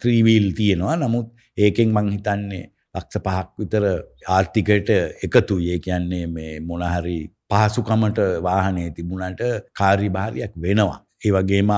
ත්‍රීවීල් 0.02 0.48
තියෙනවා. 0.58 0.96
නමුත් 0.96 1.28
ඒකෙන් 1.58 1.94
මං 1.96 2.10
හිතන්නේ 2.16 2.64
ලක්ෂ 2.96 3.22
පහක් 3.26 3.48
විතර 3.60 3.84
ආර්ථිකයට 4.36 4.90
එකතුයි. 5.26 5.72
ඒ 5.74 5.78
කියන්නේ 5.86 6.26
මේ 6.26 6.60
මොන 6.60 6.84
හරි 6.94 7.18
පහසුකමට 7.50 8.18
වාහනේ 8.48 8.90
තිබුණාට 8.96 9.42
කාර්යභාරයක් 9.80 10.52
වෙනවා. 10.64 10.98
ඒ 11.24 11.32
වගේම 11.36 11.72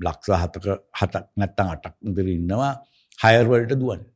ලක්ෂ 0.00 0.28
7ක 0.44 0.66
7ක් 0.92 1.24
නැත්තම් 1.36 1.66
8ක් 1.72 1.94
විතර 2.06 2.28
ඉන්නවා 2.30 2.72
හයර් 3.22 3.46
වලට 3.46 3.78
දුවන්නේ. 3.80 4.10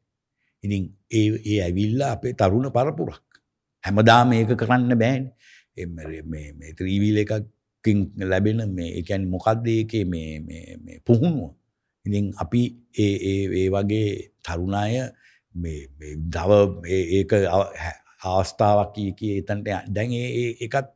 ඉතින් 0.65 0.83
ඒ 1.11 1.27
ඒ 1.45 1.59
ඇවිල්ලා 1.63 2.11
අපේ 2.13 2.35
තරුණ 2.35 2.71
පරපුරක්. 2.71 3.23
හැමදාම 3.85 4.29
මේක 4.31 4.53
කරන්න 4.55 4.99
බෑනේ. 5.03 6.73
ත්‍රීවීල් 6.79 7.19
එකකින් 7.23 7.99
ලැබෙන 8.23 8.61
මේ 8.71 8.91
ඒ 8.99 9.03
කියන්නේ 9.03 9.33
මොකද්ද 9.35 9.67
ඒකේ 9.69 10.05
මේ 10.05 10.99
පුහුණුව. 11.07 11.55
ඉතින් 12.07 12.33
අපි 12.37 12.63
ඒ 12.97 13.69
වගේ 13.71 14.09
තරුණ 14.45 14.75
අය 14.75 14.95
මේ 15.55 15.89
මේ 15.99 16.15
දව 16.35 16.51
ඒක 16.87 17.33
අවස්ථාවක් 18.21 18.91
කී 18.95 19.11
කී 19.19 19.35
එතනට 19.41 19.67
දැන් 19.89 20.13
ඒ 20.13 20.55
ඒකත් 20.59 20.89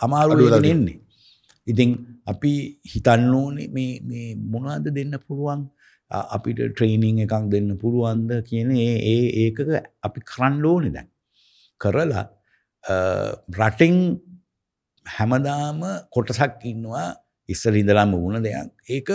අමාරු 0.00 0.38
වෙගෙන 0.38 0.64
එන්නේ. 0.64 0.98
ඉතින් 1.66 1.90
අපි 2.32 2.52
හිතන්න 2.92 3.34
ඕනේ 3.34 3.68
මේ 3.76 3.92
මේ 4.08 4.34
මොනවද 4.52 4.90
දෙන්න 4.96 5.14
පුළුවන් 5.26 5.62
අපිට 6.10 6.60
ට්‍රේනිං 6.72 7.22
එකක් 7.24 7.34
දෙන්න 7.52 7.70
පුළුවන්ද 7.82 8.30
කියන 8.48 8.70
ඒ 8.76 9.24
ඒකක 9.44 9.58
අපි 10.02 10.20
කරන්න 10.30 10.64
ඕනේ 10.64 10.94
දැන්. 10.96 11.08
කරලා 11.80 12.24
රටින් 13.58 13.96
හැමදාම 15.06 15.80
කොටසක් 16.14 16.64
ඉන්නවා 16.64 17.08
ඉස්සර 17.48 17.74
ඉඳලාම 17.74 18.14
වුණ 18.14 18.42
දෙයක්. 18.42 18.70
ඒක 18.88 19.10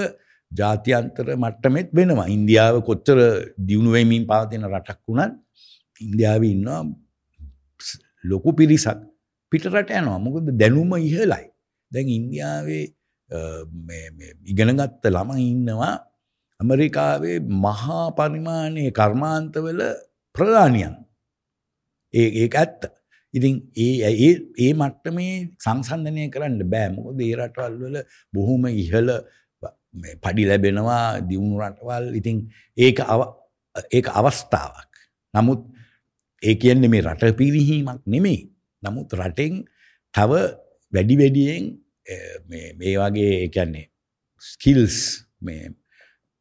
ජාත්‍යන්තර 0.51 1.27
මට්ටමෙත් 1.35 1.89
වෙනවා. 1.93 2.27
ඉන්දියාව 2.27 2.75
කොච්චර 2.89 3.19
දියුණු 3.57 3.91
වෙමින් 3.91 4.23
පවතින 4.29 4.67
රටක් 4.71 5.01
වුණත් 5.07 5.33
ඉන්දියාවේ 6.01 6.51
ඉන්නවා 6.55 6.81
ලොකු 8.23 8.55
පිරිසක් 8.55 8.99
පිටරට 9.51 9.91
යනවා. 9.91 10.19
මොකද 10.19 10.47
දැනුම 10.61 10.95
ඉහළයි. 10.97 11.45
දැන් 11.91 12.07
ඉන්දියාවේ 12.19 12.94
ඉගෙනගත්ත 13.31 15.05
ළමයි 15.05 15.45
ඉන්නවා 15.51 15.95
ඇමරිකාවේ 16.59 17.39
මහා 17.39 18.11
පරිමාණයේ 18.11 18.91
කර්මාන්තවල 18.91 19.81
ප්‍රධානියන්. 20.35 20.93
ඒ 22.13 22.29
ඒක 22.41 22.55
ඇත්ත. 22.55 22.81
ඉතින් 23.33 23.55
ඒ 23.75 23.93
ඒ 24.07 24.33
ඒ 24.57 24.73
මට්ටමේ 24.73 25.33
සංසන්දනය 25.57 26.29
කරන්න 26.29 26.61
බෑ. 26.63 26.89
මොකද 26.95 27.19
ඒ 27.19 27.35
රටවල් 27.35 27.75
වල 27.81 27.97
බොහොම 28.33 28.67
ඉහළ 28.73 29.11
පඩි 30.23 30.43
ලැබෙනවා 30.49 31.21
දියුණු 31.21 31.59
රටවල්. 31.59 32.05
ඉතින් 32.15 32.37
ඒක 32.77 32.99
ඒක 33.91 34.07
අවස්ථාවක්. 34.09 34.91
නමුත් 35.33 35.61
ඒ 36.43 36.55
කියන්නේ 36.55 36.89
මේ 36.89 37.03
රට 37.03 37.35
පිරිහීමක් 37.35 38.01
නෙමෙයි. 38.05 38.39
නමුත් 38.83 39.09
රටෙන් 39.11 39.65
තව 40.13 40.31
වැඩි 40.93 41.15
වැඩියෙන් 41.21 41.63
මේ 42.49 42.73
මේ 42.73 42.95
වගේ 42.97 43.31
ඒ 43.37 43.49
කියන්නේ 43.49 43.85
ස්කිල්ස් 44.43 44.97
මේ 45.41 45.73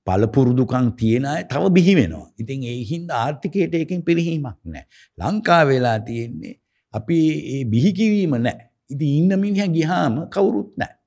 පළපුරුදුකම් 0.07 0.91
තියෙන 0.97 1.25
අය 1.27 1.45
තව 1.45 1.71
බිහි 1.71 1.95
වෙනවා. 1.97 2.27
ඉතින් 2.39 2.65
ඒ 2.65 2.81
හින්දා 2.85 3.21
ආර්ථිකයට 3.27 3.75
ඒකෙන් 3.75 4.03
පිරිහීමක් 4.03 4.59
නැහැ. 4.65 4.87
ලංකාව 5.19 5.69
වෙලා 5.69 5.99
තියෙන්නේ 6.01 6.55
අපි 6.95 7.19
ඒ 7.55 7.65
බිහි 7.65 7.93
කිරීම 7.93 8.37
නැහැ. 8.39 8.69
ඉතින් 8.91 9.11
ඉන්න 9.21 9.41
මිනිහා 9.41 9.71
ගියාම 9.77 10.15
කවුරුත් 10.29 10.77
නැහැ. 10.77 10.99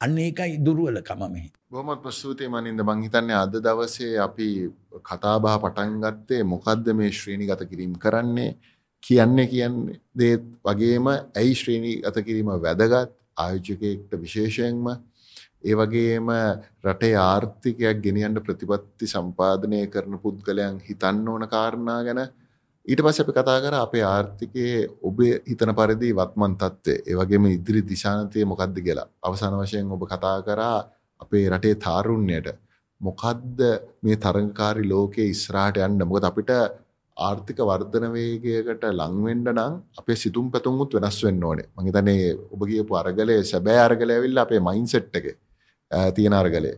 අන්න 0.00 0.18
ඒකයි 0.18 0.58
දුර්වලකම 0.64 1.22
මෙහි. 1.32 1.48
බොහොමත් 1.70 2.06
ස්තුතියි 2.10 2.48
මනින්ද 2.48 2.80
මං 2.80 3.02
හිතන්නේ 3.04 3.36
අද 3.36 3.54
දවසේ 3.58 4.18
අපි 4.18 4.48
කතා 5.04 5.36
බහ 5.38 5.56
පටන් 5.62 5.98
ගත්තේ 6.02 6.42
මොකද්ද 6.44 6.86
මේ 6.94 7.12
ශ්‍රේණිගත 7.12 7.64
කිරීම 7.70 7.94
කරන්නේ 7.96 8.50
කියන්නේ 9.02 9.46
කියන්නේ 9.46 10.00
දේත් 10.14 10.44
වගේම 10.64 11.06
ඇයි 11.10 11.54
ශ්‍රේණිගත 11.54 12.18
කිරීම 12.26 12.50
වැදගත් 12.58 13.12
ආයෝජකයෙක්ට 13.36 14.12
විශේෂයෙන්ම 14.20 14.86
ඒ 15.64 15.74
වගේම 15.74 16.28
රටේ 16.84 17.16
ආර්ථිකයක් 17.22 17.98
ගෙනියන්න 18.04 18.44
ප්‍රතිපත්ති 18.46 19.06
සම්පාදනය 19.06 19.82
කරන 19.88 20.22
පුද්ගලයන් 20.22 20.78
හිතන්න 20.80 21.28
ඕන 21.28 21.44
කාරණා 21.48 22.00
ගැන 22.06 22.22
ඊට 22.86 23.00
පස්සේ 23.00 23.22
අපි 23.22 23.32
කතා 23.32 23.58
කරා 23.60 23.82
අපේ 23.82 24.02
ආර්ථිකයේ 24.04 24.78
ඔබේ 25.02 25.34
හිතන 25.46 25.72
පරිදි 25.72 26.08
වත්මන් 26.12 26.54
තත්ත්වය. 26.56 26.94
ඒ 27.06 27.14
වගේම 27.14 27.44
ඉදිරි 27.48 27.82
දිශානතිය 27.84 28.44
මොකක්ද 28.44 28.76
කියලා. 28.78 29.08
අවසාන 29.22 29.54
වශයෙන් 29.54 29.92
ඔබ 29.96 30.02
කතා 30.04 30.38
කරා 30.42 30.78
අපේ 31.20 31.44
රටේ 31.50 31.74
තාරුණ්‍යයට. 31.76 32.48
මොකද්ද 33.00 33.60
මේ 34.02 34.16
තරඟකාරී 34.16 34.88
ලෝකයේ 34.88 35.30
ඉස්සරහට 35.34 35.78
යන්න? 35.78 36.02
මොකද 36.04 36.24
අපිට 36.24 36.50
ආර්ථික 37.16 37.58
වර්ධන 37.60 38.06
වේගයකට 38.14 38.84
ලං 38.90 39.16
වෙන්න 39.26 39.44
නම් 39.52 39.74
අපේ 40.00 40.16
සිතුම් 40.16 40.46
පැතුම් 40.50 40.80
උත් 40.84 40.94
වෙනස් 40.96 41.18
වෙන්න 41.24 41.44
ඕනේ 41.44 41.68
මම 41.68 41.88
හිතන්නේ 41.88 42.30
ඔබ 42.54 42.62
කියපු 42.70 42.98
අරගලයේ 43.00 43.42
සැබෑ 43.44 43.80
අරගලය 43.86 44.14
ඇවිල්ලා 44.16 44.44
අපේ 44.46 44.60
මයින්ඩ්සෙට් 44.68 45.16
එකේ 45.20 45.36
තියෙන 46.16 46.32
අරගලය. 46.32 46.72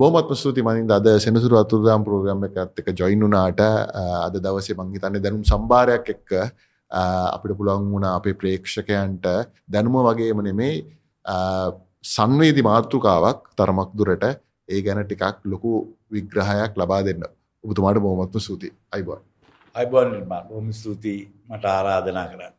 බොහොමත්ම 0.00 0.34
ස්තුතියි 0.34 0.66
මනින්ද 0.68 0.90
අද 0.90 1.08
සෙනසුරු 1.24 1.58
අතුරුදාම් 1.62 2.06
ප්‍රෝග්‍රෑම් 2.06 2.46
එකත් 2.48 2.80
එක්ක 2.80 2.88
ජොයින් 3.00 3.20
වුණාට 3.20 3.60
අද 4.26 4.38
දවසේ 4.46 4.78
මං 4.78 4.94
හිතන්නේ 4.94 5.24
දැනුම් 5.26 5.44
සම්භාරයක් 5.44 6.08
එක්ක 6.14 6.30
අපිට 7.36 7.56
පුළුවන් 7.58 7.92
වුණා 7.94 8.14
අපේ 8.20 8.38
ප්‍රේක්ෂකයන්ට 8.42 9.26
දැනුම 9.68 10.00
වගේම 10.08 10.42
නෙමෙයි 10.48 10.74
සංවේදී 12.06 12.68
මාතෘකාවක් 12.70 13.40
තරමක් 13.58 13.90
දුරට 14.00 14.26
ඒ 14.68 14.82
ගැන 14.82 15.02
ටිකක් 15.04 15.38
ලොකු 15.44 15.72
විග්‍රහයක් 16.10 16.72
ලබා 16.76 17.02
දෙන්න. 17.02 17.24
ඔබතුමාට 17.64 17.98
බොහොමත්ම 17.98 18.38
ස්තුතියි. 18.40 18.76
අයිබෝන්. 18.92 19.22
අයිබෝන් 19.76 20.12
නිර්මාණ 20.12 20.48
බොහොම 20.48 20.68
ස්තුතියි 20.72 21.22
මට 21.48 21.64
ආරාධනා 21.68 22.28
කරා. 22.28 22.55